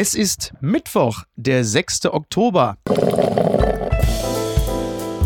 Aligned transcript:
Es 0.00 0.14
ist 0.14 0.52
Mittwoch, 0.60 1.24
der 1.34 1.64
6. 1.64 2.06
Oktober. 2.12 2.76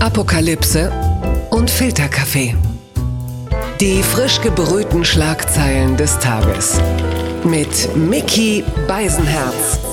Apokalypse 0.00 0.90
und 1.50 1.70
Filterkaffee. 1.70 2.56
Die 3.82 4.02
frisch 4.02 4.40
gebrühten 4.40 5.04
Schlagzeilen 5.04 5.98
des 5.98 6.18
Tages. 6.20 6.80
Mit 7.44 7.94
Mickey 7.94 8.64
Beisenherz. 8.88 9.91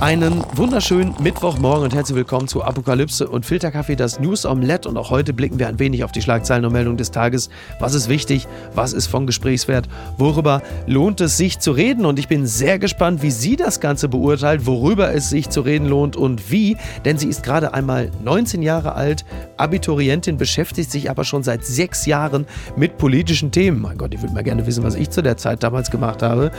Einen 0.00 0.44
wunderschönen 0.54 1.12
Mittwochmorgen 1.20 1.82
und 1.82 1.92
herzlich 1.92 2.14
willkommen 2.14 2.46
zu 2.46 2.62
Apokalypse 2.62 3.28
und 3.28 3.44
Filterkaffee, 3.44 3.96
das 3.96 4.20
News 4.20 4.46
Omelette. 4.46 4.88
Und 4.88 4.96
auch 4.96 5.10
heute 5.10 5.32
blicken 5.32 5.58
wir 5.58 5.66
ein 5.66 5.80
wenig 5.80 6.04
auf 6.04 6.12
die 6.12 6.22
Schlagzeilen 6.22 6.64
und 6.64 6.72
Meldungen 6.72 6.98
des 6.98 7.10
Tages. 7.10 7.50
Was 7.80 7.94
ist 7.94 8.08
wichtig? 8.08 8.46
Was 8.76 8.92
ist 8.92 9.08
von 9.08 9.26
Gesprächswert? 9.26 9.88
Worüber 10.16 10.62
lohnt 10.86 11.20
es 11.20 11.36
sich 11.36 11.58
zu 11.58 11.72
reden? 11.72 12.06
Und 12.06 12.20
ich 12.20 12.28
bin 12.28 12.46
sehr 12.46 12.78
gespannt, 12.78 13.22
wie 13.22 13.32
sie 13.32 13.56
das 13.56 13.80
Ganze 13.80 14.08
beurteilt, 14.08 14.66
worüber 14.66 15.12
es 15.12 15.30
sich 15.30 15.50
zu 15.50 15.62
reden 15.62 15.88
lohnt 15.88 16.14
und 16.14 16.52
wie. 16.52 16.76
Denn 17.04 17.18
sie 17.18 17.26
ist 17.26 17.42
gerade 17.42 17.74
einmal 17.74 18.12
19 18.22 18.62
Jahre 18.62 18.94
alt, 18.94 19.24
Abiturientin, 19.56 20.36
beschäftigt 20.36 20.92
sich 20.92 21.10
aber 21.10 21.24
schon 21.24 21.42
seit 21.42 21.64
sechs 21.64 22.06
Jahren 22.06 22.46
mit 22.76 22.98
politischen 22.98 23.50
Themen. 23.50 23.82
Mein 23.82 23.98
Gott, 23.98 24.14
ich 24.14 24.22
würde 24.22 24.32
mal 24.32 24.44
gerne 24.44 24.64
wissen, 24.64 24.84
was 24.84 24.94
ich 24.94 25.10
zu 25.10 25.24
der 25.24 25.36
Zeit 25.36 25.64
damals 25.64 25.90
gemacht 25.90 26.22
habe. 26.22 26.52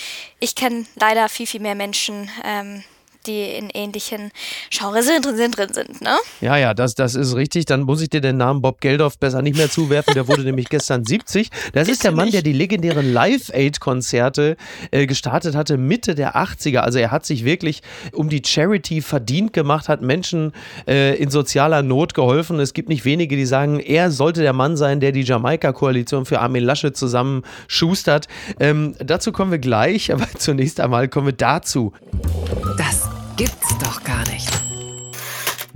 ich 0.40 0.54
kenne 0.54 0.86
leider 0.96 1.28
viel, 1.28 1.46
viel 1.46 1.60
mehr 1.60 1.74
Menschen, 1.74 2.30
ähm, 2.44 2.84
die 3.26 3.42
in 3.42 3.70
ähnlichen 3.70 4.30
Genres 4.70 5.06
sind, 5.06 5.24
sind, 5.24 5.56
drin 5.56 5.72
sind, 5.72 6.00
ne? 6.00 6.16
Ja, 6.40 6.56
ja, 6.56 6.74
das, 6.74 6.94
das 6.94 7.14
ist 7.14 7.34
richtig. 7.34 7.66
Dann 7.66 7.82
muss 7.82 8.00
ich 8.00 8.10
dir 8.10 8.20
den 8.20 8.36
Namen 8.36 8.62
Bob 8.62 8.80
Geldof 8.80 9.18
besser 9.18 9.42
nicht 9.42 9.56
mehr 9.56 9.70
zuwerfen. 9.70 10.14
Der 10.14 10.28
wurde 10.28 10.42
nämlich 10.44 10.68
gestern 10.68 11.04
70. 11.04 11.50
Das 11.72 11.88
ist 11.88 12.04
der 12.04 12.12
Mann, 12.12 12.30
der 12.30 12.42
die 12.42 12.52
legendären 12.52 13.12
Live-Aid-Konzerte 13.12 14.56
äh, 14.90 15.06
gestartet 15.06 15.54
hatte, 15.54 15.76
Mitte 15.76 16.14
der 16.14 16.36
80er. 16.36 16.78
Also 16.78 16.98
er 16.98 17.10
hat 17.10 17.26
sich 17.26 17.44
wirklich 17.44 17.82
um 18.12 18.28
die 18.28 18.42
Charity 18.44 19.00
verdient 19.00 19.52
gemacht, 19.52 19.88
hat 19.88 20.02
Menschen 20.02 20.52
äh, 20.86 21.16
in 21.16 21.30
sozialer 21.30 21.82
Not 21.82 22.14
geholfen. 22.14 22.60
Es 22.60 22.74
gibt 22.74 22.88
nicht 22.88 23.04
wenige, 23.04 23.36
die 23.36 23.46
sagen, 23.46 23.80
er 23.80 24.10
sollte 24.10 24.42
der 24.42 24.52
Mann 24.52 24.76
sein, 24.76 25.00
der 25.00 25.12
die 25.12 25.22
Jamaika-Koalition 25.22 26.26
für 26.26 26.40
Armin 26.40 26.64
Laschet 26.64 26.96
zusammen 26.96 27.42
schustert. 27.68 28.28
Ähm, 28.60 28.94
dazu 28.98 29.32
kommen 29.32 29.50
wir 29.50 29.58
gleich, 29.58 30.12
aber 30.12 30.26
zunächst 30.38 30.80
einmal 30.80 31.08
kommen 31.08 31.26
wir 31.26 31.32
dazu. 31.32 31.92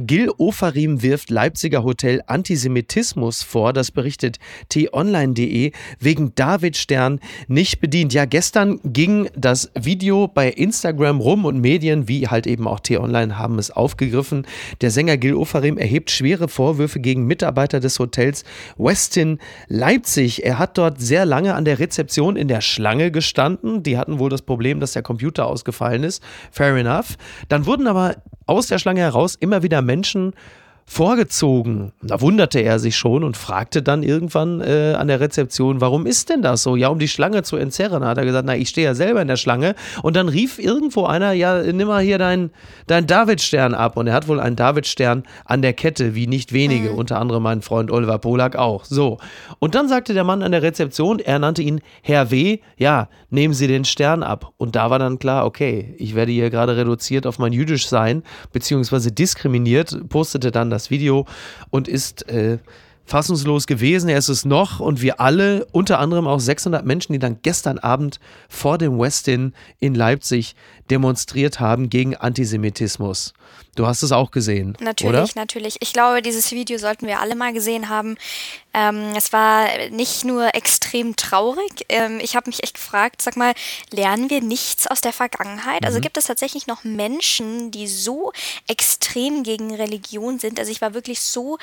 Gil 0.09 0.31
Ofarim 0.39 1.03
wirft 1.03 1.29
Leipziger 1.29 1.85
Hotel 1.85 2.23
Antisemitismus 2.27 3.43
vor, 3.43 3.75
das 3.75 3.91
berichtet 3.91 4.39
t-online.de, 4.71 5.73
wegen 6.01 6.35
David 6.35 6.79
Stern 6.79 7.21
nicht 7.47 7.81
bedient. 7.81 8.15
Ja, 8.15 8.25
gestern 8.25 8.81
ging 8.85 9.29
das 9.37 9.71
Video 9.79 10.27
bei 10.27 10.49
Instagram 10.49 11.21
rum 11.21 11.45
und 11.45 11.61
Medien, 11.61 12.09
wie 12.09 12.27
halt 12.27 12.47
eben 12.47 12.67
auch 12.67 12.81
t-online, 12.81 13.39
haben 13.39 13.59
es 13.59 13.71
aufgegriffen. 13.71 14.47
Der 14.81 14.91
Sänger 14.91 15.19
Gil 15.19 15.35
Ofarim 15.35 15.77
erhebt 15.77 16.11
schwere 16.11 16.49
Vorwürfe 16.49 17.01
gegen 17.01 17.27
Mitarbeiter 17.27 17.79
des 17.79 17.99
Hotels 17.99 18.45
Westin 18.79 19.39
Leipzig. 19.67 20.43
Er 20.43 20.59
hat 20.59 20.79
dort 20.79 21.03
sehr 21.03 21.27
lange 21.27 21.55
an 21.55 21.67
der 21.67 21.81
Rezeption 21.81 22.37
in 22.37 22.49
der 22.49 22.63
Schlange 22.63 23.11
gestanden. 23.11 23.83
Die 23.83 23.99
hatten 23.99 24.19
wohl 24.19 24.31
das 24.31 24.41
Problem, 24.41 24.81
dass 24.81 24.93
der 24.93 25.03
Computer 25.03 25.45
ausgefallen 25.45 26.03
ist. 26.03 26.23
Fair 26.51 26.75
enough. 26.77 27.19
Dann 27.51 27.67
wurden 27.67 27.87
aber 27.87 28.17
aus 28.49 28.67
der 28.67 28.79
Schlange 28.79 29.01
heraus 29.01 29.35
immer 29.35 29.63
wieder 29.63 29.83
Menschen 29.83 30.33
vorgezogen. 30.91 31.93
Da 32.01 32.23
wunderte 32.23 32.61
er 32.61 32.79
sich 32.79 32.97
schon 32.97 33.23
und 33.23 33.37
fragte 33.37 33.83
dann 33.83 34.03
irgendwann 34.03 34.63
äh, 34.63 34.95
an 34.99 35.07
der 35.07 35.21
Rezeption, 35.21 35.83
warum 35.83 36.07
ist 36.07 36.31
denn 36.31 36.41
das 36.41 36.63
so? 36.63 36.77
Ja, 36.77 36.89
um 36.89 36.99
die 36.99 37.09
Schlange 37.09 37.43
zu 37.43 37.57
entzerren. 37.57 38.01
Da 38.01 38.09
hat 38.09 38.19
er 38.19 38.25
gesagt, 38.25 38.47
na, 38.47 38.57
ich 38.57 38.71
stehe 38.71 38.87
ja 38.87 38.95
selber 38.95 39.21
in 39.21 39.29
der 39.29 39.37
Schlange. 39.37 39.75
Und 40.03 40.17
dann 40.17 40.31
rief 40.31 40.59
irgendwo 40.59 41.05
einer, 41.05 41.33
ja, 41.33 41.63
nimm 41.63 41.89
mal 41.89 42.03
hier 42.03 42.17
deinen 42.17 42.51
dein 42.87 43.07
Davidstern 43.07 43.75
ab. 43.75 43.99
Und 43.99 44.07
er 44.07 44.15
hat 44.15 44.29
wohl 44.29 44.41
einen 44.41 44.57
Davidstern 44.57 45.25
an 45.45 45.61
der 45.61 45.75
Kette, 45.75 46.15
wie 46.15 46.27
nicht 46.27 46.55
wenige, 46.55 46.91
mhm. 46.91 46.99
unter 46.99 47.21
anderem 47.21 47.43
mein 47.43 47.61
Freund 47.61 47.91
Oliver 47.91 48.19
Polak 48.19 48.57
auch. 48.57 48.87
So. 48.87 49.19
Und 49.59 49.75
dann 49.75 49.89
sagte 49.89 50.15
der 50.15 50.25
Mann 50.25 50.43
an 50.43 50.53
der 50.53 50.63
Rezeption, 50.63 51.19
er 51.19 51.39
nannte 51.39 51.61
ihn 51.61 51.83
Herr 52.03 52.31
W., 52.31 52.61
ja, 52.79 53.09
nehmen 53.29 53.53
Sie 53.53 53.67
den 53.67 53.85
Stern 53.85 54.23
ab. 54.23 54.53
Und 54.57 54.75
da 54.75 54.89
war 54.89 54.99
dann 54.99 55.19
klar, 55.19 55.45
okay, 55.45 55.95
ich 55.99 56.15
werde 56.15 56.33
hier 56.33 56.49
gerade 56.49 56.79
reduziert 56.79 57.27
auf 57.27 57.39
mein 57.39 57.53
jüdisch 57.53 57.89
sein, 57.89 58.23
beziehungsweise 58.53 59.13
diskriminiert, 59.13 60.09
postete 60.09 60.51
dann 60.51 60.71
das 60.71 60.78
das 60.79 60.91
Video 60.91 61.27
und 61.71 61.89
ist 61.89 62.29
äh, 62.29 62.59
fassungslos 63.09 63.67
gewesen. 63.67 64.09
Er 64.09 64.19
ist 64.19 64.29
es 64.29 64.45
noch 64.45 64.81
und 64.81 65.01
wir 65.01 65.21
alle, 65.21 65.67
unter 65.73 65.99
anderem 65.99 66.27
auch 66.27 66.41
600 66.41 66.85
Menschen, 66.85 67.15
die 67.15 67.19
dann 67.19 67.39
gestern 67.43 67.79
Abend 67.79 68.21
vor 68.49 68.79
dem 68.79 68.99
Westin 68.99 69.55
in 69.81 69.95
Leipzig 69.95 70.55
demonstriert 70.91 71.59
haben 71.59 71.91
gegen 71.91 72.17
Antisemitismus. 72.17 73.33
Du 73.75 73.87
hast 73.87 74.03
es 74.03 74.13
auch 74.13 74.31
gesehen. 74.31 74.77
Natürlich, 74.81 75.15
oder? 75.15 75.27
natürlich. 75.35 75.77
Ich 75.81 75.93
glaube, 75.93 76.21
dieses 76.21 76.53
Video 76.53 76.79
sollten 76.79 77.07
wir 77.07 77.21
alle 77.21 77.35
mal 77.35 77.53
gesehen 77.53 77.89
haben. 77.89 78.17
Ähm, 78.79 79.13
es 79.17 79.33
war 79.33 79.69
nicht 79.91 80.25
nur 80.25 80.55
extrem 80.55 81.17
traurig. 81.17 81.87
Ähm, 81.89 82.21
ich 82.21 82.37
habe 82.37 82.49
mich 82.49 82.63
echt 82.63 82.75
gefragt, 82.75 83.23
sag 83.23 83.37
mal, 83.37 83.55
lernen 83.91 84.31
wir 84.31 84.41
nichts 84.41 84.87
aus 84.87 85.01
der 85.01 85.13
Vergangenheit? 85.13 85.85
Also 85.85 85.97
mhm. 85.97 85.99
Also 85.99 86.01
gibt 86.01 86.19
es 86.19 86.27
tatsächlich 86.27 86.69
noch 86.69 86.85
Menschen, 86.85 87.73
die 87.73 87.89
so 87.89 88.33
extrem 88.69 89.43
gegen 89.43 89.75
Religion 89.75 90.39
sind? 90.39 90.61
Also 90.61 90.71
ich 90.71 90.81
war 90.81 90.95
wirklich 90.95 91.21
so 91.21 91.59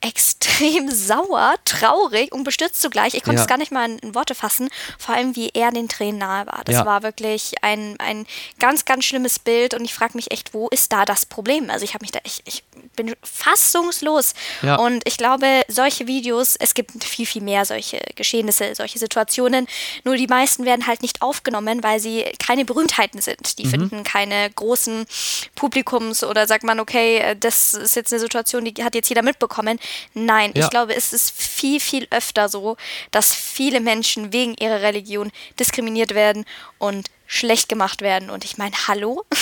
extrem 0.00 0.90
sauer, 0.94 1.54
traurig 1.64 2.32
und 2.32 2.44
bestürzt 2.44 2.80
zugleich. 2.80 3.14
Ich 3.14 3.22
konnte 3.22 3.38
ja. 3.38 3.42
es 3.42 3.48
gar 3.48 3.58
nicht 3.58 3.72
mal 3.72 3.90
in, 3.90 3.98
in, 3.98 4.14
Worte 4.14 4.34
fassen, 4.34 4.68
vor 4.98 5.14
allem 5.14 5.36
wie 5.36 5.50
er 5.54 5.70
den 5.70 5.88
Tränen 5.88 6.18
nahe 6.18 6.46
war. 6.46 6.62
Das 6.64 6.76
ja. 6.76 6.86
war 6.86 7.02
wirklich 7.02 7.54
ein, 7.62 7.96
ein 7.98 8.26
ganz, 8.58 8.84
ganz 8.84 9.04
schlimmes 9.04 9.38
Bild 9.38 9.74
und 9.74 9.84
ich 9.84 9.94
frage 9.94 10.16
mich 10.16 10.30
echt, 10.30 10.54
wo 10.54 10.68
ist 10.68 10.92
da 10.92 11.04
das 11.04 11.24
Problem? 11.24 11.70
Also 11.70 11.84
ich 11.84 11.94
habe 11.94 12.04
mich 12.04 12.12
da, 12.12 12.20
ich, 12.24 12.42
ich 12.44 12.62
bin 12.94 13.14
fassungslos 13.22 14.34
ja. 14.62 14.76
und 14.76 15.06
ich 15.06 15.16
glaube, 15.16 15.62
solche 15.68 16.06
Videos, 16.06 16.56
es 16.58 16.74
gibt 16.74 17.04
viel, 17.04 17.26
viel 17.26 17.42
mehr 17.42 17.64
solche 17.64 18.00
Geschehnisse, 18.14 18.74
solche 18.74 18.98
Situationen, 18.98 19.66
nur 20.04 20.16
die 20.16 20.26
meisten 20.26 20.64
werden 20.64 20.86
halt 20.86 21.02
nicht 21.02 21.22
aufgenommen, 21.22 21.82
weil 21.82 22.00
sie 22.00 22.24
keine 22.38 22.64
Berühmtheiten 22.64 23.20
sind. 23.20 23.58
Die 23.58 23.64
mhm. 23.64 23.70
finden 23.70 24.04
keine 24.04 24.50
großen 24.50 25.06
Publikums 25.54 26.24
oder 26.24 26.46
sagt 26.46 26.64
man, 26.64 26.80
okay, 26.80 27.36
das 27.38 27.74
ist 27.74 27.96
jetzt 27.96 28.12
eine 28.12 28.20
Situation, 28.20 28.64
die 28.64 28.84
hat 28.84 28.94
jetzt 28.94 29.08
jeder 29.08 29.22
mitbekommen. 29.22 29.78
Nein, 30.14 30.52
ja. 30.54 30.64
ich 30.64 30.70
glaube, 30.70 30.94
es 30.94 31.12
ist 31.12 31.30
viel, 31.30 31.80
viel 31.80 32.06
öfter 32.10 32.48
so, 32.48 32.76
dass 33.10 33.34
viele 33.34 33.80
Menschen 33.80 34.32
wegen 34.32 34.54
ihrer 34.54 34.82
Religion 34.82 35.30
diskriminiert 35.58 36.14
werden 36.14 36.44
und 36.78 37.08
schlecht 37.26 37.68
gemacht 37.68 38.00
werden. 38.00 38.30
Und 38.30 38.44
ich 38.44 38.58
meine, 38.58 38.74
hallo? 38.88 39.24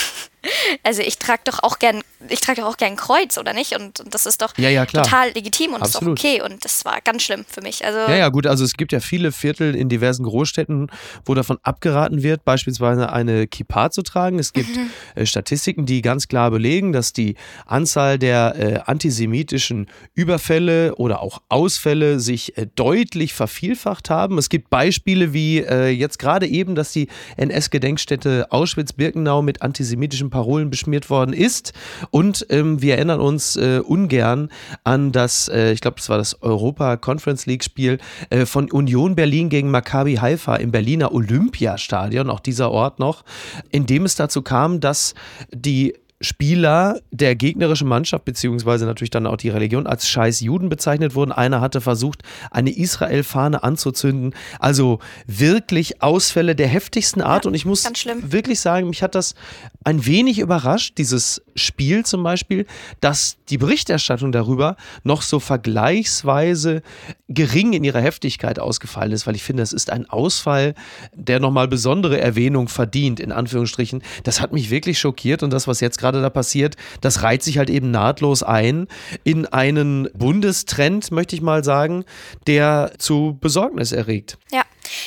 Also 0.83 1.01
ich 1.01 1.17
trage 1.17 1.41
doch 1.43 1.61
auch 1.63 1.79
gern, 1.79 2.01
ich 2.29 2.39
trage 2.39 2.61
doch 2.61 2.69
auch 2.69 2.77
gern 2.77 2.95
Kreuz, 2.95 3.37
oder 3.37 3.53
nicht? 3.53 3.75
Und, 3.75 3.99
und 3.99 4.13
das 4.13 4.25
ist 4.25 4.41
doch 4.41 4.57
ja, 4.57 4.69
ja, 4.69 4.85
total 4.85 5.31
legitim 5.31 5.73
und 5.73 5.81
Absolut. 5.81 6.17
ist 6.17 6.25
auch 6.25 6.29
okay. 6.29 6.41
Und 6.41 6.63
das 6.63 6.85
war 6.85 6.99
ganz 7.03 7.23
schlimm 7.23 7.45
für 7.47 7.61
mich. 7.61 7.85
Also 7.85 7.99
ja, 7.99 8.15
ja, 8.15 8.29
gut, 8.29 8.47
also 8.47 8.63
es 8.63 8.73
gibt 8.73 8.91
ja 8.91 8.99
viele 8.99 9.31
Viertel 9.31 9.75
in 9.75 9.89
diversen 9.89 10.23
Großstädten, 10.23 10.89
wo 11.25 11.33
davon 11.33 11.57
abgeraten 11.63 12.23
wird, 12.23 12.45
beispielsweise 12.45 13.11
eine 13.11 13.47
Kippa 13.47 13.89
zu 13.91 14.03
tragen. 14.03 14.39
Es 14.39 14.53
gibt 14.53 14.75
mhm. 14.75 14.89
äh, 15.15 15.25
Statistiken, 15.25 15.85
die 15.85 16.01
ganz 16.01 16.27
klar 16.27 16.51
belegen, 16.51 16.93
dass 16.93 17.13
die 17.13 17.35
Anzahl 17.65 18.17
der 18.17 18.55
äh, 18.55 18.79
antisemitischen 18.85 19.87
Überfälle 20.13 20.95
oder 20.95 21.21
auch 21.21 21.41
Ausfälle 21.49 22.19
sich 22.19 22.57
äh, 22.57 22.67
deutlich 22.75 23.33
vervielfacht 23.33 24.09
haben. 24.09 24.37
Es 24.37 24.49
gibt 24.49 24.69
Beispiele 24.69 25.33
wie 25.33 25.59
äh, 25.59 25.89
jetzt 25.89 26.19
gerade 26.19 26.47
eben, 26.47 26.75
dass 26.75 26.91
die 26.91 27.07
NS 27.35 27.67
NS-Gedenkstätte 27.67 28.51
Auschwitz-Birkenau 28.51 29.41
mit 29.41 29.61
antisemitischen 29.61 30.26
Parolen 30.29 30.69
beschmiert 30.69 31.09
worden 31.09 31.33
ist. 31.33 31.73
Und 32.11 32.45
ähm, 32.49 32.81
wir 32.81 32.95
erinnern 32.95 33.19
uns 33.19 33.55
äh, 33.55 33.81
ungern 33.83 34.49
an 34.83 35.11
das, 35.11 35.47
äh, 35.47 35.71
ich 35.71 35.81
glaube, 35.81 35.97
das 35.97 36.09
war 36.09 36.17
das 36.17 36.41
Europa 36.41 36.97
Conference 36.97 37.45
League-Spiel 37.45 37.97
äh, 38.29 38.45
von 38.45 38.71
Union 38.71 39.15
Berlin 39.15 39.49
gegen 39.49 39.71
Maccabi 39.71 40.15
Haifa 40.15 40.55
im 40.55 40.71
Berliner 40.71 41.13
Olympiastadion, 41.13 42.29
auch 42.29 42.39
dieser 42.39 42.71
Ort 42.71 42.99
noch, 42.99 43.23
in 43.71 43.85
dem 43.85 44.05
es 44.05 44.15
dazu 44.15 44.41
kam, 44.41 44.79
dass 44.79 45.13
die 45.51 45.93
Spieler 46.19 46.99
der 47.11 47.35
gegnerischen 47.35 47.87
Mannschaft, 47.87 48.25
beziehungsweise 48.25 48.85
natürlich 48.85 49.11
dann 49.11 49.27
auch 49.27 49.37
die 49.37 49.49
Religion, 49.49 49.85
als 49.85 50.07
scheiß 50.07 50.39
Juden 50.39 50.67
bezeichnet 50.67 51.13
wurden. 51.13 51.31
Einer 51.31 51.61
hatte 51.61 51.79
versucht, 51.79 52.23
eine 52.49 52.75
Israel-Fahne 52.75 53.61
anzuzünden. 53.61 54.33
Also 54.59 54.99
wirklich 55.27 56.01
Ausfälle 56.01 56.55
der 56.55 56.67
heftigsten 56.67 57.21
Art. 57.21 57.45
Ja, 57.45 57.49
Und 57.49 57.55
ich 57.55 57.65
muss 57.65 57.87
wirklich 58.21 58.59
sagen, 58.59 58.89
mich 58.89 59.03
hat 59.03 59.13
das 59.13 59.35
ein 59.83 60.05
wenig 60.07 60.39
überrascht, 60.39 60.97
dieses 60.97 61.43
Spiel 61.55 62.03
zum 62.03 62.23
Beispiel, 62.23 62.65
dass 62.99 63.37
die 63.49 63.57
Berichterstattung 63.57 64.31
darüber 64.31 64.75
noch 65.03 65.21
so 65.21 65.39
vergleichsweise 65.39 66.81
gering 67.29 67.73
in 67.73 67.83
ihrer 67.83 68.01
Heftigkeit 68.01 68.59
ausgefallen 68.59 69.11
ist, 69.11 69.27
weil 69.27 69.35
ich 69.35 69.43
finde, 69.43 69.63
es 69.63 69.73
ist 69.73 69.91
ein 69.91 70.09
Ausfall, 70.09 70.73
der 71.13 71.39
nochmal 71.39 71.67
besondere 71.67 72.19
Erwähnung 72.19 72.69
verdient, 72.69 73.19
in 73.19 73.31
Anführungsstrichen. 73.31 74.01
Das 74.23 74.41
hat 74.41 74.51
mich 74.51 74.69
wirklich 74.69 74.99
schockiert 74.99 75.43
und 75.43 75.51
das, 75.51 75.67
was 75.67 75.79
jetzt 75.79 75.97
gerade 75.99 76.06
da 76.11 76.29
passiert, 76.29 76.75
das 77.01 77.23
reiht 77.23 77.43
sich 77.43 77.57
halt 77.57 77.69
eben 77.69 77.91
nahtlos 77.91 78.43
ein 78.43 78.87
in 79.23 79.45
einen 79.45 80.09
Bundestrend, 80.13 81.11
möchte 81.11 81.35
ich 81.35 81.41
mal 81.41 81.63
sagen, 81.63 82.05
der 82.47 82.91
zu 82.97 83.37
Besorgnis 83.39 83.91
erregt. 83.91 84.37
Ja. 84.51 84.63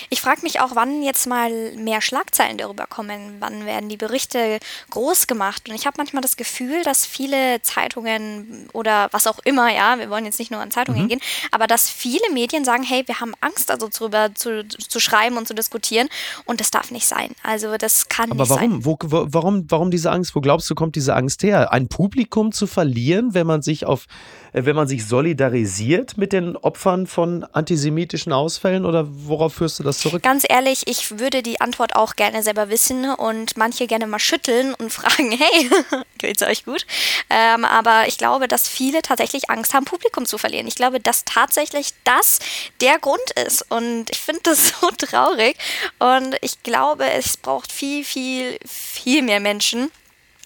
Ich 0.09 0.21
frage 0.21 0.43
mich 0.43 0.61
auch, 0.61 0.75
wann 0.75 1.03
jetzt 1.03 1.27
mal 1.27 1.73
mehr 1.77 2.01
Schlagzeilen 2.01 2.59
darüber 2.59 2.87
kommen, 2.87 3.37
wann 3.41 3.67
werden 3.67 3.89
die 3.89 3.97
Berichte 3.97 4.59
groß 4.91 5.27
gemacht. 5.27 5.69
Und 5.69 5.75
ich 5.75 5.87
habe 5.87 5.95
manchmal 5.99 6.23
das 6.23 6.37
Gefühl, 6.37 6.83
dass 6.83 7.07
viele 7.07 7.63
Zeitungen 7.63 8.69
oder 8.73 9.09
was 9.13 9.27
auch 9.27 9.39
immer, 9.45 9.73
ja, 9.73 9.99
wir 9.99 10.11
wollen 10.11 10.25
jetzt 10.25 10.39
nicht 10.39 10.51
nur 10.51 10.61
an 10.61 10.71
Zeitungen 10.71 11.05
mhm. 11.05 11.09
gehen, 11.09 11.21
aber 11.51 11.67
dass 11.67 11.91
viele 11.91 12.31
Medien 12.33 12.65
sagen, 12.65 12.83
hey, 12.83 13.03
wir 13.07 13.21
haben 13.21 13.33
Angst, 13.41 13.71
also 13.71 13.89
darüber 13.89 14.35
zu, 14.35 14.67
zu 14.67 15.01
schreiben 15.01 15.37
und 15.37 15.47
zu 15.47 15.55
diskutieren. 15.55 16.09
Und 16.45 16.61
das 16.61 16.71
darf 16.71 16.91
nicht 16.91 17.07
sein. 17.07 17.31
Also 17.43 17.77
das 17.77 18.09
kann 18.09 18.31
aber 18.31 18.43
nicht 18.43 18.51
warum? 18.51 18.71
sein. 18.73 18.85
Wo, 18.85 18.99
warum, 19.01 19.67
warum 19.69 19.91
diese 19.91 20.11
Angst? 20.11 20.35
Wo 20.35 20.41
glaubst 20.41 20.69
du, 20.71 20.75
kommt 20.75 20.97
diese 20.97 21.15
Angst 21.15 21.43
her? 21.43 21.73
Ein 21.73 21.89
Publikum 21.89 22.53
zu 22.53 22.67
verlieren, 22.67 23.35
wenn 23.35 23.47
man 23.47 23.63
sich 23.63 23.87
auf 23.87 24.07
äh, 24.53 24.65
wenn 24.65 24.77
man 24.77 24.89
sich 24.89 25.07
solidarisiert 25.07 26.17
mit 26.17 26.33
den 26.33 26.57
Opfern 26.57 27.07
von 27.07 27.45
antisemitischen 27.45 28.33
Ausfällen 28.33 28.85
oder 28.85 29.07
worauf 29.09 29.55
führst 29.55 29.70
du 29.79 29.83
das 29.83 29.99
zurück? 29.99 30.23
Ganz 30.23 30.45
ehrlich, 30.49 30.87
ich 30.87 31.19
würde 31.19 31.43
die 31.43 31.61
Antwort 31.61 31.97
auch 31.97 32.17
gerne 32.17 32.43
selber 32.43 32.71
wissen 32.71 33.11
und 33.11 33.57
manche 33.57 33.87
gerne 33.87 34.07
mal 34.07 34.19
schütteln 34.19 34.75
und 34.75 34.93
fragen, 34.93 35.33
hey, 35.33 35.71
geht's 36.19 36.43
euch 36.43 36.65
gut? 36.65 36.87
Ähm, 37.29 37.65
aber 37.65 38.09
ich 38.09 38.19
glaube, 38.19 38.49
dass 38.49 38.69
viele 38.69 39.03
tatsächlich 39.03 39.51
Angst 39.51 39.75
haben, 39.75 39.85
Publikum 39.85 40.27
zu 40.27 40.39
verlieren. 40.39 40.67
Ich 40.67 40.75
glaube, 40.75 41.01
dass 41.01 41.25
tatsächlich 41.25 41.95
das 42.05 42.39
der 42.81 42.99
Grund 42.99 43.31
ist 43.47 43.65
und 43.71 44.11
ich 44.11 44.19
finde 44.19 44.41
das 44.45 44.75
so 44.81 44.91
traurig 44.91 45.57
und 45.99 46.37
ich 46.41 46.63
glaube, 46.63 47.09
es 47.11 47.37
braucht 47.37 47.73
viel, 47.73 48.05
viel, 48.05 48.59
viel 48.67 49.23
mehr 49.23 49.41
Menschen, 49.41 49.91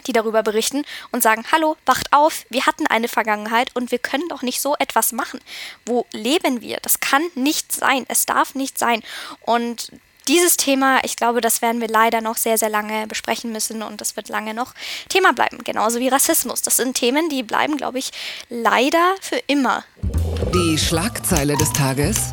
die 0.07 0.13
darüber 0.13 0.43
berichten 0.43 0.85
und 1.13 1.23
sagen, 1.23 1.45
hallo, 1.53 1.77
wacht 1.87 2.13
auf, 2.13 2.47
wir 2.51 2.67
hatten 2.67 2.87
eine 2.87 3.09
Vergangenheit 3.09 3.71
und 3.75 3.91
wir 3.91 3.99
können 3.99 4.29
doch 4.29 4.43
nicht 4.43 4.61
so 4.61 4.75
etwas 4.79 5.13
machen. 5.13 5.41
Wo 5.87 6.07
leben 6.13 6.61
wir? 6.61 6.79
Das 6.83 7.01
kann 7.01 7.23
nicht 7.35 7.73
sein. 7.73 8.05
Es 8.09 8.27
darf 8.27 8.55
nicht 8.55 8.79
sein. 8.79 9.03
Und 9.41 9.91
dieses 10.29 10.57
Thema, 10.57 11.05
ich 11.05 11.17
glaube, 11.17 11.41
das 11.41 11.61
werden 11.61 11.81
wir 11.81 11.89
leider 11.89 12.21
noch 12.21 12.37
sehr, 12.37 12.57
sehr 12.57 12.71
lange 12.71 13.07
besprechen 13.07 13.53
müssen 13.53 13.83
und 13.83 14.01
das 14.01 14.17
wird 14.17 14.29
lange 14.29 14.55
noch 14.55 14.73
Thema 15.09 15.33
bleiben. 15.33 15.59
Genauso 15.65 16.01
wie 16.01 16.09
Rassismus. 16.09 16.63
Das 16.63 16.77
sind 16.77 16.95
Themen, 16.95 17.29
die 17.29 17.43
bleiben, 17.43 17.77
glaube 17.77 17.99
ich, 17.99 18.11
leider 18.49 19.15
für 19.21 19.41
immer. 19.47 19.85
Die 20.55 20.79
Schlagzeile 20.79 21.57
des 21.57 21.73
Tages 21.73 22.33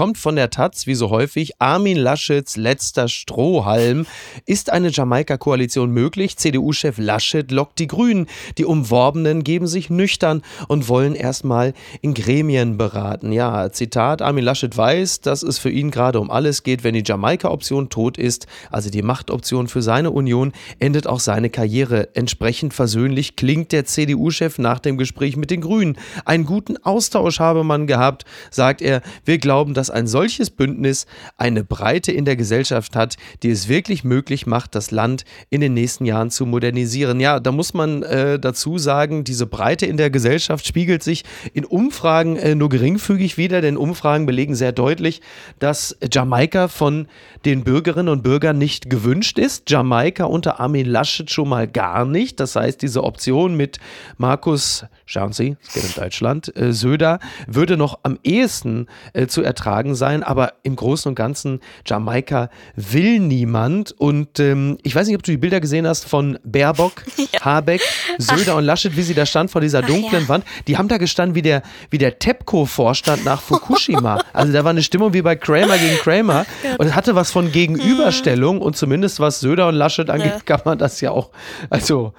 kommt 0.00 0.16
von 0.16 0.34
der 0.34 0.48
Taz, 0.48 0.86
wie 0.86 0.94
so 0.94 1.10
häufig. 1.10 1.60
Armin 1.60 1.98
Laschets 1.98 2.56
letzter 2.56 3.06
Strohhalm. 3.06 4.06
Ist 4.46 4.72
eine 4.72 4.88
Jamaika-Koalition 4.88 5.90
möglich? 5.90 6.38
CDU-Chef 6.38 6.96
Laschet 6.96 7.50
lockt 7.50 7.78
die 7.78 7.86
Grünen. 7.86 8.26
Die 8.56 8.64
Umworbenen 8.64 9.44
geben 9.44 9.66
sich 9.66 9.90
nüchtern 9.90 10.40
und 10.68 10.88
wollen 10.88 11.14
erstmal 11.14 11.74
in 12.00 12.14
Gremien 12.14 12.78
beraten. 12.78 13.30
Ja, 13.30 13.70
Zitat: 13.72 14.22
Armin 14.22 14.42
Laschet 14.42 14.74
weiß, 14.74 15.20
dass 15.20 15.42
es 15.42 15.58
für 15.58 15.68
ihn 15.68 15.90
gerade 15.90 16.18
um 16.18 16.30
alles 16.30 16.62
geht. 16.62 16.82
Wenn 16.82 16.94
die 16.94 17.04
Jamaika-Option 17.04 17.90
tot 17.90 18.16
ist, 18.16 18.46
also 18.70 18.88
die 18.88 19.02
Machtoption 19.02 19.68
für 19.68 19.82
seine 19.82 20.12
Union, 20.12 20.54
endet 20.78 21.06
auch 21.08 21.20
seine 21.20 21.50
Karriere. 21.50 22.08
Entsprechend 22.14 22.72
versöhnlich 22.72 23.36
klingt 23.36 23.70
der 23.70 23.84
CDU-Chef 23.84 24.56
nach 24.56 24.78
dem 24.78 24.96
Gespräch 24.96 25.36
mit 25.36 25.50
den 25.50 25.60
Grünen. 25.60 25.98
Einen 26.24 26.46
guten 26.46 26.78
Austausch 26.78 27.38
habe 27.38 27.64
man 27.64 27.86
gehabt, 27.86 28.24
sagt 28.50 28.80
er. 28.80 29.02
Wir 29.26 29.36
glauben, 29.36 29.74
dass 29.74 29.89
ein 29.90 30.06
solches 30.06 30.50
Bündnis 30.50 31.06
eine 31.36 31.64
Breite 31.64 32.12
in 32.12 32.24
der 32.24 32.36
Gesellschaft 32.36 32.96
hat, 32.96 33.16
die 33.42 33.50
es 33.50 33.68
wirklich 33.68 34.04
möglich 34.04 34.46
macht, 34.46 34.74
das 34.74 34.90
Land 34.90 35.24
in 35.50 35.60
den 35.60 35.74
nächsten 35.74 36.04
Jahren 36.04 36.30
zu 36.30 36.46
modernisieren. 36.46 37.20
Ja, 37.20 37.40
da 37.40 37.52
muss 37.52 37.74
man 37.74 38.02
äh, 38.02 38.38
dazu 38.38 38.78
sagen, 38.78 39.24
diese 39.24 39.46
Breite 39.46 39.86
in 39.86 39.96
der 39.96 40.10
Gesellschaft 40.10 40.66
spiegelt 40.66 41.02
sich 41.02 41.24
in 41.52 41.64
Umfragen 41.64 42.36
äh, 42.36 42.54
nur 42.54 42.68
geringfügig 42.68 43.36
wider, 43.36 43.60
denn 43.60 43.76
Umfragen 43.76 44.26
belegen 44.26 44.54
sehr 44.54 44.72
deutlich, 44.72 45.20
dass 45.58 45.96
Jamaika 46.12 46.68
von 46.68 47.08
den 47.44 47.64
Bürgerinnen 47.64 48.08
und 48.08 48.22
Bürgern 48.22 48.58
nicht 48.58 48.90
gewünscht 48.90 49.38
ist. 49.38 49.70
Jamaika 49.70 50.24
unter 50.24 50.60
Armin 50.60 50.86
Laschet 50.86 51.30
schon 51.30 51.48
mal 51.48 51.66
gar 51.66 52.04
nicht. 52.04 52.40
Das 52.40 52.56
heißt, 52.56 52.82
diese 52.82 53.04
Option 53.04 53.56
mit 53.56 53.78
Markus, 54.18 54.84
schauen 55.06 55.32
Sie, 55.32 55.56
es 55.62 55.72
geht 55.72 55.84
in 55.84 56.02
Deutschland, 56.02 56.54
äh, 56.56 56.72
Söder, 56.72 57.18
würde 57.46 57.76
noch 57.76 58.00
am 58.02 58.18
ehesten 58.22 58.86
äh, 59.12 59.26
zu 59.26 59.42
ertragen 59.42 59.69
sein. 59.94 60.22
Aber 60.22 60.54
im 60.62 60.76
Großen 60.76 61.08
und 61.08 61.14
Ganzen, 61.14 61.60
Jamaika 61.86 62.50
will 62.76 63.18
niemand. 63.18 63.92
Und 63.92 64.38
ähm, 64.40 64.78
ich 64.82 64.94
weiß 64.94 65.06
nicht, 65.06 65.16
ob 65.16 65.22
du 65.22 65.30
die 65.30 65.36
Bilder 65.36 65.60
gesehen 65.60 65.86
hast 65.86 66.04
von 66.04 66.38
Baerbock, 66.44 67.04
ja. 67.16 67.40
Habeck, 67.40 67.82
Söder 68.18 68.52
Ach. 68.52 68.58
und 68.58 68.64
Laschet, 68.64 68.96
wie 68.96 69.02
sie 69.02 69.14
da 69.14 69.26
stand 69.26 69.50
vor 69.50 69.60
dieser 69.60 69.82
dunklen 69.82 70.22
Ach, 70.24 70.28
ja. 70.28 70.28
Wand. 70.28 70.44
Die 70.66 70.76
haben 70.76 70.88
da 70.88 70.98
gestanden 70.98 71.34
wie 71.34 71.42
der, 71.42 71.62
wie 71.90 71.98
der 71.98 72.18
TEPCO-Vorstand 72.18 73.24
nach 73.24 73.40
Fukushima. 73.40 74.22
also 74.32 74.52
da 74.52 74.64
war 74.64 74.70
eine 74.70 74.82
Stimmung 74.82 75.12
wie 75.12 75.22
bei 75.22 75.36
Kramer 75.36 75.78
gegen 75.78 75.96
Kramer. 75.96 76.46
Und 76.78 76.86
es 76.86 76.94
hatte 76.94 77.14
was 77.14 77.30
von 77.30 77.52
Gegenüberstellung 77.52 78.56
mhm. 78.56 78.62
und 78.62 78.76
zumindest 78.76 79.20
was 79.20 79.40
Söder 79.40 79.68
und 79.68 79.74
Laschet 79.74 80.08
angeht, 80.08 80.32
ja. 80.32 80.40
kann 80.40 80.60
man 80.64 80.78
das 80.78 81.00
ja 81.00 81.10
auch. 81.10 81.30
Also, 81.68 82.12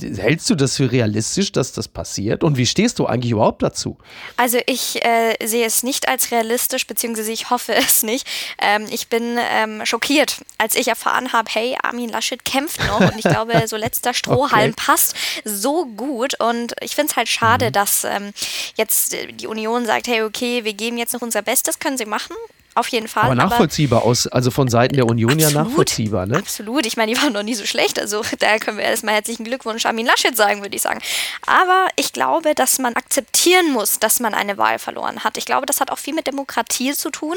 hältst 0.00 0.48
du 0.50 0.54
das 0.54 0.76
für 0.76 0.90
realistisch, 0.90 1.52
dass 1.52 1.72
das 1.72 1.88
passiert? 1.88 2.44
Und 2.44 2.56
wie 2.56 2.66
stehst 2.66 2.98
du 2.98 3.06
eigentlich 3.06 3.32
überhaupt 3.32 3.62
dazu? 3.62 3.98
Also, 4.36 4.58
ich 4.66 5.04
äh, 5.04 5.34
sehe 5.44 5.66
es 5.66 5.82
nicht 5.82 6.08
als 6.08 6.30
realistisch, 6.30 6.86
beziehungsweise 6.86 6.97
ich 7.04 7.50
hoffe 7.50 7.74
es 7.76 8.02
nicht. 8.02 8.26
Ähm, 8.60 8.86
ich 8.90 9.08
bin 9.08 9.38
ähm, 9.38 9.84
schockiert, 9.84 10.42
als 10.58 10.74
ich 10.74 10.88
erfahren 10.88 11.32
habe, 11.32 11.48
hey, 11.52 11.76
Armin 11.82 12.10
Laschet 12.10 12.44
kämpft 12.44 12.80
noch 12.86 13.00
und 13.00 13.18
ich 13.18 13.24
glaube, 13.28 13.66
so 13.66 13.76
letzter 13.76 14.14
Strohhalm 14.14 14.72
okay. 14.72 14.84
passt 14.86 15.14
so 15.44 15.86
gut. 15.86 16.40
Und 16.40 16.74
ich 16.80 16.94
finde 16.94 17.10
es 17.10 17.16
halt 17.16 17.28
schade, 17.28 17.66
mhm. 17.66 17.72
dass 17.72 18.04
ähm, 18.04 18.32
jetzt 18.76 19.16
die 19.30 19.46
Union 19.46 19.86
sagt, 19.86 20.08
hey, 20.08 20.22
okay, 20.22 20.64
wir 20.64 20.74
geben 20.74 20.98
jetzt 20.98 21.12
noch 21.12 21.22
unser 21.22 21.42
Bestes, 21.42 21.78
können 21.78 21.98
sie 21.98 22.06
machen 22.06 22.34
auf 22.78 22.88
jeden 22.88 23.08
Fall. 23.08 23.24
Aber 23.24 23.34
nachvollziehbar 23.34 24.00
aber, 24.00 24.08
aus, 24.08 24.26
also 24.26 24.50
von 24.50 24.68
Seiten 24.68 24.94
der 24.96 25.06
Union 25.06 25.32
absolut, 25.32 25.52
ja 25.52 25.62
nachvollziehbar, 25.62 26.26
ne? 26.26 26.38
Absolut. 26.38 26.86
Ich 26.86 26.96
meine, 26.96 27.12
die 27.12 27.20
waren 27.20 27.32
noch 27.32 27.42
nie 27.42 27.54
so 27.54 27.66
schlecht. 27.66 27.98
Also 27.98 28.22
da 28.38 28.58
können 28.58 28.78
wir 28.78 28.84
erstmal 28.84 29.14
herzlichen 29.14 29.44
Glückwunsch 29.44 29.86
Armin 29.86 30.06
Laschet 30.06 30.36
sagen, 30.36 30.62
würde 30.62 30.76
ich 30.76 30.82
sagen. 30.82 31.00
Aber 31.46 31.88
ich 31.96 32.12
glaube, 32.12 32.54
dass 32.54 32.78
man 32.78 32.94
akzeptieren 32.94 33.72
muss, 33.72 33.98
dass 33.98 34.20
man 34.20 34.34
eine 34.34 34.58
Wahl 34.58 34.78
verloren 34.78 35.24
hat. 35.24 35.36
Ich 35.36 35.44
glaube, 35.44 35.66
das 35.66 35.80
hat 35.80 35.90
auch 35.90 35.98
viel 35.98 36.14
mit 36.14 36.26
Demokratie 36.26 36.92
zu 36.92 37.10
tun. 37.10 37.36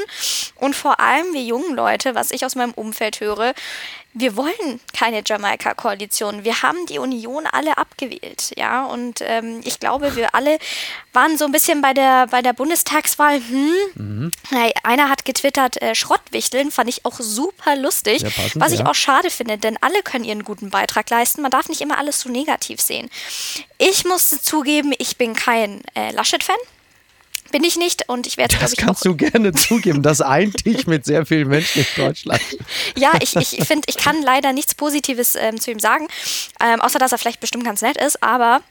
Und 0.56 0.74
vor 0.74 1.00
allem 1.00 1.32
wir 1.32 1.42
jungen 1.42 1.74
Leute, 1.74 2.14
was 2.14 2.30
ich 2.30 2.44
aus 2.44 2.54
meinem 2.54 2.72
Umfeld 2.72 3.20
höre, 3.20 3.54
wir 4.14 4.36
wollen 4.36 4.80
keine 4.92 5.22
Jamaika-Koalition. 5.24 6.44
Wir 6.44 6.62
haben 6.62 6.84
die 6.86 6.98
Union 6.98 7.46
alle 7.46 7.78
abgewählt, 7.78 8.52
ja. 8.56 8.84
Und 8.84 9.20
ähm, 9.22 9.60
ich 9.64 9.80
glaube, 9.80 10.16
wir 10.16 10.34
alle 10.34 10.58
waren 11.12 11.38
so 11.38 11.46
ein 11.46 11.52
bisschen 11.52 11.80
bei 11.80 11.94
der 11.94 12.26
bei 12.26 12.42
der 12.42 12.52
Bundestagswahl. 12.52 13.36
Hm, 13.36 13.72
mhm. 13.94 14.30
Einer 14.82 15.08
hat 15.08 15.24
getwittert 15.24 15.80
äh, 15.80 15.94
Schrottwichteln, 15.94 16.70
fand 16.70 16.90
ich 16.90 17.04
auch 17.04 17.18
super 17.20 17.76
lustig, 17.76 18.22
passend, 18.22 18.60
was 18.60 18.72
ich 18.72 18.80
ja. 18.80 18.86
auch 18.86 18.94
schade 18.94 19.30
finde, 19.30 19.56
denn 19.56 19.78
alle 19.80 20.02
können 20.02 20.24
ihren 20.24 20.44
guten 20.44 20.70
Beitrag 20.70 21.08
leisten. 21.08 21.40
Man 21.40 21.50
darf 21.50 21.68
nicht 21.68 21.80
immer 21.80 21.98
alles 21.98 22.20
so 22.20 22.28
negativ 22.28 22.80
sehen. 22.80 23.08
Ich 23.78 24.04
musste 24.04 24.40
zugeben, 24.40 24.92
ich 24.98 25.16
bin 25.16 25.34
kein 25.34 25.82
äh, 25.94 26.10
Laschet-Fan. 26.12 26.56
Bin 27.50 27.64
ich 27.64 27.76
nicht 27.76 28.08
und 28.08 28.26
ich 28.26 28.36
werde 28.36 28.56
Das 28.60 28.76
kannst 28.76 29.04
du 29.04 29.14
gerne 29.14 29.52
zugeben. 29.52 30.02
Das 30.02 30.20
eint 30.20 30.64
dich 30.64 30.86
mit 30.86 31.04
sehr 31.04 31.26
vielen 31.26 31.48
Menschen 31.48 31.80
in 31.80 32.04
Deutschland. 32.04 32.40
ja, 32.96 33.12
ich, 33.20 33.36
ich 33.36 33.64
finde, 33.66 33.84
ich 33.88 33.96
kann 33.96 34.22
leider 34.22 34.52
nichts 34.52 34.74
Positives 34.74 35.34
ähm, 35.34 35.60
zu 35.60 35.70
ihm 35.70 35.80
sagen, 35.80 36.08
ähm, 36.60 36.80
außer 36.80 36.98
dass 36.98 37.12
er 37.12 37.18
vielleicht 37.18 37.40
bestimmt 37.40 37.64
ganz 37.64 37.82
nett 37.82 37.96
ist, 37.98 38.22
aber 38.22 38.62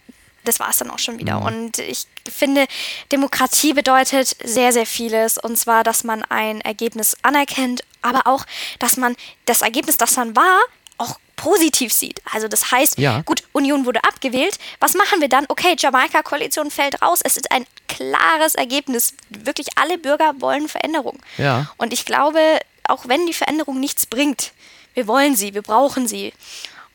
das 0.43 0.59
war 0.59 0.69
es 0.71 0.77
dann 0.77 0.89
auch 0.89 0.97
schon 0.97 1.19
wieder. 1.19 1.39
Mhm. 1.41 1.45
Und 1.45 1.79
ich 1.79 2.07
finde, 2.27 2.65
Demokratie 3.11 3.73
bedeutet 3.73 4.35
sehr, 4.43 4.73
sehr 4.73 4.87
vieles. 4.87 5.37
Und 5.37 5.57
zwar, 5.57 5.83
dass 5.83 6.03
man 6.03 6.23
ein 6.23 6.61
Ergebnis 6.61 7.15
anerkennt 7.21 7.83
aber 8.01 8.27
auch, 8.27 8.45
dass 8.79 8.97
man 8.97 9.15
das 9.45 9.61
Ergebnis, 9.61 9.97
das 9.97 10.15
dann 10.15 10.35
war, 10.35 10.59
auch 10.97 11.19
positiv 11.41 11.91
sieht. 11.91 12.21
Also 12.31 12.47
das 12.47 12.71
heißt, 12.71 12.99
Ja. 12.99 13.21
gut, 13.21 13.43
Union 13.51 13.85
wurde 13.87 14.03
abgewählt. 14.03 14.59
Was 14.79 14.93
machen 14.93 15.21
wir 15.21 15.27
dann? 15.27 15.45
Okay, 15.49 15.75
Jamaika-Koalition 15.77 16.69
fällt 16.69 17.01
raus. 17.01 17.19
Es 17.23 17.35
ist 17.35 17.51
ein 17.51 17.65
klares 17.87 18.53
Ergebnis. 18.55 19.15
Wirklich 19.29 19.67
alle 19.75 19.97
Bürger 19.97 20.33
wollen 20.39 20.69
Veränderung. 20.69 21.17
Ja. 21.37 21.71
Und 21.77 21.93
ich 21.93 22.05
glaube, 22.05 22.39
auch 22.87 23.07
wenn 23.07 23.25
die 23.25 23.33
Veränderung 23.33 23.79
nichts 23.79 24.05
bringt, 24.05 24.51
wir 24.93 25.07
wollen 25.07 25.35
sie, 25.35 25.53
wir 25.55 25.63
brauchen 25.63 26.07
sie. 26.07 26.31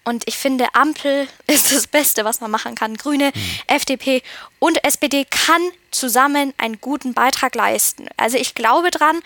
Und 0.05 0.23
ich 0.29 0.37
finde, 0.39 0.67
Ampel 0.75 1.27
ist 1.49 1.73
das 1.73 1.89
Beste, 1.89 2.25
was 2.25 2.41
man 2.41 2.51
machen 2.53 2.77
kann. 2.77 2.97
Grüne, 2.97 3.33
FDP 3.67 4.23
und 4.61 4.85
SPD 4.85 5.25
kann 5.29 5.61
zusammen 5.91 6.55
einen 6.59 6.81
guten 6.81 7.15
Beitrag 7.15 7.57
leisten. 7.57 8.07
Also 8.17 8.37
ich 8.39 8.55
glaube 8.55 8.93
dran. 8.93 9.21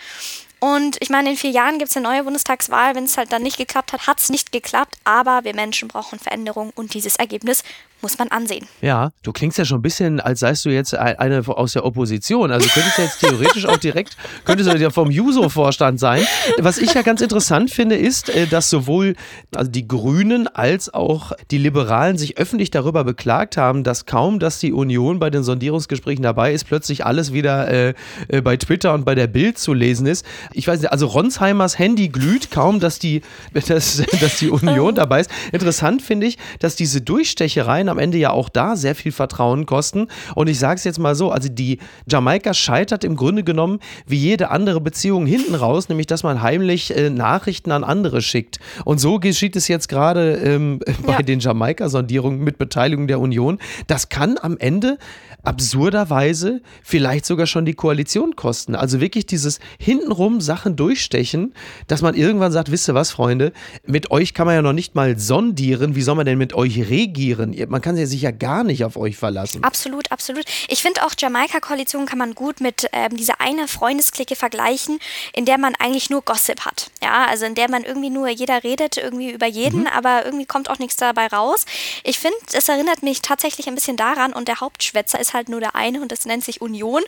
Und 0.63 0.97
ich 0.99 1.09
meine, 1.09 1.31
in 1.31 1.37
vier 1.37 1.49
Jahren 1.49 1.79
gibt 1.79 1.89
es 1.89 1.97
eine 1.97 2.07
neue 2.07 2.23
Bundestagswahl. 2.23 2.93
Wenn 2.93 3.05
es 3.05 3.17
halt 3.17 3.31
dann 3.31 3.41
nicht 3.41 3.57
geklappt 3.57 3.93
hat, 3.93 4.05
hat 4.05 4.19
es 4.19 4.29
nicht 4.29 4.51
geklappt. 4.51 4.95
Aber 5.03 5.43
wir 5.43 5.55
Menschen 5.55 5.87
brauchen 5.87 6.19
Veränderung 6.19 6.71
und 6.75 6.93
dieses 6.93 7.15
Ergebnis 7.15 7.63
muss 8.01 8.17
man 8.17 8.27
ansehen. 8.29 8.65
Ja, 8.81 9.11
du 9.23 9.31
klingst 9.31 9.57
ja 9.57 9.65
schon 9.65 9.79
ein 9.79 9.81
bisschen, 9.81 10.19
als 10.19 10.39
seist 10.41 10.65
du 10.65 10.69
jetzt 10.69 10.93
ein- 10.95 11.17
eine 11.19 11.47
aus 11.47 11.73
der 11.73 11.85
Opposition. 11.85 12.51
Also 12.51 12.67
könntest 12.69 12.97
du 12.97 13.01
jetzt 13.03 13.19
theoretisch 13.19 13.65
auch 13.65 13.77
direkt, 13.77 14.17
könntest 14.45 14.71
du 14.71 14.77
ja 14.77 14.89
vom 14.89 15.11
Juso-Vorstand 15.11 15.99
sein. 15.99 16.25
Was 16.59 16.77
ich 16.77 16.93
ja 16.93 17.01
ganz 17.01 17.21
interessant 17.21 17.71
finde, 17.71 17.95
ist, 17.95 18.29
äh, 18.29 18.47
dass 18.47 18.69
sowohl 18.69 19.15
also 19.55 19.69
die 19.69 19.87
Grünen 19.87 20.47
als 20.47 20.93
auch 20.93 21.31
die 21.51 21.57
Liberalen 21.57 22.17
sich 22.17 22.37
öffentlich 22.37 22.71
darüber 22.71 23.03
beklagt 23.03 23.57
haben, 23.57 23.83
dass 23.83 24.05
kaum, 24.05 24.39
dass 24.39 24.59
die 24.59 24.73
Union 24.73 25.19
bei 25.19 25.29
den 25.29 25.43
Sondierungsgesprächen 25.43 26.23
dabei 26.23 26.53
ist, 26.53 26.65
plötzlich 26.65 27.05
alles 27.05 27.33
wieder 27.33 27.67
äh, 27.67 27.93
äh, 28.27 28.41
bei 28.41 28.57
Twitter 28.57 28.93
und 28.93 29.05
bei 29.05 29.15
der 29.15 29.27
Bild 29.27 29.57
zu 29.57 29.73
lesen 29.73 30.05
ist. 30.07 30.25
Ich 30.53 30.67
weiß 30.67 30.79
nicht, 30.81 30.91
also 30.91 31.07
Ronsheimers 31.07 31.77
Handy 31.77 32.09
glüht 32.09 32.51
kaum, 32.51 32.79
dass 32.79 32.99
die, 32.99 33.21
dass, 33.67 34.01
dass 34.19 34.37
die 34.39 34.49
Union 34.49 34.95
dabei 34.95 35.21
ist. 35.21 35.29
Interessant 35.51 36.01
finde 36.01 36.27
ich, 36.27 36.37
dass 36.59 36.75
diese 36.75 37.01
Durchstechereien 37.01 37.89
am 37.91 37.99
Ende 37.99 38.17
ja 38.17 38.31
auch 38.31 38.49
da 38.49 38.75
sehr 38.75 38.95
viel 38.95 39.11
Vertrauen 39.11 39.65
kosten. 39.65 40.07
Und 40.35 40.47
ich 40.49 40.57
sage 40.59 40.75
es 40.75 40.83
jetzt 40.83 40.99
mal 40.99 41.13
so, 41.15 41.31
also 41.31 41.49
die 41.49 41.77
Jamaika 42.09 42.53
scheitert 42.53 43.03
im 43.03 43.15
Grunde 43.15 43.43
genommen 43.43 43.79
wie 44.07 44.17
jede 44.17 44.49
andere 44.49 44.81
Beziehung 44.81 45.25
hinten 45.25 45.55
raus, 45.55 45.89
nämlich 45.89 46.07
dass 46.07 46.23
man 46.23 46.41
heimlich 46.41 46.95
äh, 46.95 47.09
Nachrichten 47.09 47.71
an 47.71 47.83
andere 47.83 48.21
schickt. 48.21 48.59
Und 48.85 48.99
so 48.99 49.19
geschieht 49.19 49.55
es 49.55 49.67
jetzt 49.67 49.87
gerade 49.89 50.35
ähm, 50.35 50.79
bei 51.05 51.13
Ja. 51.13 51.21
den 51.21 51.39
Jamaika-Sondierungen 51.39 52.39
mit 52.43 52.57
Beteiligung 52.57 53.07
der 53.07 53.19
Union. 53.19 53.59
Das 53.87 54.09
kann 54.09 54.37
am 54.41 54.57
Ende 54.57 54.97
absurderweise 55.43 56.61
vielleicht 56.83 57.25
sogar 57.25 57.47
schon 57.47 57.65
die 57.65 57.73
Koalition 57.73 58.35
kosten. 58.35 58.75
Also 58.75 58.99
wirklich 58.99 59.25
dieses 59.25 59.59
hintenrum 59.79 60.41
Sachen 60.41 60.75
durchstechen, 60.75 61.53
dass 61.87 62.01
man 62.01 62.15
irgendwann 62.15 62.51
sagt, 62.51 62.71
wisst 62.71 62.87
ihr 62.87 62.95
was, 62.95 63.11
Freunde, 63.11 63.51
mit 63.85 64.11
euch 64.11 64.33
kann 64.33 64.45
man 64.45 64.55
ja 64.55 64.61
noch 64.61 64.73
nicht 64.73 64.95
mal 64.95 65.17
sondieren, 65.17 65.95
wie 65.95 66.01
soll 66.01 66.15
man 66.15 66.25
denn 66.25 66.37
mit 66.37 66.53
euch 66.53 66.89
regieren? 66.89 67.55
Man 67.69 67.81
kann 67.81 67.95
sich 67.95 68.21
ja 68.21 68.31
gar 68.31 68.63
nicht 68.63 68.85
auf 68.85 68.97
euch 68.97 69.17
verlassen. 69.17 69.63
Absolut, 69.63 70.11
absolut. 70.11 70.45
Ich 70.67 70.81
finde 70.81 71.05
auch 71.05 71.13
Jamaika-Koalition 71.17 72.05
kann 72.05 72.19
man 72.19 72.35
gut 72.35 72.61
mit 72.61 72.87
ähm, 72.91 73.15
dieser 73.15 73.41
eine 73.41 73.67
Freundesklicke 73.67 74.35
vergleichen, 74.35 74.99
in 75.33 75.45
der 75.45 75.57
man 75.57 75.73
eigentlich 75.75 76.09
nur 76.09 76.21
Gossip 76.21 76.61
hat. 76.61 76.91
Ja, 77.03 77.25
also 77.25 77.45
in 77.45 77.55
der 77.55 77.69
man 77.69 77.83
irgendwie 77.83 78.09
nur, 78.09 78.29
jeder 78.29 78.63
redet 78.63 78.97
irgendwie 78.97 79.31
über 79.31 79.47
jeden, 79.47 79.87
aber 79.87 80.25
irgendwie 80.25 80.45
kommt 80.45 80.69
auch 80.69 80.79
nichts 80.79 80.97
dabei 80.97 81.27
raus. 81.27 81.65
Ich 82.03 82.19
finde, 82.19 82.37
es 82.53 82.69
erinnert 82.69 83.03
mich 83.03 83.21
tatsächlich 83.21 83.67
ein 83.67 83.75
bisschen 83.75 83.97
daran 83.97 84.33
und 84.33 84.47
der 84.47 84.59
Hauptschwätzer 84.59 85.19
ist 85.19 85.30
halt 85.33 85.49
nur 85.49 85.59
der 85.59 85.75
eine 85.75 86.01
und 86.01 86.11
das 86.11 86.25
nennt 86.25 86.43
sich 86.43 86.61
Union. 86.61 87.01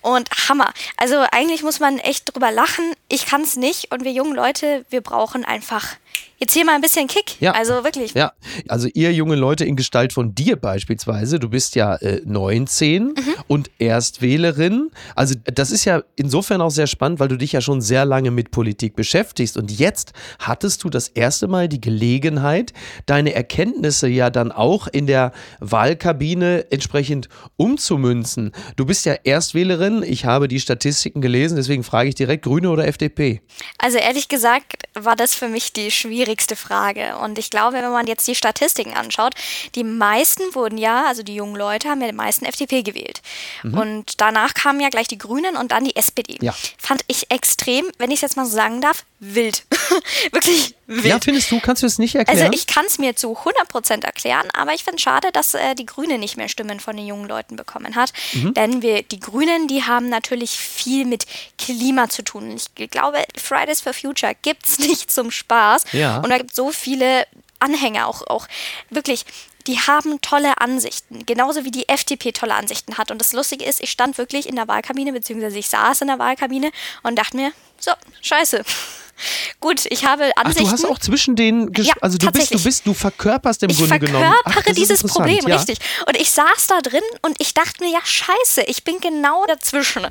Und 0.00 0.28
Hammer. 0.48 0.72
Also 0.96 1.24
eigentlich 1.32 1.62
muss 1.62 1.80
man 1.80 1.98
echt 1.98 2.32
drüber 2.32 2.50
lachen. 2.50 2.94
Ich 3.08 3.26
kann 3.26 3.42
es 3.42 3.56
nicht 3.56 3.92
und 3.92 4.04
wir 4.04 4.12
jungen 4.12 4.34
Leute, 4.34 4.84
wir 4.90 5.00
brauchen 5.00 5.44
einfach 5.44 5.96
jetzt 6.38 6.52
hier 6.52 6.64
mal 6.64 6.74
ein 6.74 6.80
bisschen 6.80 7.06
Kick. 7.06 7.40
Ja. 7.40 7.52
Also 7.52 7.84
wirklich. 7.84 8.14
Ja, 8.14 8.32
also 8.68 8.88
ihr 8.92 9.12
junge 9.12 9.36
Leute 9.36 9.64
in 9.64 9.76
Gestalt 9.76 10.12
von 10.12 10.34
dir 10.34 10.56
beispielsweise, 10.56 11.38
du 11.38 11.48
bist 11.48 11.74
ja 11.74 11.96
äh, 11.96 12.20
19 12.24 13.14
und 13.48 13.70
Erstwählerin. 13.78 14.90
Also 15.14 15.34
das 15.44 15.70
ist 15.70 15.84
ja 15.84 16.02
insofern 16.16 16.60
auch 16.60 16.70
sehr 16.70 16.86
spannend, 16.86 17.20
weil 17.20 17.28
du 17.28 17.36
dich 17.36 17.52
ja 17.52 17.60
schon 17.60 17.80
sehr 17.80 18.04
lange 18.04 18.30
mit 18.30 18.50
Politik 18.50 18.96
beschäftigst 18.96 19.56
und 19.56 19.70
jetzt 19.70 20.12
hattest 20.38 20.84
du 20.84 20.90
das 20.90 21.08
erste 21.08 21.48
Mal 21.48 21.68
die 21.68 21.80
Gelegenheit, 21.80 22.72
deine 23.06 23.34
Erkenntnisse 23.34 24.08
ja 24.08 24.30
dann 24.30 24.52
auch 24.52 24.88
in 24.88 25.06
der 25.06 25.32
Wahlkabine 25.60 26.70
entsprechend 26.70 27.28
umzumünzen. 27.56 28.52
Du 28.76 28.84
bist 28.84 29.06
ja 29.06 29.14
Erstwählerin, 29.24 30.02
ich 30.02 30.24
habe 30.24 30.48
die 30.48 30.60
Statistiken 30.60 31.20
gelesen, 31.20 31.56
deswegen 31.56 31.82
frage 31.82 32.08
ich 32.08 32.14
direkt 32.14 32.44
Grüne 32.44 32.70
oder 32.70 32.86
FDP. 32.86 33.40
Also 33.78 33.98
ehrlich 33.98 34.28
gesagt 34.28 34.84
war 34.94 35.16
das 35.16 35.34
für 35.34 35.48
mich 35.48 35.72
die 35.72 35.90
schwierigste 36.06 36.56
Frage. 36.56 37.16
Und 37.18 37.38
ich 37.38 37.50
glaube, 37.50 37.76
wenn 37.76 37.90
man 37.90 38.06
jetzt 38.06 38.26
die 38.28 38.34
Statistiken 38.34 38.94
anschaut, 38.94 39.34
die 39.74 39.84
meisten 39.84 40.42
wurden 40.54 40.78
ja, 40.78 41.04
also 41.06 41.22
die 41.22 41.34
jungen 41.34 41.56
Leute 41.56 41.88
haben 41.88 42.00
ja 42.00 42.06
die 42.06 42.12
meisten 42.12 42.44
FDP 42.44 42.82
gewählt. 42.82 43.22
Und 43.64 44.20
danach 44.20 44.54
kamen 44.54 44.80
ja 44.80 44.88
gleich 44.88 45.08
die 45.08 45.18
Grünen 45.18 45.56
und 45.56 45.72
dann 45.72 45.84
die 45.84 45.96
SPD. 45.96 46.38
Ja. 46.40 46.54
Fand 46.78 47.02
ich 47.08 47.30
extrem, 47.30 47.86
wenn 47.98 48.10
ich 48.10 48.16
es 48.16 48.22
jetzt 48.22 48.36
mal 48.36 48.46
so 48.46 48.52
sagen 48.52 48.80
darf, 48.80 49.04
wild. 49.18 49.64
Wirklich 50.32 50.74
wild. 50.86 51.06
Ja, 51.06 51.18
findest 51.20 51.50
du, 51.50 51.60
kannst 51.60 51.82
du 51.82 51.86
es 51.86 51.98
nicht 51.98 52.14
erklären? 52.14 52.38
Also 52.38 52.52
ich 52.52 52.66
kann 52.66 52.84
es 52.86 52.98
mir 52.98 53.16
zu 53.16 53.36
100% 53.36 54.04
erklären, 54.04 54.48
aber 54.52 54.74
ich 54.74 54.84
finde 54.84 54.96
es 54.96 55.02
schade, 55.02 55.32
dass 55.32 55.54
äh, 55.54 55.74
die 55.74 55.86
Grüne 55.86 56.18
nicht 56.18 56.36
mehr 56.36 56.48
Stimmen 56.48 56.80
von 56.80 56.96
den 56.96 57.06
jungen 57.06 57.26
Leuten 57.26 57.56
bekommen 57.56 57.96
hat. 57.96 58.12
Mhm. 58.34 58.54
Denn 58.54 58.82
wir, 58.82 59.02
die 59.02 59.20
Grünen, 59.20 59.68
die 59.68 59.84
haben 59.84 60.08
natürlich 60.08 60.50
viel 60.50 61.06
mit 61.06 61.26
Klima 61.58 62.08
zu 62.08 62.22
tun. 62.22 62.54
Ich 62.54 62.90
glaube, 62.90 63.24
Fridays 63.36 63.80
for 63.80 63.94
Future 63.94 64.34
gibt 64.42 64.66
es 64.66 64.78
nicht 64.86 65.10
zum 65.10 65.30
Spaß. 65.30 65.84
Ja. 65.96 66.18
Und 66.18 66.30
da 66.30 66.38
gibt 66.38 66.50
es 66.50 66.56
so 66.56 66.70
viele 66.70 67.26
Anhänger, 67.58 68.06
auch, 68.06 68.22
auch 68.26 68.46
wirklich, 68.90 69.24
die 69.66 69.78
haben 69.80 70.20
tolle 70.20 70.58
Ansichten. 70.60 71.26
Genauso 71.26 71.64
wie 71.64 71.70
die 71.70 71.88
FDP 71.88 72.32
tolle 72.32 72.54
Ansichten 72.54 72.98
hat. 72.98 73.10
Und 73.10 73.18
das 73.18 73.32
Lustige 73.32 73.64
ist, 73.64 73.80
ich 73.80 73.90
stand 73.90 74.18
wirklich 74.18 74.48
in 74.48 74.56
der 74.56 74.68
Wahlkabine, 74.68 75.12
beziehungsweise 75.12 75.58
ich 75.58 75.68
saß 75.68 76.02
in 76.02 76.08
der 76.08 76.18
Wahlkabine 76.18 76.70
und 77.02 77.16
dachte 77.16 77.36
mir, 77.36 77.52
so, 77.78 77.92
scheiße. 78.22 78.62
Gut, 79.60 79.86
ich 79.88 80.04
habe 80.04 80.30
Ach, 80.36 80.44
Ansichten. 80.44 80.66
du 80.66 80.72
hast 80.72 80.84
auch 80.84 80.98
zwischen 80.98 81.36
den, 81.36 81.72
ges 81.72 81.86
Ja, 81.86 81.94
also 82.02 82.18
du 82.18 82.30
bist, 82.30 82.52
du 82.52 82.62
bist, 82.62 82.86
du 82.86 82.92
verkörperst 82.92 83.62
im 83.62 83.70
ich 83.70 83.78
Grunde 83.78 83.98
genommen. 83.98 84.30
Ach, 84.44 84.52
verkörpere 84.52 84.74
dieses 84.74 85.02
Problem, 85.02 85.46
ja. 85.46 85.56
richtig. 85.56 85.78
Und 86.06 86.16
ich 86.18 86.30
saß 86.30 86.66
da 86.68 86.80
drin 86.80 87.02
und 87.22 87.34
ich 87.38 87.54
dachte 87.54 87.82
mir, 87.82 87.90
ja, 87.90 88.00
scheiße, 88.04 88.62
ich 88.66 88.84
bin 88.84 89.00
genau 89.00 89.46
dazwischen. 89.46 90.06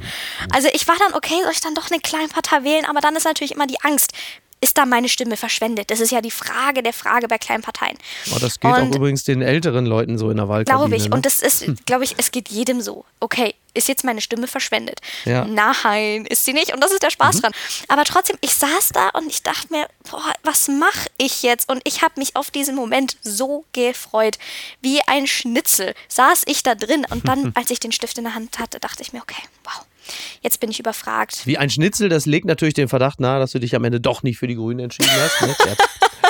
Also 0.52 0.70
ich 0.74 0.88
war 0.88 0.96
dann, 0.98 1.14
okay, 1.14 1.36
soll 1.44 1.52
ich 1.52 1.62
dann 1.62 1.76
doch 1.76 1.92
eine 1.92 2.00
Kleinpartei 2.00 2.64
wählen? 2.64 2.86
Aber 2.86 3.00
dann 3.00 3.16
ist 3.16 3.26
natürlich 3.26 3.52
immer 3.52 3.68
die 3.68 3.80
Angst. 3.82 4.12
Ist 4.66 4.80
da 4.80 4.88
meine 4.88 5.10
Stimme 5.10 5.38
verschwendet? 5.38 5.92
Das 5.92 6.00
ist 6.00 6.12
ja 6.12 6.22
die 6.22 6.32
Frage 6.32 6.82
der 6.82 6.92
Frage 6.92 7.28
bei 7.28 7.38
Kleinparteien. 7.38 8.00
Oh, 8.34 8.40
das 8.40 8.60
geht 8.60 8.72
auch 8.72 8.82
Und- 8.82 8.96
übrigens 8.96 9.24
den 9.24 9.44
älteren 9.44 9.86
Leuten 9.86 10.18
so 10.18 10.32
in 10.32 10.38
der 10.38 10.50
Wahlkabine. 10.50 10.80
Glaube 10.88 10.96
ich. 10.96 11.08
Ne? 11.08 11.16
Und 11.16 11.24
das 11.28 11.44
ist, 11.44 11.86
glaube 11.86 12.04
ich, 12.04 12.16
es 12.18 12.32
geht 12.32 12.50
jedem 12.50 12.82
so. 12.82 13.06
Okay, 13.20 13.54
ist 13.76 13.88
jetzt 13.90 14.04
meine 14.04 14.22
Stimme 14.22 14.48
verschwendet? 14.48 15.02
Ja. 15.26 15.44
Mhm. 15.46 15.54
Nein, 15.54 16.26
ist 16.26 16.46
sie 16.46 16.54
nicht. 16.54 16.74
Und 16.74 16.84
das 16.84 16.92
ist 16.92 17.04
der 17.04 17.12
Spaß 17.12 17.42
dran. 17.42 17.52
Aber 17.90 18.06
trotzdem, 18.06 18.38
ich 18.42 18.56
saß 18.56 18.90
da 18.92 19.10
und 19.10 19.28
ich 19.28 19.44
dachte 19.44 19.68
mir, 19.70 19.88
boah, 20.10 20.34
was 20.42 20.68
mache 20.68 21.10
ich 21.20 21.44
jetzt? 21.44 21.70
Und 21.70 21.82
ich 21.84 22.02
habe 22.02 22.16
mich 22.18 22.36
auf 22.36 22.50
diesen 22.50 22.76
Moment 22.76 23.18
so 23.22 23.66
gefreut. 23.74 24.40
Wie 24.82 25.00
ein 25.06 25.28
Schnitzel 25.28 25.94
saß 26.08 26.42
ich 26.48 26.64
da 26.64 26.74
drin. 26.74 27.06
Und 27.12 27.28
dann, 27.28 27.52
als 27.56 27.70
ich 27.70 27.80
den 27.80 27.92
Stift 27.92 28.18
in 28.18 28.24
der 28.24 28.34
Hand 28.34 28.58
hatte, 28.58 28.80
dachte 28.80 29.04
ich 29.04 29.14
mir, 29.14 29.22
okay, 29.22 29.44
wow, 29.64 29.86
jetzt 30.42 30.60
bin 30.60 30.70
ich 30.70 30.80
überfragt. 30.80 31.46
Wie 31.46 31.58
ein 31.58 31.70
Schnitzel, 31.70 32.10
das 32.10 32.26
legt 32.26 32.46
natürlich 32.46 32.74
den 32.74 32.88
Verdacht 32.88 33.20
nahe, 33.20 33.40
dass 33.40 33.52
du 33.52 33.60
dich 33.60 33.76
am 33.76 33.84
Ende 33.84 34.00
doch 34.00 34.24
nicht 34.24 34.38
für 34.38 34.48
die 34.48 34.56
Grünen 34.56 34.80
entschieden 34.80 35.12
hast. 35.12 35.42
Ne? 35.42 35.76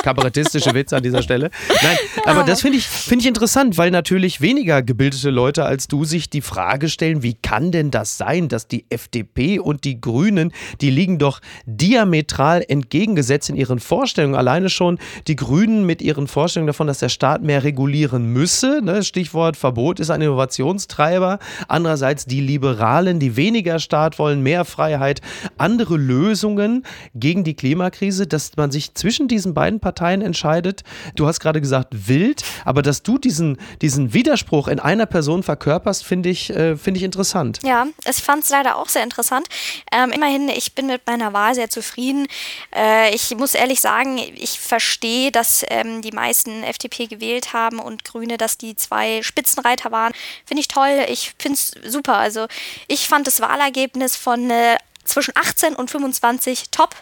Kabarettistische 0.06 0.72
Witz 0.72 0.92
an 0.92 1.02
dieser 1.02 1.20
Stelle. 1.20 1.50
Nein, 1.82 1.96
aber 2.26 2.44
das 2.44 2.60
finde 2.60 2.78
ich, 2.78 2.86
finde 2.86 3.22
ich 3.22 3.26
interessant, 3.26 3.76
weil 3.76 3.90
natürlich 3.90 4.40
weniger 4.40 4.80
gebildete 4.80 5.30
Leute 5.30 5.64
als 5.64 5.88
du 5.88 6.04
sich 6.04 6.30
die 6.30 6.42
Frage 6.42 6.88
stellen, 6.88 7.24
wie 7.24 7.34
kann 7.34 7.72
denn 7.72 7.90
das 7.90 8.16
sein, 8.16 8.46
dass 8.46 8.68
die 8.68 8.86
FDP 8.88 9.58
und 9.58 9.82
die 9.82 10.00
Grünen, 10.00 10.52
die 10.80 10.90
liegen 10.90 11.18
doch 11.18 11.40
diametral 11.64 12.64
entgegengesetzt 12.68 13.50
in 13.50 13.56
ihren 13.56 13.80
Vorstellungen. 13.80 14.36
Alleine 14.36 14.70
schon 14.70 15.00
die 15.26 15.34
Grünen 15.34 15.84
mit 15.84 16.00
ihren 16.00 16.28
Vorstellungen 16.28 16.68
davon, 16.68 16.86
dass 16.86 17.00
der 17.00 17.08
Staat 17.08 17.42
mehr 17.42 17.64
regulieren 17.64 18.32
müsse. 18.32 18.82
Ne? 18.84 19.02
Stichwort 19.02 19.56
Verbot 19.56 19.98
ist 19.98 20.10
ein 20.10 20.22
Innovationstreiber. 20.22 21.40
Andererseits 21.66 22.26
die 22.26 22.40
Liberalen, 22.40 23.18
die 23.18 23.34
weniger 23.34 23.80
Staat 23.80 24.20
wollen, 24.20 24.40
mehr 24.40 24.64
Freiheit, 24.64 25.20
andere 25.58 25.96
Lösungen 25.96 26.84
gegen 27.16 27.42
die 27.42 27.54
Klimakrise, 27.54 28.28
dass 28.28 28.52
man 28.56 28.70
sich 28.70 28.94
zwischen 28.94 29.26
diesen 29.26 29.52
beiden 29.52 29.80
Parteien 29.80 29.95
entscheidet. 30.00 30.82
Du 31.14 31.26
hast 31.26 31.40
gerade 31.40 31.60
gesagt 31.60 32.08
wild, 32.08 32.42
aber 32.64 32.82
dass 32.82 33.02
du 33.02 33.18
diesen, 33.18 33.58
diesen 33.82 34.12
Widerspruch 34.12 34.68
in 34.68 34.80
einer 34.80 35.06
Person 35.06 35.42
verkörperst, 35.42 36.04
finde 36.04 36.28
ich, 36.28 36.50
äh, 36.50 36.76
finde 36.76 36.98
ich 36.98 37.04
interessant. 37.04 37.60
Ja, 37.62 37.86
ich 38.08 38.16
fand 38.16 38.44
es 38.44 38.50
leider 38.50 38.76
auch 38.76 38.88
sehr 38.88 39.02
interessant. 39.02 39.46
Ähm, 39.92 40.12
immerhin, 40.12 40.48
ich 40.48 40.74
bin 40.74 40.86
mit 40.86 41.06
meiner 41.06 41.32
Wahl 41.32 41.54
sehr 41.54 41.70
zufrieden. 41.70 42.26
Äh, 42.74 43.14
ich 43.14 43.36
muss 43.36 43.54
ehrlich 43.54 43.80
sagen, 43.80 44.18
ich 44.18 44.60
verstehe, 44.60 45.32
dass 45.32 45.64
ähm, 45.68 46.02
die 46.02 46.12
meisten 46.12 46.62
FDP 46.62 47.06
gewählt 47.06 47.52
haben 47.52 47.78
und 47.78 48.04
Grüne, 48.04 48.36
dass 48.36 48.58
die 48.58 48.76
zwei 48.76 49.22
Spitzenreiter 49.22 49.90
waren. 49.92 50.12
Finde 50.44 50.60
ich 50.60 50.68
toll. 50.68 51.06
Ich 51.08 51.34
finde 51.38 51.54
es 51.54 51.72
super. 51.86 52.16
Also 52.16 52.46
ich 52.88 53.08
fand 53.08 53.26
das 53.26 53.40
Wahlergebnis 53.40 54.16
von 54.16 54.50
äh, 54.50 54.76
zwischen 55.04 55.32
18 55.36 55.74
und 55.74 55.90
25 55.90 56.70
top. 56.70 56.94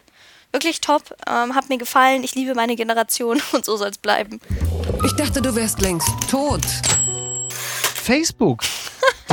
Wirklich 0.54 0.80
top. 0.80 1.02
Ähm, 1.26 1.56
hat 1.56 1.68
mir 1.68 1.78
gefallen. 1.78 2.22
Ich 2.22 2.36
liebe 2.36 2.54
meine 2.54 2.76
Generation 2.76 3.42
und 3.52 3.64
so 3.64 3.76
soll 3.76 3.88
es 3.88 3.98
bleiben. 3.98 4.38
Ich 5.04 5.12
dachte, 5.16 5.42
du 5.42 5.52
wärst 5.56 5.80
längst 5.80 6.08
tot. 6.30 6.62
Facebook. 7.96 8.62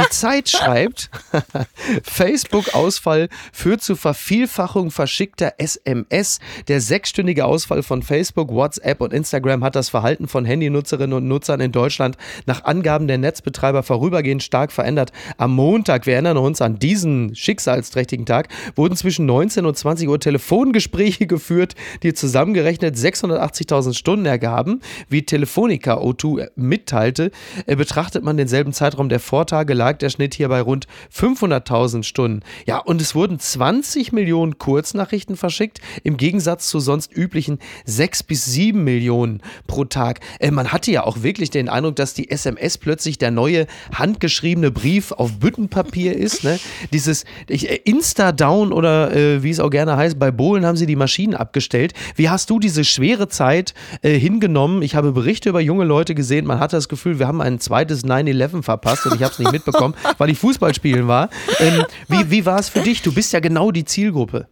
Die 0.01 0.09
Zeit 0.09 0.49
schreibt, 0.49 1.09
Facebook-Ausfall 2.03 3.29
führt 3.51 3.81
zu 3.81 3.95
Vervielfachung 3.95 4.89
verschickter 4.89 5.53
SMS. 5.57 6.39
Der 6.67 6.81
sechsstündige 6.81 7.45
Ausfall 7.45 7.83
von 7.83 8.01
Facebook, 8.01 8.49
WhatsApp 8.49 9.01
und 9.01 9.13
Instagram 9.13 9.63
hat 9.63 9.75
das 9.75 9.89
Verhalten 9.89 10.27
von 10.27 10.45
Handynutzerinnen 10.45 11.17
und 11.17 11.27
Nutzern 11.27 11.59
in 11.59 11.71
Deutschland 11.71 12.17
nach 12.45 12.63
Angaben 12.63 13.07
der 13.07 13.17
Netzbetreiber 13.17 13.83
vorübergehend 13.83 14.43
stark 14.43 14.71
verändert. 14.71 15.11
Am 15.37 15.53
Montag, 15.53 16.05
wir 16.05 16.13
erinnern 16.13 16.37
uns 16.37 16.61
an 16.61 16.79
diesen 16.79 17.35
schicksalsträchtigen 17.35 18.25
Tag, 18.25 18.47
wurden 18.75 18.95
zwischen 18.95 19.25
19 19.25 19.65
und 19.65 19.77
20 19.77 20.07
Uhr 20.07 20.19
Telefongespräche 20.19 21.27
geführt, 21.27 21.75
die 22.01 22.13
zusammengerechnet 22.13 22.95
680.000 22.95 23.93
Stunden 23.93 24.25
ergaben. 24.25 24.81
Wie 25.09 25.23
Telefonica 25.23 25.97
O2 25.97 26.49
mitteilte, 26.55 27.31
betrachtet 27.65 28.23
man 28.23 28.37
denselben 28.37 28.73
Zeitraum 28.73 29.09
der 29.09 29.19
Vortage 29.19 29.73
lag 29.91 29.97
der 29.97 30.09
Schnitt 30.09 30.33
hier 30.35 30.47
bei 30.47 30.61
rund 30.61 30.87
500.000 31.13 32.03
Stunden. 32.03 32.43
Ja, 32.65 32.77
und 32.77 33.01
es 33.01 33.13
wurden 33.13 33.39
20 33.39 34.13
Millionen 34.13 34.57
Kurznachrichten 34.57 35.35
verschickt, 35.35 35.81
im 36.03 36.15
Gegensatz 36.15 36.69
zu 36.69 36.79
sonst 36.79 37.11
üblichen 37.13 37.59
6 37.85 38.23
bis 38.23 38.45
7 38.45 38.81
Millionen 38.81 39.41
pro 39.67 39.83
Tag. 39.83 40.21
Äh, 40.39 40.51
man 40.51 40.71
hatte 40.71 40.91
ja 40.91 41.03
auch 41.03 41.23
wirklich 41.23 41.49
den 41.49 41.67
Eindruck, 41.67 41.97
dass 41.97 42.13
die 42.13 42.31
SMS 42.31 42.77
plötzlich 42.77 43.17
der 43.17 43.31
neue 43.31 43.67
handgeschriebene 43.93 44.71
Brief 44.71 45.11
auf 45.11 45.39
Büttenpapier 45.39 46.15
ist. 46.15 46.45
Ne? 46.45 46.57
Dieses 46.93 47.25
äh, 47.49 47.79
Insta-Down 47.83 48.71
oder 48.71 49.13
äh, 49.13 49.43
wie 49.43 49.49
es 49.49 49.59
auch 49.59 49.71
gerne 49.71 49.97
heißt, 49.97 50.17
bei 50.17 50.31
Bohlen 50.31 50.65
haben 50.65 50.77
sie 50.77 50.85
die 50.85 50.95
Maschinen 50.95 51.33
abgestellt. 51.33 51.93
Wie 52.15 52.29
hast 52.29 52.49
du 52.49 52.59
diese 52.59 52.85
schwere 52.85 53.27
Zeit 53.27 53.73
äh, 54.03 54.17
hingenommen? 54.17 54.83
Ich 54.83 54.95
habe 54.95 55.11
Berichte 55.11 55.49
über 55.49 55.59
junge 55.59 55.83
Leute 55.83 56.15
gesehen, 56.15 56.45
man 56.45 56.61
hatte 56.61 56.77
das 56.77 56.87
Gefühl, 56.87 57.19
wir 57.19 57.27
haben 57.27 57.41
ein 57.41 57.59
zweites 57.59 58.05
9-11 58.05 58.63
verpasst 58.63 59.05
und 59.05 59.15
ich 59.15 59.23
habe 59.23 59.33
es 59.33 59.39
nicht 59.39 59.51
mitbekommen 59.51 59.70
mitbekommen, 59.71 59.95
weil 60.17 60.29
ich 60.29 60.39
Fußball 60.39 60.73
spielen 60.73 61.07
war. 61.07 61.29
Ähm, 61.59 61.85
wie 62.07 62.29
wie 62.29 62.45
war 62.45 62.59
es 62.59 62.69
für 62.69 62.81
dich? 62.81 63.01
Du 63.01 63.13
bist 63.13 63.33
ja 63.33 63.39
genau 63.39 63.71
die 63.71 63.85
Zielgruppe. 63.85 64.47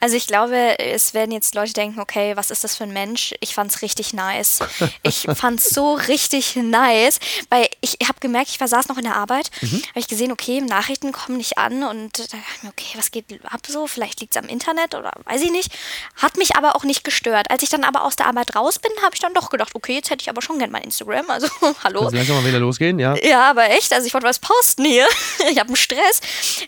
Also 0.00 0.16
ich 0.16 0.26
glaube, 0.26 0.78
es 0.78 1.14
werden 1.14 1.32
jetzt 1.32 1.54
Leute 1.54 1.72
denken, 1.72 2.00
okay, 2.00 2.36
was 2.36 2.50
ist 2.50 2.64
das 2.64 2.76
für 2.76 2.84
ein 2.84 2.92
Mensch? 2.92 3.34
Ich 3.40 3.54
fand 3.54 3.70
es 3.70 3.82
richtig 3.82 4.12
nice. 4.12 4.60
Ich 5.02 5.26
fand 5.34 5.60
es 5.60 5.70
so 5.70 5.94
richtig 5.94 6.56
nice, 6.56 7.18
weil 7.48 7.68
ich 7.80 7.98
habe 8.06 8.20
gemerkt, 8.20 8.50
ich 8.50 8.60
war 8.60 8.68
saß 8.68 8.88
noch 8.88 8.98
in 8.98 9.04
der 9.04 9.16
Arbeit, 9.16 9.50
mhm. 9.62 9.82
habe 9.88 9.98
ich 9.98 10.08
gesehen, 10.08 10.32
okay, 10.32 10.60
Nachrichten 10.60 11.12
kommen 11.12 11.38
nicht 11.38 11.58
an 11.58 11.82
und 11.82 12.18
da 12.18 12.22
dachte 12.22 12.38
ich 12.56 12.62
mir, 12.62 12.68
okay, 12.70 12.86
was 12.96 13.10
geht 13.10 13.26
ab 13.44 13.60
so? 13.66 13.86
Vielleicht 13.86 14.20
liegt 14.20 14.36
es 14.36 14.42
am 14.42 14.48
Internet 14.48 14.94
oder 14.94 15.12
weiß 15.24 15.42
ich 15.42 15.50
nicht. 15.50 15.72
Hat 16.16 16.36
mich 16.36 16.56
aber 16.56 16.76
auch 16.76 16.84
nicht 16.84 17.04
gestört. 17.04 17.50
Als 17.50 17.62
ich 17.62 17.68
dann 17.68 17.84
aber 17.84 18.04
aus 18.04 18.16
der 18.16 18.26
Arbeit 18.26 18.54
raus 18.54 18.78
bin, 18.78 18.92
habe 19.02 19.14
ich 19.14 19.20
dann 19.20 19.34
doch 19.34 19.50
gedacht, 19.50 19.74
okay, 19.74 19.94
jetzt 19.94 20.10
hätte 20.10 20.22
ich 20.22 20.28
aber 20.28 20.42
schon 20.42 20.58
gern 20.58 20.70
mein 20.70 20.82
Instagram. 20.82 21.30
Also, 21.30 21.48
hallo. 21.84 22.00
Kannst 22.00 22.14
langsam 22.14 22.36
mal 22.36 22.48
wieder 22.48 22.60
losgehen, 22.60 22.98
ja? 22.98 23.16
Ja, 23.22 23.50
aber 23.50 23.70
echt, 23.70 23.92
also 23.92 24.06
ich 24.06 24.14
wollte 24.14 24.26
was 24.26 24.38
posten 24.38 24.84
hier. 24.84 25.06
ich 25.50 25.58
habe 25.58 25.68
einen 25.68 25.76
Stress. 25.76 26.20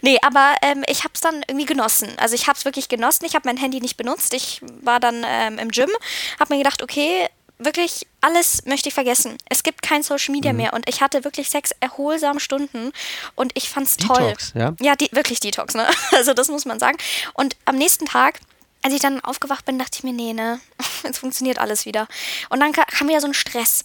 Nee, 0.03 0.19
aber 0.23 0.55
ähm, 0.63 0.85
ich 0.87 1.05
habe 1.05 1.13
es 1.15 1.21
dann 1.21 1.43
irgendwie 1.47 1.67
genossen. 1.67 2.09
Also 2.19 2.35
ich 2.35 2.47
habe 2.47 2.59
es 2.59 2.65
wirklich 2.65 2.89
genossen. 2.89 2.98
Ich 2.99 3.35
habe 3.35 3.49
mein 3.49 3.57
Handy 3.57 3.81
nicht 3.81 3.97
benutzt. 3.97 4.35
Ich 4.35 4.61
war 4.83 5.01
dann 5.01 5.25
ähm, 5.27 5.59
im 5.59 5.71
Gym, 5.71 5.91
habe 6.39 6.55
mir 6.55 6.63
gedacht, 6.63 6.83
okay, 6.83 7.29
wirklich 7.59 8.07
alles 8.21 8.65
möchte 8.67 8.89
ich 8.89 8.95
vergessen. 8.95 9.37
Es 9.49 9.63
gibt 9.63 9.83
kein 9.83 10.03
Social 10.03 10.33
Media 10.33 10.53
mhm. 10.53 10.59
mehr 10.59 10.73
und 10.75 10.89
ich 10.89 11.01
hatte 11.01 11.25
wirklich 11.25 11.51
sechs 11.51 11.73
erholsame 11.81 12.41
Stunden 12.41 12.93
und 13.35 13.53
ich 13.55 13.69
fand's 13.69 13.97
toll. 13.97 14.17
Detox, 14.17 14.53
ja? 14.55 14.75
Ja, 14.81 14.97
die, 14.97 15.09
wirklich 15.13 15.41
Detox, 15.41 15.75
ne? 15.75 15.87
Also 16.13 16.35
das 16.35 16.49
muss 16.49 16.65
man 16.65 16.79
sagen. 16.79 16.97
Und 17.35 17.57
am 17.65 17.77
nächsten 17.77 18.07
Tag 18.07 18.41
als 18.83 18.95
ich 18.95 19.01
dann 19.01 19.21
aufgewacht 19.21 19.65
bin, 19.65 19.79
dachte 19.79 19.99
ich 19.99 20.05
mir, 20.05 20.13
nee, 20.13 20.33
ne, 20.33 20.61
jetzt 21.05 21.19
funktioniert 21.19 21.59
alles 21.59 21.85
wieder. 21.85 22.07
Und 22.49 22.61
dann 22.61 22.73
kam 22.73 23.09
wieder 23.09 23.21
so 23.21 23.27
ein 23.27 23.35
Stress. 23.35 23.83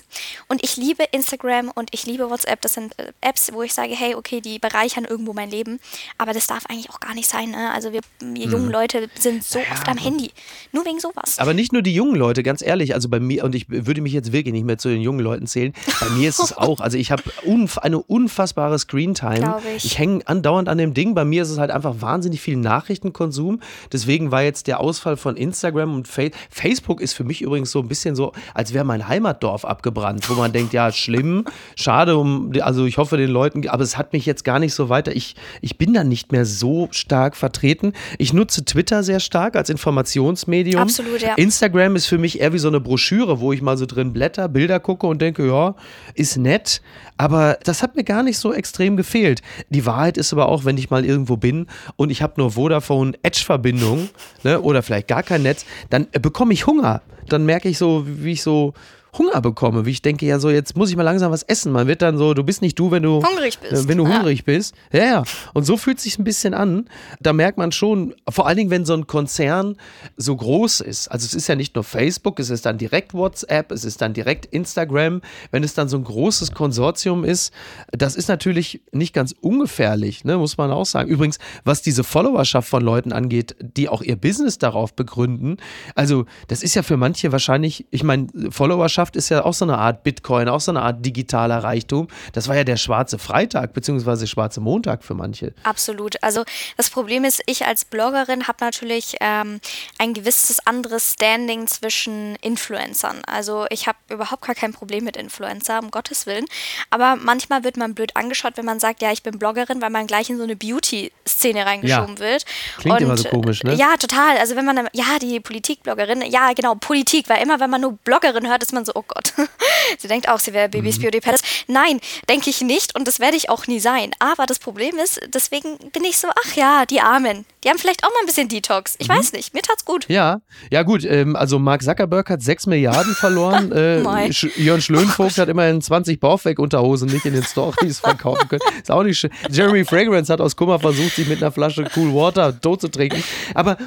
Und 0.48 0.64
ich 0.64 0.78
liebe 0.78 1.04
Instagram 1.12 1.72
und 1.74 1.90
ich 1.94 2.06
liebe 2.06 2.30
WhatsApp. 2.30 2.62
Das 2.62 2.74
sind 2.74 2.98
äh, 3.00 3.12
Apps, 3.22 3.52
wo 3.54 3.64
ich 3.64 3.74
sage, 3.74 3.96
hey, 3.96 4.16
okay, 4.16 4.40
die 4.40 4.60
bereichern 4.60 5.06
irgendwo 5.06 5.34
mein 5.34 5.50
Leben. 5.50 5.80
Aber 6.18 6.34
das 6.34 6.48
darf 6.48 6.66
eigentlich 6.68 6.92
auch 6.92 7.00
gar 7.00 7.16
nicht 7.16 7.28
sein. 7.30 7.52
Ne? 7.52 7.72
Also 7.72 7.92
wir, 7.92 8.02
wir 8.20 8.46
jungen 8.46 8.66
hm. 8.66 8.72
Leute 8.72 9.10
sind 9.20 9.44
so 9.44 9.60
ja, 9.60 9.66
oft 9.72 9.88
am 9.90 9.98
Handy. 9.98 10.32
Nur 10.72 10.86
wegen 10.86 11.00
sowas. 11.00 11.40
Aber 11.40 11.54
nicht 11.54 11.74
nur 11.74 11.82
die 11.82 11.94
jungen 11.94 12.16
Leute, 12.16 12.44
ganz 12.44 12.62
ehrlich. 12.62 12.94
Also 12.94 13.10
bei 13.10 13.20
mir, 13.20 13.44
und 13.44 13.56
ich 13.56 13.66
würde 13.70 14.02
mich 14.02 14.14
jetzt 14.14 14.32
wirklich 14.32 14.54
nicht 14.54 14.66
mehr 14.66 14.78
zu 14.78 14.90
den 14.90 15.02
jungen 15.02 15.20
Leuten 15.20 15.48
zählen. 15.48 15.74
Bei 16.00 16.10
mir 16.10 16.30
ist 16.30 16.40
es 16.40 16.54
auch. 16.58 16.82
Also 16.82 16.98
ich 16.98 17.12
habe 17.12 17.24
unf 17.44 17.80
eine 17.80 18.00
unfassbare 18.00 18.78
Screentime. 18.78 19.60
Ich, 19.76 19.86
ich 19.86 19.98
hänge 19.98 20.28
andauernd 20.28 20.70
an 20.70 20.78
dem 20.78 20.94
Ding. 20.94 21.16
Bei 21.16 21.26
mir 21.26 21.42
ist 21.42 21.50
es 21.50 21.58
halt 21.58 21.72
einfach 21.72 21.96
wahnsinnig 22.00 22.42
viel 22.42 22.58
Nachrichtenkonsum. 22.58 23.60
Deswegen 23.92 24.30
war 24.30 24.44
jetzt 24.44 24.68
der 24.68 24.83
Ausfall 24.84 25.16
von 25.16 25.38
Instagram 25.38 25.96
und 25.96 26.08
Fa 26.08 26.24
Facebook 26.50 27.00
ist 27.02 27.14
für 27.14 27.24
mich 27.24 27.42
übrigens 27.42 27.72
so 27.72 27.80
ein 27.80 27.88
bisschen 27.88 28.16
so, 28.16 28.34
als 28.54 28.74
wäre 28.74 28.84
mein 28.84 29.08
Heimatdorf 29.08 29.64
abgebrannt, 29.64 30.30
wo 30.30 30.34
man 30.34 30.52
denkt, 30.52 30.74
ja, 30.74 30.92
schlimm, 30.92 31.46
schade 31.76 32.18
um, 32.18 32.52
also 32.60 32.86
ich 32.86 32.98
hoffe 32.98 33.16
den 33.16 33.30
Leuten, 33.30 33.68
aber 33.70 33.84
es 33.84 33.98
hat 33.98 34.14
mich 34.14 34.26
jetzt 34.26 34.44
gar 34.44 34.60
nicht 34.60 34.74
so 34.74 34.90
weiter, 34.90 35.16
ich, 35.16 35.36
ich 35.62 35.78
bin 35.78 35.94
da 35.94 36.04
nicht 36.04 36.32
mehr 36.32 36.46
so 36.46 36.90
stark 36.92 37.36
vertreten. 37.36 37.94
Ich 38.18 38.34
nutze 38.34 38.66
Twitter 38.66 39.04
sehr 39.04 39.20
stark 39.20 39.56
als 39.56 39.70
Informationsmedium. 39.70 40.82
Absolut, 40.82 41.22
ja. 41.22 41.36
Instagram 41.36 41.96
ist 41.96 42.08
für 42.08 42.18
mich 42.18 42.42
eher 42.42 42.52
wie 42.54 42.60
so 42.60 42.68
eine 42.68 42.82
Broschüre, 42.82 43.40
wo 43.40 43.54
ich 43.54 43.62
mal 43.62 43.78
so 43.78 43.86
drin 43.86 44.12
blätter, 44.12 44.50
Bilder 44.50 44.80
gucke 44.80 45.08
und 45.08 45.22
denke, 45.22 45.48
ja, 45.48 45.76
ist 46.16 46.38
nett, 46.38 46.82
aber 47.18 47.58
das 47.64 47.82
hat 47.82 47.96
mir 47.96 48.04
gar 48.04 48.24
nicht 48.24 48.38
so 48.38 48.54
extrem 48.54 48.98
gefehlt. 48.98 49.42
Die 49.70 49.86
Wahrheit 49.86 50.18
ist 50.18 50.34
aber 50.34 50.50
auch, 50.50 50.66
wenn 50.66 50.78
ich 50.78 50.90
mal 50.90 51.06
irgendwo 51.06 51.38
bin 51.38 51.68
und 51.96 52.10
ich 52.10 52.22
habe 52.22 52.34
nur 52.38 52.52
Vodafone 52.52 53.14
Edge-Verbindung 53.24 54.10
ne, 54.44 54.60
oder 54.74 54.84
vielleicht 54.84 55.08
gar 55.08 55.24
kein 55.24 55.44
Netz, 55.44 55.66
dann 55.90 56.08
bekomme 56.22 56.54
ich 56.54 56.68
Hunger. 56.68 57.02
Dann 57.30 57.46
merke 57.46 57.70
ich 57.70 57.78
so, 57.78 58.06
wie 58.06 58.34
ich 58.34 58.44
so 58.44 58.74
Hunger 59.18 59.42
bekomme, 59.42 59.86
wie 59.86 59.92
ich 59.92 60.02
denke, 60.02 60.26
ja 60.26 60.40
so, 60.40 60.50
jetzt 60.50 60.76
muss 60.76 60.90
ich 60.90 60.96
mal 60.96 61.04
langsam 61.04 61.32
was 61.32 61.44
essen. 61.44 61.72
Man 61.72 61.88
wird 61.88 62.02
dann 62.02 62.18
so, 62.18 62.34
du 62.34 62.44
bist 62.44 62.62
nicht 62.62 62.80
du, 62.80 62.92
wenn 62.92 63.04
du 63.04 63.24
hungrig 63.24 63.60
bist. 63.60 63.86
Äh, 63.86 63.88
wenn 63.88 63.98
du 64.00 64.08
ja. 64.08 64.18
hungrig 64.18 64.44
bist. 64.44 64.74
Ja, 64.92 65.04
ja. 65.04 65.24
Und 65.54 65.66
so 65.66 65.78
fühlt 65.78 65.98
es 65.98 66.04
sich 66.04 66.18
ein 66.18 66.24
bisschen 66.24 66.54
an. 66.54 66.90
Da 67.20 67.32
merkt 67.32 67.58
man 67.58 67.72
schon, 67.72 68.16
vor 68.28 68.48
allen 68.48 68.58
Dingen, 68.58 68.70
wenn 68.72 68.86
so 68.86 68.94
ein 68.94 69.06
Konzern 69.06 69.78
so 70.18 70.36
groß 70.36 70.82
ist. 70.82 71.10
Also 71.10 71.26
es 71.26 71.34
ist 71.36 71.48
ja 71.48 71.56
nicht 71.56 71.76
nur 71.76 71.84
Facebook, 71.84 72.40
es 72.40 72.50
ist 72.50 72.66
dann 72.66 72.78
direkt 72.78 73.14
WhatsApp, 73.14 73.72
es 73.72 73.86
ist 73.86 74.02
dann 74.02 74.14
direkt 74.14 74.48
Instagram. 74.48 75.22
Wenn 75.52 75.64
es 75.64 75.76
dann 75.76 75.88
so 75.88 75.98
ein 75.98 76.04
großes 76.04 76.52
Konsortium 76.52 77.24
ist, 77.24 77.54
das 77.92 78.16
ist 78.16 78.30
natürlich 78.30 78.82
nicht 78.92 79.14
ganz 79.14 79.36
ungefährlich, 79.40 80.24
ne, 80.24 80.38
muss 80.38 80.58
man 80.58 80.72
auch 80.72 80.86
sagen. 80.86 81.10
Übrigens, 81.10 81.38
was 81.64 81.84
diese 81.84 82.04
Followerschaft 82.04 82.68
von 82.68 82.82
Leuten 82.82 83.12
angeht, 83.12 83.56
die 83.60 83.90
auch 83.90 84.02
ihr 84.02 84.16
Business 84.16 84.58
darauf 84.58 84.96
begründen, 84.96 85.58
also 85.94 86.26
das 86.48 86.64
ist 86.64 86.74
ja 86.74 86.82
für 86.82 86.98
manche 86.98 87.32
wahrscheinlich, 87.32 87.86
ich 87.92 88.04
meine, 88.04 88.28
Followerschaft 88.50 89.03
Wirtschaft 89.04 89.16
ist 89.18 89.30
ja 89.30 89.44
auch 89.44 89.54
so 89.54 89.66
eine 89.66 89.78
Art 89.78 90.04
Bitcoin, 90.04 90.48
auch 90.48 90.62
so 90.62 90.72
eine 90.72 90.82
Art 90.82 91.06
digitaler 91.06 91.64
Reichtum. 91.64 92.08
Das 92.32 92.48
war 92.48 92.56
ja 92.56 92.64
der 92.64 92.78
schwarze 92.78 93.18
Freitag 93.18 93.74
beziehungsweise 93.74 94.28
schwarze 94.28 94.62
Montag 94.62 95.04
für 95.04 95.14
manche. 95.14 95.54
Absolut. 95.64 96.22
Also 96.24 96.44
das 96.78 96.90
Problem 96.90 97.26
ist, 97.26 97.42
ich 97.46 97.66
als 97.66 97.84
Bloggerin 97.86 98.48
habe 98.48 98.58
natürlich 98.62 99.18
ähm, 99.20 99.60
ein 99.98 100.14
gewisses 100.14 100.66
anderes 100.66 101.14
Standing 101.14 101.68
zwischen 101.68 102.36
Influencern. 102.38 103.22
Also 103.28 103.66
ich 103.70 103.88
habe 103.88 103.98
überhaupt 104.10 104.46
gar 104.46 104.56
kein 104.56 104.74
Problem 104.74 105.04
mit 105.04 105.18
Influencer, 105.18 105.80
um 105.82 105.92
Gottes 105.92 106.26
Willen. 106.26 106.46
Aber 106.90 107.18
manchmal 107.18 107.64
wird 107.64 107.76
man 107.78 107.94
blöd 107.94 108.16
angeschaut, 108.16 108.54
wenn 108.56 108.66
man 108.66 108.80
sagt, 108.80 109.02
ja, 109.02 109.12
ich 109.12 109.24
bin 109.24 109.38
Bloggerin, 109.38 109.82
weil 109.82 109.90
man 109.90 110.08
gleich 110.08 110.30
in 110.30 110.38
so 110.38 110.44
eine 110.44 110.56
Beauty-Szene 110.56 111.66
reingeschoben 111.66 112.16
ja. 112.16 112.20
wird. 112.20 112.46
Klingt 112.78 112.98
Und, 112.98 113.04
immer 113.04 113.18
so 113.18 113.30
komisch, 113.30 113.64
ne? 113.64 113.74
Ja, 113.76 113.98
total. 113.98 114.38
Also 114.38 114.56
wenn 114.56 114.66
man, 114.66 114.88
ja, 114.94 115.20
die 115.22 115.40
Politikbloggerin, 115.40 116.22
ja, 116.30 116.54
genau, 116.54 116.76
Politik, 116.76 117.28
weil 117.28 117.42
immer, 117.44 117.60
wenn 117.60 117.70
man 117.70 117.82
nur 117.82 117.94
Bloggerin 118.04 118.48
hört, 118.48 118.64
ist 118.64 118.74
man 118.74 118.86
so, 118.86 118.93
oh 118.94 119.04
Gott. 119.08 119.34
sie 119.98 120.08
denkt 120.08 120.30
auch, 120.30 120.40
sie 120.40 120.54
wäre 120.54 120.70
Babys 120.70 120.98
mhm. 120.98 121.04
Beauty 121.04 121.22
Palace. 121.22 121.42
Nein, 121.68 122.00
denke 122.30 122.50
ich 122.50 122.62
nicht 122.62 122.96
und 122.96 123.08
das 123.08 123.20
werde 123.20 123.38
ich 123.38 123.50
auch 123.50 123.68
nie 123.68 123.80
sein. 123.80 124.12
Aber 124.20 124.46
das 124.46 124.60
Problem 124.60 124.98
ist, 124.98 125.20
deswegen 125.34 125.78
bin 125.92 126.04
ich 126.04 126.18
so, 126.18 126.28
ach 126.30 126.56
ja, 126.56 126.86
die 126.86 127.02
Armen. 127.02 127.46
Die 127.64 127.70
haben 127.70 127.78
vielleicht 127.78 128.04
auch 128.04 128.10
mal 128.10 128.20
ein 128.22 128.26
bisschen 128.26 128.50
Detox. 128.50 128.96
Ich 129.00 129.08
mhm. 129.08 129.14
weiß 129.14 129.34
nicht, 129.34 129.54
mir 129.54 129.62
tat's 129.62 129.86
gut. 129.86 130.06
Ja, 130.10 130.42
ja 130.70 130.84
gut. 130.84 131.06
Ähm, 131.06 131.36
also 131.36 131.60
Mark 131.60 131.82
Zuckerberg 131.82 132.30
hat 132.30 132.42
6 132.42 132.68
Milliarden 132.68 133.16
verloren. 133.16 133.72
äh, 133.72 134.34
Sch 134.34 134.58
Jörn 134.58 134.82
Schlönvogt 134.94 135.34
oh 135.38 135.42
hat 135.42 135.50
immerhin 135.50 135.82
20 135.82 136.20
Baufweg-Unterhosen 136.20 137.10
nicht 137.10 137.26
in 137.26 137.34
den 137.34 137.44
Stories 137.44 138.00
verkaufen 138.00 138.48
können. 138.50 138.62
Ist 138.82 138.92
auch 138.92 139.04
nicht 139.04 139.18
schön. 139.18 139.32
Jeremy 139.50 139.86
Fragrance 139.86 140.32
hat 140.32 140.42
aus 140.42 140.56
Kummer 140.56 140.80
versucht, 140.80 141.16
sich 141.16 141.28
mit 141.28 141.42
einer 141.42 141.52
Flasche 141.52 141.86
Cool 141.96 142.14
Water 142.14 142.60
tot 142.60 142.82
zu 142.82 142.90
trinken. 142.90 143.24
Aber 143.54 143.78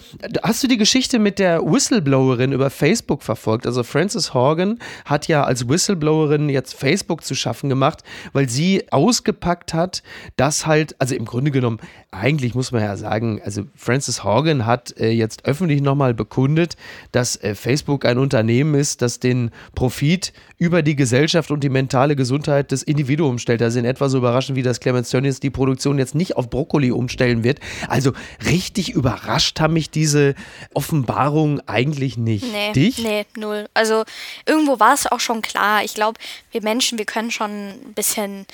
hast 0.43 0.63
du 0.63 0.69
die 0.69 0.79
Geschichte 0.79 1.19
mit 1.19 1.39
der 1.39 1.63
Whistleblowerin 1.63 2.53
über 2.53 2.71
Facebook 2.71 3.23
verfolgt? 3.23 3.67
Also 3.67 3.83
Frances 3.83 4.33
Horgan 4.33 4.79
hat 5.05 5.29
ja 5.29 5.45
als 5.45 5.69
Whistleblowerin 5.69 6.49
jetzt 6.49 6.75
Facebook 6.75 7.25
zu 7.25 7.35
schaffen 7.35 7.69
gemacht, 7.69 8.03
weil 8.33 8.49
sie 8.49 8.91
ausgepackt 8.91 9.75
hat, 9.75 10.03
dass 10.37 10.67
halt, 10.67 10.97
also 10.99 11.15
im 11.15 11.25
Grunde 11.25 11.51
genommen, 11.51 11.79
eigentlich 12.11 12.55
muss 12.55 12.73
man 12.73 12.83
ja 12.83 12.97
sagen, 12.97 13.41
also 13.45 13.65
Francis 13.75 14.25
Horgan 14.25 14.67
hat 14.67 14.99
äh, 14.99 15.11
jetzt 15.11 15.45
öffentlich 15.45 15.83
nochmal 15.83 16.15
bekundet, 16.15 16.77
dass 17.13 17.37
äh, 17.37 17.55
Facebook 17.55 18.05
ein 18.05 18.19
Unternehmen 18.19 18.75
ist, 18.75 19.03
das 19.03 19.21
den 19.21 19.51
Profit 19.75 20.33
über 20.59 20.83
die 20.83 20.97
Gesellschaft 20.97 21.51
und 21.51 21.63
die 21.63 21.69
mentale 21.69 22.17
Gesundheit 22.17 22.73
des 22.73 22.83
Individuums 22.83 23.43
stellt. 23.43 23.61
Also 23.61 23.79
in 23.79 23.85
etwa 23.85 24.09
so 24.09 24.19
überraschend, 24.19 24.57
wie 24.57 24.63
das 24.63 24.81
Clemens 24.81 25.11
Tönnies 25.11 25.41
die 25.41 25.51
Produktion 25.51 25.99
jetzt 25.99 26.15
nicht 26.15 26.37
auf 26.37 26.49
Brokkoli 26.49 26.91
umstellen 26.91 27.45
wird. 27.45 27.61
Also 27.89 28.13
richtig 28.49 28.95
überrascht 28.95 29.61
haben 29.61 29.75
mich 29.75 29.91
diese 29.91 30.35
Offenbarungen 30.73 31.61
eigentlich 31.67 32.17
nicht. 32.17 32.47
Nee, 32.51 32.73
Dich? 32.73 33.03
nee, 33.03 33.27
null. 33.37 33.67
Also 33.75 34.05
irgendwo 34.47 34.81
war 34.81 34.86
es 34.95 35.07
auch 35.07 35.21
schon 35.21 35.43
klar. 35.43 35.85
Ich 35.85 35.95
glaube, 35.95 36.19
wir 36.51 36.63
Menschen, 36.63 36.99
wir 36.99 37.07
können 37.07 37.31
schon 37.31 37.51
ein 37.51 37.95
bisschen 37.95 38.47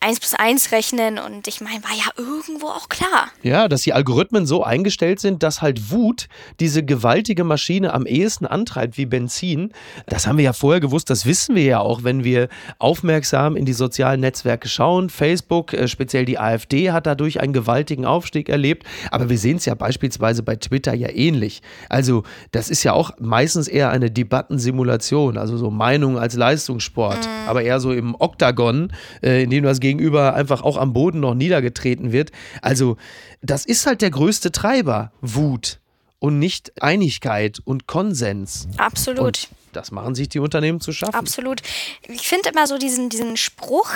eins 0.00 0.20
plus 0.20 0.34
eins 0.34 0.72
rechnen 0.72 1.18
und 1.18 1.48
ich 1.48 1.60
meine, 1.60 1.82
war 1.82 1.90
ja 1.90 2.10
irgendwo 2.16 2.68
auch 2.68 2.88
klar. 2.88 3.28
Ja, 3.42 3.68
dass 3.68 3.82
die 3.82 3.92
Algorithmen 3.92 4.46
so 4.46 4.62
eingestellt 4.62 5.18
sind, 5.20 5.42
dass 5.42 5.60
halt 5.60 5.90
Wut 5.90 6.28
diese 6.60 6.84
gewaltige 6.84 7.42
Maschine 7.44 7.92
am 7.92 8.06
ehesten 8.06 8.46
antreibt 8.46 8.96
wie 8.96 9.06
Benzin. 9.06 9.72
Das 10.06 10.26
haben 10.26 10.38
wir 10.38 10.44
ja 10.44 10.52
vorher 10.52 10.80
gewusst, 10.80 11.10
das 11.10 11.26
wissen 11.26 11.56
wir 11.56 11.64
ja 11.64 11.80
auch, 11.80 12.04
wenn 12.04 12.22
wir 12.22 12.48
aufmerksam 12.78 13.56
in 13.56 13.64
die 13.64 13.72
sozialen 13.72 14.20
Netzwerke 14.20 14.68
schauen. 14.68 15.10
Facebook, 15.10 15.72
äh, 15.72 15.88
speziell 15.88 16.24
die 16.24 16.38
AfD, 16.38 16.92
hat 16.92 17.06
dadurch 17.06 17.40
einen 17.40 17.52
gewaltigen 17.52 18.04
Aufstieg 18.04 18.48
erlebt. 18.48 18.84
Aber 19.10 19.28
wir 19.28 19.38
sehen 19.38 19.56
es 19.56 19.64
ja 19.64 19.74
beispielsweise 19.74 20.42
bei 20.42 20.56
Twitter 20.56 20.94
ja 20.94 21.08
ähnlich. 21.10 21.60
Also, 21.88 22.22
das 22.52 22.70
ist 22.70 22.84
ja 22.84 22.92
auch 22.92 23.10
meistens 23.18 23.66
eher 23.66 23.90
eine 23.90 24.10
Debattensimulation, 24.10 25.38
also 25.38 25.56
so 25.56 25.70
Meinung 25.70 26.18
als 26.18 26.34
Leistungssport, 26.34 27.28
aber 27.46 27.62
eher 27.62 27.80
so 27.80 27.92
im 27.92 28.14
Oktagon, 28.18 28.92
äh, 29.22 29.42
in 29.42 29.50
dem 29.50 29.64
das 29.64 29.80
Gegenüber 29.88 30.34
einfach 30.34 30.62
auch 30.62 30.76
am 30.76 30.92
Boden 30.92 31.20
noch 31.20 31.34
niedergetreten 31.34 32.12
wird. 32.12 32.30
Also, 32.62 32.96
das 33.40 33.64
ist 33.64 33.86
halt 33.86 34.02
der 34.02 34.10
größte 34.10 34.52
Treiber, 34.52 35.12
Wut 35.20 35.78
und 36.18 36.38
nicht 36.38 36.82
Einigkeit 36.82 37.60
und 37.64 37.86
Konsens. 37.86 38.68
Absolut. 38.76 39.20
Und 39.20 39.48
das 39.72 39.90
machen 39.90 40.14
sich 40.14 40.28
die 40.28 40.40
Unternehmen 40.40 40.80
zu 40.80 40.92
schaffen. 40.92 41.14
Absolut. 41.14 41.60
Ich 42.08 42.26
finde 42.26 42.50
immer 42.50 42.66
so 42.66 42.78
diesen, 42.78 43.08
diesen 43.08 43.36
Spruch, 43.36 43.88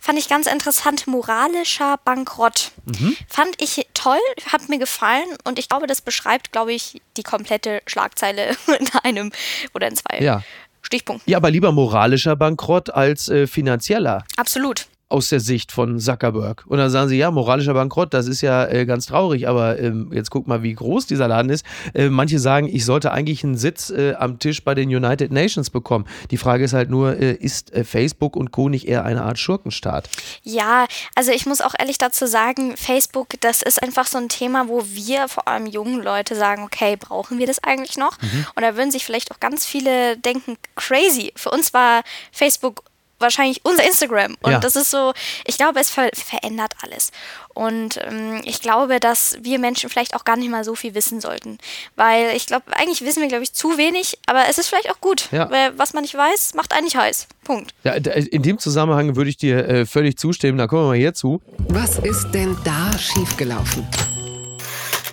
fand 0.00 0.18
ich 0.18 0.28
ganz 0.28 0.46
interessant, 0.46 1.06
moralischer 1.06 1.96
Bankrott. 2.04 2.72
Mhm. 2.84 3.16
Fand 3.28 3.50
ich 3.58 3.86
toll, 3.94 4.18
hat 4.52 4.68
mir 4.68 4.78
gefallen 4.78 5.26
und 5.44 5.58
ich 5.58 5.68
glaube, 5.68 5.86
das 5.86 6.00
beschreibt, 6.02 6.52
glaube 6.52 6.72
ich, 6.72 7.00
die 7.16 7.22
komplette 7.22 7.82
Schlagzeile 7.86 8.50
in 8.78 8.88
einem 9.02 9.32
oder 9.74 9.88
in 9.88 9.96
zwei 9.96 10.18
Ja. 10.20 10.42
Stichpunkten. 10.82 11.30
Ja, 11.30 11.38
aber 11.38 11.50
lieber 11.50 11.72
moralischer 11.72 12.36
Bankrott 12.36 12.90
als 12.90 13.28
äh, 13.28 13.46
finanzieller. 13.46 14.24
Absolut. 14.36 14.86
Aus 15.12 15.28
der 15.28 15.40
Sicht 15.40 15.72
von 15.72 15.98
Zuckerberg. 16.00 16.64
Und 16.66 16.78
dann 16.78 16.90
sagen 16.90 17.08
sie, 17.08 17.18
ja, 17.18 17.30
moralischer 17.30 17.74
Bankrott, 17.74 18.14
das 18.14 18.26
ist 18.26 18.40
ja 18.40 18.66
äh, 18.66 18.86
ganz 18.86 19.06
traurig, 19.06 19.46
aber 19.46 19.78
ähm, 19.78 20.10
jetzt 20.12 20.30
guck 20.30 20.48
mal, 20.48 20.62
wie 20.62 20.72
groß 20.72 21.06
dieser 21.06 21.28
Laden 21.28 21.50
ist. 21.50 21.66
Äh, 21.92 22.08
manche 22.08 22.38
sagen, 22.38 22.66
ich 22.66 22.84
sollte 22.84 23.12
eigentlich 23.12 23.44
einen 23.44 23.56
Sitz 23.56 23.90
äh, 23.90 24.14
am 24.14 24.38
Tisch 24.38 24.64
bei 24.64 24.74
den 24.74 24.88
United 24.88 25.30
Nations 25.30 25.68
bekommen. 25.68 26.06
Die 26.30 26.38
Frage 26.38 26.64
ist 26.64 26.72
halt 26.72 26.88
nur, 26.88 27.18
äh, 27.18 27.32
ist 27.34 27.72
äh, 27.74 27.84
Facebook 27.84 28.36
und 28.36 28.52
Co. 28.52 28.70
nicht 28.70 28.88
eher 28.88 29.04
eine 29.04 29.22
Art 29.22 29.38
Schurkenstaat? 29.38 30.08
Ja, 30.42 30.86
also 31.14 31.30
ich 31.30 31.44
muss 31.44 31.60
auch 31.60 31.74
ehrlich 31.78 31.98
dazu 31.98 32.26
sagen, 32.26 32.76
Facebook, 32.76 33.40
das 33.40 33.60
ist 33.60 33.82
einfach 33.82 34.06
so 34.06 34.16
ein 34.16 34.30
Thema, 34.30 34.68
wo 34.68 34.82
wir 34.86 35.28
vor 35.28 35.46
allem 35.46 35.66
jungen 35.66 36.02
Leute 36.02 36.34
sagen, 36.34 36.62
okay, 36.62 36.96
brauchen 36.96 37.38
wir 37.38 37.46
das 37.46 37.62
eigentlich 37.62 37.98
noch? 37.98 38.16
Und 38.54 38.62
da 38.62 38.76
würden 38.76 38.90
sich 38.90 39.04
vielleicht 39.04 39.30
auch 39.30 39.40
ganz 39.40 39.66
viele 39.66 40.16
denken, 40.16 40.56
crazy. 40.74 41.32
Für 41.36 41.50
uns 41.50 41.74
war 41.74 42.02
Facebook 42.32 42.84
wahrscheinlich 43.22 43.60
unser 43.64 43.84
Instagram. 43.84 44.36
Und 44.42 44.52
Ja. 44.52 44.58
das 44.58 44.76
ist 44.76 44.90
so, 44.90 45.12
ich 45.46 45.56
glaube, 45.56 45.80
es 45.80 45.88
ver 45.90 46.10
verändert 46.12 46.74
alles. 46.82 47.10
Und 47.54 47.98
ähm, 48.02 48.40
ich 48.44 48.60
glaube, 48.60 48.98
dass 49.00 49.36
wir 49.42 49.58
Menschen 49.58 49.88
vielleicht 49.90 50.14
auch 50.14 50.24
gar 50.24 50.36
nicht 50.36 50.50
mal 50.50 50.64
so 50.64 50.74
viel 50.74 50.94
wissen 50.94 51.20
sollten. 51.20 51.58
Weil 51.96 52.34
ich 52.36 52.46
glaube, 52.46 52.64
eigentlich 52.76 53.02
wissen 53.02 53.20
wir, 53.20 53.28
glaube 53.28 53.44
ich, 53.44 53.52
zu 53.52 53.76
wenig, 53.78 54.18
aber 54.26 54.44
es 54.48 54.58
ist 54.58 54.68
vielleicht 54.68 54.90
auch 54.90 55.00
gut. 55.00 55.28
Ja. 55.32 55.50
Weil 55.50 55.78
was 55.78 55.92
man 55.94 56.02
nicht 56.02 56.14
weiß, 56.14 56.54
macht 56.54 56.72
einen 56.72 56.84
nicht 56.84 56.96
heiß. 56.96 57.26
Punkt. 57.44 57.72
Ja, 57.84 57.98
da- 58.00 58.12
in 58.12 58.42
dem 58.42 58.58
Zusammenhang 58.58 59.16
würde 59.16 59.30
ich 59.30 59.36
dir 59.36 59.68
äh, 59.68 59.86
völlig 59.86 60.16
zustimmen. 60.18 60.58
Da 60.58 60.66
kommen 60.66 60.82
wir 60.84 60.88
mal 60.88 60.96
hierzu. 60.96 61.40
Was 61.68 61.98
ist 61.98 62.30
denn 62.32 62.56
da 62.64 62.90
schiefgelaufen? 62.98 63.86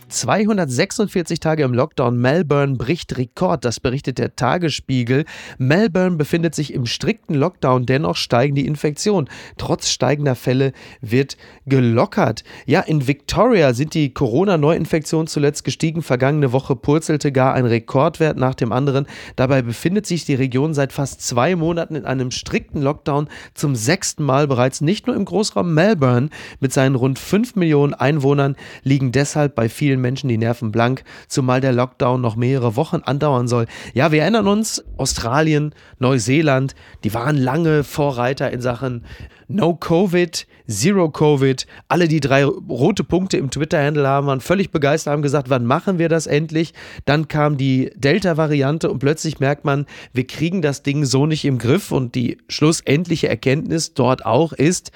246 0.10 1.40
Tage 1.40 1.64
im 1.64 1.74
Lockdown. 1.74 2.18
Melbourne 2.18 2.76
bricht 2.76 3.18
Rekord. 3.18 3.64
Das 3.64 3.80
berichtet 3.80 4.18
der 4.18 4.36
Tagesspiegel. 4.36 5.26
Melbourne 5.58 6.18
befindet 6.18 6.56
sich 6.56 6.74
im 6.74 6.86
strikten 6.86 7.36
Lockdown. 7.36 7.86
Dennoch 7.86 8.16
steigen 8.16 8.56
die 8.56 8.66
Infektionen. 8.66 9.30
Trotz 9.58 9.90
steigender 9.90 10.36
Fälle 10.36 10.74
wird 11.02 11.38
gelockert. 11.66 12.44
Ja, 12.66 12.82
in 12.82 13.08
Victoria 13.08 13.74
sind 13.74 13.94
die 13.94 14.14
Corona-Neuinfektionen 14.14 15.28
zuletzt 15.28 15.64
gestiegen. 15.64 16.02
Vergangene 16.02 16.52
Woche 16.52 16.76
purzelte 16.76 17.32
gar 17.32 17.54
ein 17.54 17.66
Rekordwert 17.66 18.38
nach 18.38 18.56
dem 18.56 18.72
anderen. 18.72 19.08
Dabei 19.36 19.62
befindet 19.62 20.06
sich 20.06 20.26
die 20.26 20.36
Region 20.36 20.74
seit 20.74 20.92
fast 20.92 21.22
zwei 21.22 21.56
Monaten 21.56 21.96
in 21.96 22.06
einem 22.06 22.32
strikten 22.32 22.82
Lockdown. 22.82 23.30
Zum 23.54 23.76
sechsten 23.76 24.24
Mal 24.24 24.48
bereits 24.48 24.82
nicht 24.82 25.08
nur 25.08 25.16
im 25.16 25.26
Großraum 25.26 25.74
Melbourne 25.74 26.30
mit 26.60 26.74
seinen 26.74 26.96
rund 26.96 27.20
5 27.20 27.56
Millionen 27.56 27.94
Einwohnern 27.94 28.56
liegen 28.84 29.12
deshalb 29.12 29.56
bei 29.56 29.70
vielen 29.70 29.99
Menschen 30.00 30.28
die 30.30 30.38
Nerven 30.38 30.72
blank, 30.72 31.04
zumal 31.28 31.62
der 31.62 31.72
Lockdown 31.74 32.22
noch 32.22 32.36
mehrere 32.36 32.76
Wochen 32.76 32.98
andauern 33.04 33.48
soll. 33.48 33.66
Ja, 33.94 34.12
wir 34.12 34.22
erinnern 34.22 34.48
uns, 34.48 34.84
Australien, 34.98 35.74
Neuseeland, 36.00 36.76
die 37.04 37.14
waren 37.14 37.38
lange 37.38 37.84
Vorreiter 37.84 38.52
in 38.52 38.62
Sachen 38.62 39.04
No 39.48 39.74
Covid, 39.76 40.46
Zero 40.68 41.10
Covid. 41.10 41.66
Alle 41.88 42.08
die 42.08 42.20
drei 42.20 42.46
rote 42.46 43.04
Punkte 43.04 43.38
im 43.38 43.50
Twitter-Handle 43.50 44.08
haben, 44.08 44.28
waren 44.28 44.42
völlig 44.42 44.70
begeistert, 44.72 45.12
haben 45.12 45.24
gesagt, 45.24 45.50
wann 45.50 45.66
machen 45.66 45.98
wir 45.98 46.08
das 46.08 46.28
endlich? 46.28 46.74
Dann 47.06 47.28
kam 47.28 47.58
die 47.58 47.92
Delta-Variante 47.96 48.90
und 48.92 49.00
plötzlich 49.00 49.40
merkt 49.40 49.66
man, 49.66 49.88
wir 50.14 50.28
kriegen 50.28 50.62
das 50.62 50.84
Ding 50.84 51.04
so 51.06 51.26
nicht 51.26 51.46
im 51.46 51.58
Griff 51.58 51.92
und 51.92 52.14
die 52.14 52.38
schlussendliche 52.48 53.28
Erkenntnis 53.28 53.96
dort 53.96 54.24
auch 54.26 54.54
ist, 54.54 54.92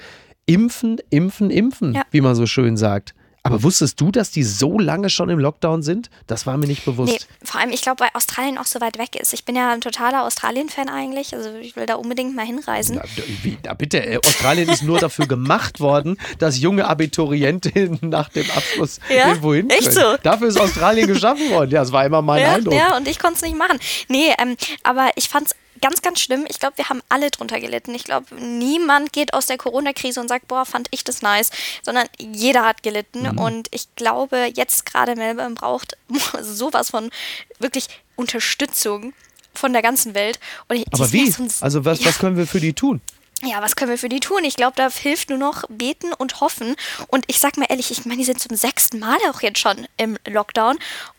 impfen, 0.46 0.98
impfen, 1.10 1.50
impfen, 1.50 1.94
Ja. 1.94 2.02
wie 2.12 2.20
man 2.20 2.34
so 2.36 2.46
schön 2.46 2.76
sagt. 2.76 3.14
Aber 3.46 3.62
wusstest 3.62 4.00
du, 4.00 4.10
dass 4.10 4.30
die 4.30 4.42
so 4.42 4.78
lange 4.78 5.10
schon 5.10 5.28
im 5.28 5.38
Lockdown 5.38 5.82
sind? 5.82 6.08
Das 6.26 6.46
war 6.46 6.56
mir 6.56 6.66
nicht 6.66 6.86
bewusst. 6.86 7.12
Nee, 7.12 7.18
vor 7.46 7.60
allem, 7.60 7.70
ich 7.72 7.82
glaube, 7.82 8.00
weil 8.00 8.08
Australien 8.14 8.56
auch 8.56 8.64
so 8.64 8.80
weit 8.80 8.96
weg 8.98 9.16
ist. 9.20 9.34
Ich 9.34 9.44
bin 9.44 9.54
ja 9.54 9.70
ein 9.70 9.82
totaler 9.82 10.24
Australien-Fan 10.24 10.88
eigentlich. 10.88 11.34
Also 11.34 11.50
ich 11.60 11.76
will 11.76 11.84
da 11.84 11.96
unbedingt 11.96 12.34
mal 12.34 12.46
hinreisen. 12.46 12.96
Na, 13.02 13.24
wie, 13.42 13.58
na 13.62 13.74
bitte, 13.74 14.02
äh, 14.02 14.18
Australien 14.24 14.70
ist 14.70 14.82
nur 14.82 14.98
dafür 14.98 15.26
gemacht 15.26 15.78
worden, 15.78 16.16
dass 16.38 16.58
junge 16.58 16.86
Abiturientinnen 16.86 17.98
nach 18.08 18.30
dem 18.30 18.50
Abschluss 18.50 18.98
Ja? 19.10 19.28
irgendwo 19.28 19.52
hin 19.52 19.68
Echt 19.68 19.90
können. 19.90 19.92
so? 19.94 20.16
Dafür 20.22 20.48
ist 20.48 20.58
Australien 20.58 21.06
geschaffen 21.06 21.50
worden. 21.50 21.70
Ja, 21.70 21.80
das 21.80 21.92
war 21.92 22.06
immer 22.06 22.22
mein 22.22 22.40
ja, 22.40 22.52
Eindruck. 22.54 22.72
ja, 22.74 22.96
und 22.96 23.06
ich 23.06 23.18
konnte 23.18 23.36
es 23.36 23.42
nicht 23.42 23.58
machen. 23.58 23.78
Nee, 24.08 24.32
ähm, 24.40 24.56
aber 24.84 25.10
ich 25.16 25.28
fand 25.28 25.48
es 25.48 25.54
ganz, 25.84 26.00
ganz 26.00 26.20
schlimm. 26.20 26.46
Ich 26.48 26.58
glaube, 26.58 26.78
wir 26.78 26.88
haben 26.88 27.02
alle 27.10 27.30
drunter 27.30 27.60
gelitten. 27.60 27.94
Ich 27.94 28.04
glaube, 28.04 28.34
niemand 28.36 29.12
geht 29.12 29.34
aus 29.34 29.44
der 29.46 29.58
Corona-Krise 29.58 30.18
und 30.20 30.28
sagt, 30.28 30.48
boah, 30.48 30.64
fand 30.64 30.88
ich 30.92 31.04
das 31.04 31.20
nice, 31.20 31.50
sondern 31.82 32.08
jeder 32.18 32.64
hat 32.64 32.82
gelitten. 32.82 33.22
Mhm. 33.32 33.38
Und 33.38 33.68
ich 33.70 33.94
glaube, 33.94 34.50
jetzt 34.54 34.86
gerade 34.86 35.14
Melbourne 35.14 35.54
braucht 35.54 35.96
sowas 36.40 36.90
von 36.90 37.10
wirklich 37.58 37.88
Unterstützung 38.16 39.12
von 39.52 39.72
der 39.74 39.82
ganzen 39.82 40.14
Welt. 40.14 40.40
Und 40.68 40.76
ich, 40.76 40.86
Aber 40.92 41.12
wie? 41.12 41.30
sonst- 41.30 41.62
Also 41.62 41.84
was, 41.84 42.00
ja. 42.00 42.06
was 42.06 42.18
können 42.18 42.36
wir 42.38 42.46
für 42.46 42.60
die 42.60 42.72
tun? 42.72 43.00
Ja, 43.42 43.60
was 43.60 43.76
können 43.76 43.90
wir 43.90 43.98
für 43.98 44.08
die 44.08 44.20
tun? 44.20 44.42
Ich 44.44 44.56
glaube, 44.56 44.72
da 44.76 44.88
hilft 44.90 45.28
nur 45.28 45.38
noch 45.38 45.64
beten 45.68 46.14
und 46.14 46.40
hoffen. 46.40 46.76
Und 47.08 47.24
ich 47.26 47.40
sag 47.40 47.58
mal 47.58 47.66
ehrlich, 47.68 47.90
ich 47.90 48.06
meine, 48.06 48.16
die 48.18 48.24
sind 48.24 48.40
zum 48.40 48.56
sechsten 48.56 48.98
Mal 49.00 49.18
auch 49.30 49.42
jetzt 49.42 49.58
schon 49.58 49.86
im 49.98 50.16
Lockdown. 50.26 50.78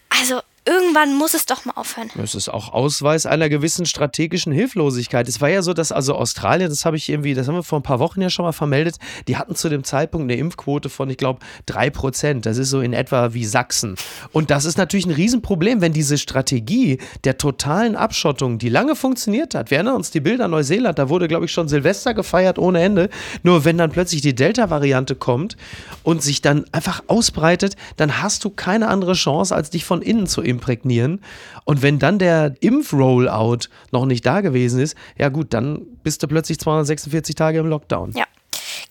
Also 0.09 0.41
irgendwann 0.65 1.15
muss 1.15 1.33
es 1.33 1.45
doch 1.45 1.65
mal 1.65 1.73
aufhören. 1.75 2.09
Es 2.21 2.35
ist 2.35 2.49
auch 2.49 2.73
Ausweis 2.73 3.25
einer 3.25 3.49
gewissen 3.49 3.85
strategischen 3.85 4.51
Hilflosigkeit. 4.51 5.27
Es 5.27 5.39
war 5.39 5.49
ja 5.49 5.61
so, 5.61 5.73
dass 5.73 5.91
also 5.91 6.15
Australien, 6.15 6.69
das 6.69 6.85
habe 6.85 6.97
ich 6.97 7.07
irgendwie, 7.07 7.33
das 7.33 7.47
haben 7.47 7.55
wir 7.55 7.63
vor 7.63 7.79
ein 7.79 7.83
paar 7.83 7.99
Wochen 7.99 8.21
ja 8.21 8.29
schon 8.29 8.45
mal 8.45 8.51
vermeldet, 8.51 8.97
die 9.27 9.37
hatten 9.37 9.55
zu 9.55 9.69
dem 9.69 9.83
Zeitpunkt 9.83 10.23
eine 10.23 10.39
Impfquote 10.39 10.89
von, 10.89 11.09
ich 11.09 11.17
glaube, 11.17 11.39
drei 11.65 11.89
Prozent. 11.89 12.45
Das 12.45 12.57
ist 12.57 12.69
so 12.69 12.81
in 12.81 12.93
etwa 12.93 13.33
wie 13.33 13.45
Sachsen. 13.45 13.95
Und 14.31 14.49
das 14.49 14.65
ist 14.65 14.77
natürlich 14.77 15.05
ein 15.05 15.11
Riesenproblem, 15.11 15.81
wenn 15.81 15.93
diese 15.93 16.17
Strategie 16.17 16.99
der 17.23 17.37
totalen 17.37 17.95
Abschottung, 17.95 18.57
die 18.57 18.69
lange 18.69 18.95
funktioniert 18.95 19.53
hat, 19.53 19.69
wir 19.69 19.77
erinnern 19.77 19.95
uns 19.95 20.11
die 20.11 20.19
Bilder 20.19 20.47
Neuseeland, 20.47 20.97
da 20.97 21.09
wurde, 21.09 21.27
glaube 21.27 21.45
ich, 21.45 21.51
schon 21.51 21.67
Silvester 21.67 22.13
gefeiert 22.13 22.57
ohne 22.57 22.81
Ende. 22.81 23.09
Nur 23.43 23.65
wenn 23.65 23.77
dann 23.77 23.91
plötzlich 23.91 24.21
die 24.21 24.33
Delta-Variante 24.33 25.15
kommt 25.15 25.57
und 26.03 26.23
sich 26.23 26.41
dann 26.41 26.65
einfach 26.71 27.03
ausbreitet, 27.07 27.75
dann 27.97 28.21
hast 28.21 28.43
du 28.43 28.49
keine 28.49 28.87
andere 28.87 29.13
Chance, 29.13 29.55
als 29.55 29.69
dich 29.69 29.85
von 29.85 30.01
innen 30.01 30.27
zu 30.27 30.41
imprägnieren. 30.55 31.21
Und 31.63 31.81
wenn 31.81 31.99
dann 31.99 32.19
der 32.19 32.55
Impf-Rollout 32.59 33.69
noch 33.91 34.05
nicht 34.05 34.25
da 34.25 34.41
gewesen 34.41 34.79
ist, 34.79 34.95
ja 35.17 35.29
gut, 35.29 35.53
dann 35.53 35.85
bist 36.03 36.23
du 36.23 36.27
plötzlich 36.27 36.59
246 36.59 37.35
Tage 37.35 37.59
im 37.59 37.67
Lockdown. 37.67 38.11
Ja. 38.15 38.25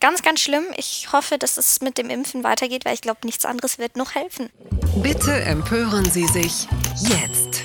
Ganz, 0.01 0.23
ganz 0.23 0.41
schlimm. 0.41 0.65
Ich 0.77 1.13
hoffe, 1.13 1.39
dass 1.39 1.57
es 1.57 1.81
mit 1.81 1.97
dem 1.99 2.11
Impfen 2.11 2.45
weitergeht, 2.45 2.85
weil 2.85 2.95
ich 2.95 3.01
glaube, 3.01 3.21
nichts 3.25 3.45
anderes 3.45 3.79
wird 3.79 3.97
noch 3.97 4.15
helfen. 4.15 4.51
Bitte 5.03 5.33
empören 5.33 6.05
Sie 6.05 6.27
sich 6.27 6.69
jetzt. 7.01 7.64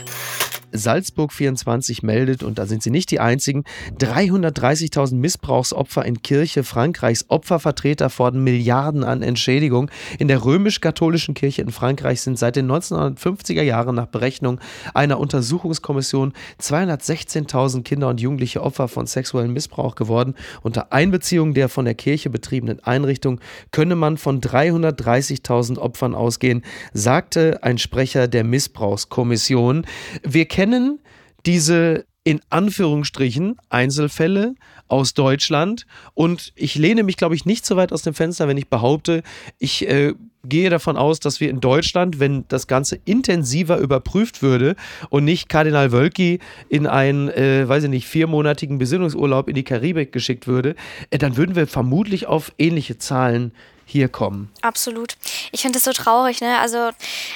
Salzburg 0.72 1.34
24 1.34 2.04
meldet, 2.04 2.44
und 2.44 2.60
da 2.60 2.66
sind 2.66 2.84
sie 2.84 2.92
nicht 2.92 3.12
die 3.12 3.20
einzigen, 3.20 3.64
330.000 4.00 5.16
Missbrauchsopfer 5.16 6.06
in 6.06 6.22
Kirche 6.22 6.64
Frankreichs. 6.64 7.26
Opfervertreter 7.28 8.10
fordern 8.10 8.44
Milliarden 8.44 9.04
an 9.04 9.22
Entschädigung. 9.22 9.90
In 10.18 10.28
der 10.28 10.44
römisch-katholischen 10.44 11.34
Kirche 11.34 11.62
in 11.62 11.72
Frankreich 11.72 12.22
sind 12.22 12.38
seit 12.38 12.56
den 12.56 12.70
1950er 12.72 13.62
Jahren 13.62 13.96
nach 13.96 14.08
Berechnung 14.08 14.60
einer 14.94 15.20
Untersuchungskommission 15.20 16.34
216.000 16.62 17.84
Kinder 17.84 18.10
und 18.10 18.22
Jugendliche 18.22 18.62
Opfer 18.62 18.88
von 18.88 19.08
sexuellem 19.08 19.54
Missbrauch 19.54 19.96
geworden. 19.96 20.36
Unter 20.62 20.94
Einbeziehung 20.94 21.54
der 21.54 21.70
von 21.70 21.86
der 21.86 21.96
Kirche 21.96 22.30
betriebenen 22.30 22.84
Einrichtung 22.84 23.40
könne 23.72 23.96
man 23.96 24.18
von 24.18 24.42
330.000 24.42 25.78
Opfern 25.78 26.16
ausgehen, 26.16 26.64
sagte 26.94 27.64
ein 27.64 27.78
Sprecher 27.78 28.28
der 28.28 28.44
Missbrauchskommission. 28.44 29.86
Wir 30.24 30.46
kennen 30.46 30.59
diese 31.46 32.06
in 32.24 32.42
Anführungsstrichen 32.50 33.56
Einzelfälle 33.70 34.56
aus 34.88 35.14
Deutschland. 35.14 35.86
Und 36.14 36.52
ich 36.56 36.76
lehne 36.76 37.04
mich, 37.04 37.18
glaube 37.18 37.34
ich, 37.34 37.46
nicht 37.46 37.66
so 37.66 37.76
weit 37.76 37.94
aus 37.94 38.02
dem 38.02 38.14
Fenster, 38.14 38.48
wenn 38.48 38.58
ich 38.58 38.68
behaupte, 38.68 39.24
ich 39.58 39.88
äh, 39.88 40.14
gehe 40.44 40.70
davon 40.70 40.98
aus, 40.98 41.20
dass 41.20 41.40
wir 41.40 41.50
in 41.50 41.60
Deutschland, 41.60 42.20
wenn 42.20 42.46
das 42.48 42.68
Ganze 42.68 43.00
intensiver 43.06 43.78
überprüft 43.78 44.42
würde 44.42 44.76
und 45.10 45.24
nicht 45.24 45.50
Kardinal 45.50 45.92
Wölki 45.92 46.40
in 46.68 46.88
einen, 46.88 47.30
äh, 47.30 47.68
weiß 47.68 47.86
ich 47.86 47.90
nicht, 47.90 48.08
viermonatigen 48.08 48.78
Besinnungsurlaub 48.78 49.48
in 49.48 49.56
die 49.56 49.64
Karibik 49.64 50.12
geschickt 50.12 50.48
würde, 50.48 50.76
äh, 51.10 51.18
dann 51.18 51.38
würden 51.38 51.56
wir 51.56 51.68
vermutlich 51.68 52.28
auf 52.28 52.52
ähnliche 52.58 52.98
Zahlen 52.98 53.54
hier 53.90 54.08
kommen. 54.08 54.50
Absolut. 54.62 55.16
Ich 55.52 55.62
finde 55.62 55.78
es 55.80 55.84
so 55.84 55.92
traurig, 55.92 56.42
ne? 56.42 56.60
Also 56.60 56.92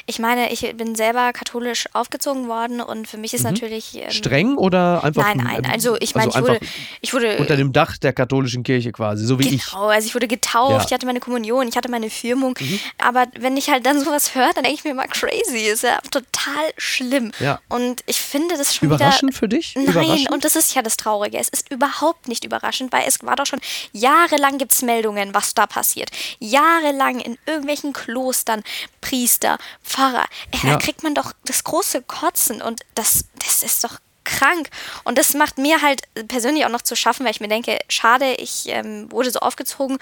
ich 0.06 0.20
meine, 0.20 0.52
ich 0.52 0.62
bin 0.78 0.96
selber 0.96 1.34
katholisch 1.34 1.88
aufgezogen 1.94 2.48
worden 2.48 2.82
und 2.82 3.08
für 3.08 3.18
mich 3.18 3.34
ist 3.34 3.44
mhm. 3.44 3.52
natürlich 3.52 3.96
ähm, 3.96 4.12
streng 4.12 4.58
oder 4.58 5.04
einfach 5.04 5.24
Nein, 5.24 5.38
nein, 5.38 5.66
also 5.72 5.98
ich 6.00 6.16
meine, 6.16 6.34
also 6.34 6.40
ich, 6.40 6.48
wurde, 6.48 6.60
ich 7.02 7.14
wurde 7.14 7.38
unter 7.38 7.56
dem 7.56 7.74
Dach 7.74 7.98
der 7.98 8.14
katholischen 8.14 8.64
Kirche 8.64 8.92
quasi, 8.92 9.26
so 9.26 9.40
wie 9.40 9.44
genau, 9.44 9.56
ich. 9.56 9.66
Genau, 9.66 9.88
also 9.88 10.08
ich 10.08 10.16
wurde 10.16 10.28
getauft, 10.28 10.72
ja. 10.72 10.86
ich 10.86 10.94
hatte 10.94 11.06
meine 11.06 11.20
Kommunion, 11.20 11.68
ich 11.68 11.76
hatte 11.76 11.90
meine 11.90 12.10
Firmung, 12.10 12.56
mhm. 12.60 12.80
aber 13.00 13.26
wenn 13.40 13.58
ich 13.58 13.70
halt 13.70 13.86
dann 13.86 14.00
sowas 14.00 14.36
höre, 14.36 14.52
dann 14.54 14.64
denke 14.64 14.78
ich 14.80 14.84
mir 14.84 14.92
immer 14.92 15.08
crazy, 15.08 15.68
ist 15.72 15.84
ja 15.84 16.00
total 16.12 16.64
schlimm. 16.78 17.32
Ja. 17.40 17.60
Und 17.70 18.04
ich 18.06 18.20
finde 18.20 18.58
das 18.58 18.76
schon 18.76 18.88
überraschend 18.88 19.32
wieder, 19.32 19.40
für 19.40 19.50
dich? 19.50 19.76
Nein, 19.76 20.28
und 20.32 20.46
das 20.46 20.56
ist 20.56 20.76
ja 20.76 20.82
das 20.82 20.98
Traurige. 20.98 21.38
Es 21.38 21.50
ist 21.50 21.72
überhaupt 21.72 22.28
nicht 22.28 22.46
überraschend, 22.46 22.92
weil 22.92 23.04
es 23.08 23.24
war 23.24 23.36
doch 23.36 23.46
schon 23.46 23.60
jahrelang 23.92 24.58
gibt 24.58 24.74
es 24.74 24.82
Meldungen, 24.82 25.34
was 25.34 25.54
da 25.54 25.66
passiert 25.66 26.12
jahrelang 26.44 27.20
in 27.20 27.38
irgendwelchen 27.46 27.94
Klostern 27.94 28.64
Priester, 29.02 29.58
Pfarrer. 29.84 30.26
Ey, 30.52 30.60
ja. 30.64 30.74
Da 30.74 30.78
kriegt 30.78 31.04
man 31.04 31.16
doch 31.16 31.34
das 31.46 31.64
große 31.64 32.02
Kotzen 32.04 32.62
und 32.62 32.82
das, 32.96 33.26
das 33.40 33.64
ist 33.64 33.84
doch 33.84 34.00
krank. 34.24 34.70
Und 35.04 35.18
das 35.18 35.34
macht 35.34 35.58
mir 35.58 35.82
halt 35.82 36.02
persönlich 36.28 36.66
auch 36.66 36.70
noch 36.70 36.82
zu 36.82 36.96
schaffen, 36.96 37.26
weil 37.26 37.32
ich 37.32 37.42
mir 37.42 37.48
denke, 37.48 37.78
schade, 37.90 38.34
ich 38.38 38.66
ähm, 38.68 39.12
wurde 39.12 39.32
so 39.32 39.40
aufgezogen, 39.40 39.98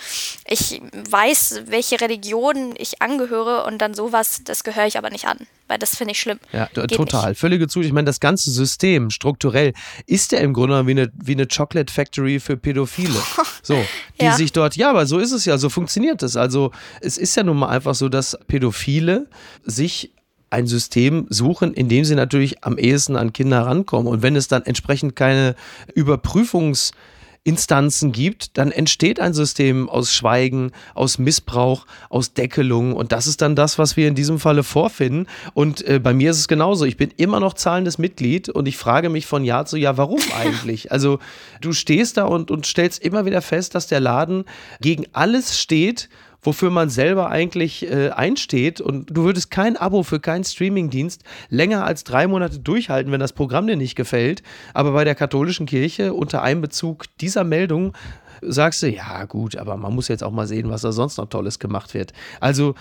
ich 0.48 0.82
weiß, 1.10 1.64
welche 1.68 2.00
Religion 2.02 2.74
ich 2.78 3.02
angehöre 3.02 3.66
und 3.66 3.80
dann 3.80 3.94
sowas, 3.94 4.42
das 4.44 4.64
gehöre 4.64 4.86
ich 4.86 4.98
aber 4.98 5.10
nicht 5.10 5.26
an, 5.26 5.38
weil 5.68 5.78
das 5.78 5.96
finde 5.96 6.14
ich 6.14 6.20
schlimm. 6.20 6.40
Ja, 6.52 6.70
Geht 6.74 6.92
total. 6.96 7.30
Nicht. 7.30 7.40
Völlige 7.40 7.68
zu. 7.68 7.82
Ich 7.82 7.92
meine, 7.92 8.06
das 8.06 8.20
ganze 8.20 8.52
System 8.52 9.10
strukturell 9.10 9.74
ist 10.06 10.32
ja 10.32 10.40
im 10.40 10.54
Grunde 10.54 10.86
wie 10.88 10.92
eine, 10.92 11.12
wie 11.14 11.34
eine 11.34 11.48
Chocolate 11.48 11.92
Factory 11.92 12.40
für 12.40 12.58
Pädophile. 12.58 13.22
So, 13.64 13.76
die 14.20 14.26
ja. 14.26 14.36
sich 14.36 14.52
dort, 14.52 14.76
ja, 14.76 14.90
aber 14.90 15.06
so 15.06 15.20
ist 15.20 15.32
es 15.32 15.46
ja, 15.46 15.60
so 15.60 15.70
funktioniert 15.70 16.24
es. 16.24 16.36
Also 16.36 16.72
es 17.00 17.20
ist 17.20 17.36
ja 17.36 17.44
nun 17.44 17.58
mal 17.58 17.70
einfach 17.70 17.94
so, 17.94 18.10
dass 18.10 18.36
Pädophile 18.48 19.28
sich 19.64 20.12
ein 20.52 20.68
System 20.68 21.26
suchen, 21.30 21.74
in 21.74 21.90
dem 21.90 22.06
sie 22.06 22.14
natürlich 22.16 22.64
am 22.64 22.78
ehesten 22.78 23.16
an 23.16 23.34
Kinder 23.34 23.66
rankommen. 23.66 24.12
Und 24.12 24.22
wenn 24.22 24.36
es 24.36 24.48
dann 24.48 24.62
entsprechend 24.64 25.16
keine 25.16 25.56
Überprüfungsinstanzen 25.96 28.12
gibt, 28.12 28.58
dann 28.58 28.72
entsteht 28.72 29.20
ein 29.22 29.34
System 29.34 29.90
aus 29.90 30.14
Schweigen, 30.14 30.72
aus 30.94 31.18
Missbrauch, 31.20 31.86
aus 32.10 32.34
Deckelung. 32.34 32.94
Und 32.94 33.14
das 33.14 33.28
ist 33.28 33.42
dann 33.42 33.56
das, 33.56 33.80
was 33.80 33.96
wir 33.96 34.10
in 34.10 34.16
diesem 34.16 34.40
Falle 34.40 34.64
vorfinden. 34.64 35.28
Und 35.54 35.88
äh, 35.88 36.00
bei 36.00 36.14
mir 36.14 36.32
ist 36.32 36.40
es 36.40 36.50
genauso. 36.50 36.84
Ich 36.84 36.98
bin 36.98 37.14
immer 37.16 37.40
noch 37.40 37.54
zahlendes 37.54 37.98
Mitglied 37.98 38.50
und 38.50 38.68
ich 38.68 38.76
frage 38.78 39.08
mich 39.10 39.28
von 39.28 39.46
Jahr 39.46 39.66
zu 39.66 39.78
Jahr, 39.78 39.98
warum 39.98 40.20
eigentlich? 40.38 40.92
Also 40.92 41.20
du 41.62 41.72
stehst 41.72 42.18
da 42.18 42.26
und, 42.26 42.52
und 42.52 42.66
stellst 42.66 43.02
immer 43.02 43.24
wieder 43.26 43.42
fest, 43.42 43.74
dass 43.74 43.88
der 43.88 44.02
Laden 44.02 44.44
gegen 44.82 45.06
alles 45.14 45.58
steht 45.58 46.10
wofür 46.42 46.70
man 46.70 46.90
selber 46.90 47.30
eigentlich 47.30 47.90
äh, 47.90 48.10
einsteht. 48.10 48.82
Und 48.82 49.16
du 49.16 49.24
würdest 49.24 49.52
kein 49.52 49.78
Abo 49.78 50.04
für 50.04 50.20
keinen 50.20 50.44
Streamingdienst 50.44 51.24
länger 51.50 51.86
als 51.86 52.04
drei 52.04 52.28
Monate 52.28 52.60
durchhalten, 52.60 53.12
wenn 53.12 53.20
das 53.20 53.34
Programm 53.34 53.68
dir 53.68 53.76
nicht 53.78 53.96
gefällt. 53.96 54.44
Aber 54.74 54.92
bei 54.92 55.04
der 55.04 55.16
katholischen 55.16 55.66
Kirche 55.66 56.14
unter 56.14 56.42
Einbezug 56.42 57.06
dieser 57.20 57.44
Meldung 57.44 57.94
sagst 58.42 58.82
du, 58.82 58.90
ja 58.90 59.26
gut, 59.26 59.56
aber 59.56 59.78
man 59.78 59.94
muss 59.94 60.08
jetzt 60.08 60.24
auch 60.24 60.32
mal 60.32 60.48
sehen, 60.48 60.70
was 60.70 60.82
da 60.82 60.92
sonst 60.92 61.18
noch 61.18 61.28
Tolles 61.28 61.60
gemacht 61.60 61.94
wird. 61.94 62.14
Also 62.40 62.76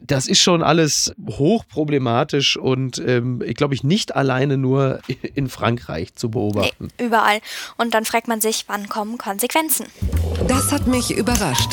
das 0.00 0.28
ist 0.28 0.40
schon 0.40 0.62
alles 0.62 1.12
hochproblematisch 1.28 2.56
und 2.56 3.02
ähm, 3.04 3.42
ich 3.44 3.56
glaube 3.56 3.74
ich 3.74 3.82
nicht 3.82 4.14
alleine 4.14 4.56
nur 4.56 5.00
in 5.34 5.48
Frankreich 5.48 6.14
zu 6.14 6.30
beobachten. 6.30 6.88
Nee, 6.98 7.06
überall. 7.06 7.40
Und 7.78 7.94
dann 7.94 8.04
fragt 8.04 8.28
man 8.28 8.40
sich, 8.40 8.64
wann 8.68 8.88
kommen 8.88 9.18
Konsequenzen? 9.18 9.86
Das 10.46 10.72
hat 10.72 10.86
mich 10.86 11.10
überrascht. 11.10 11.70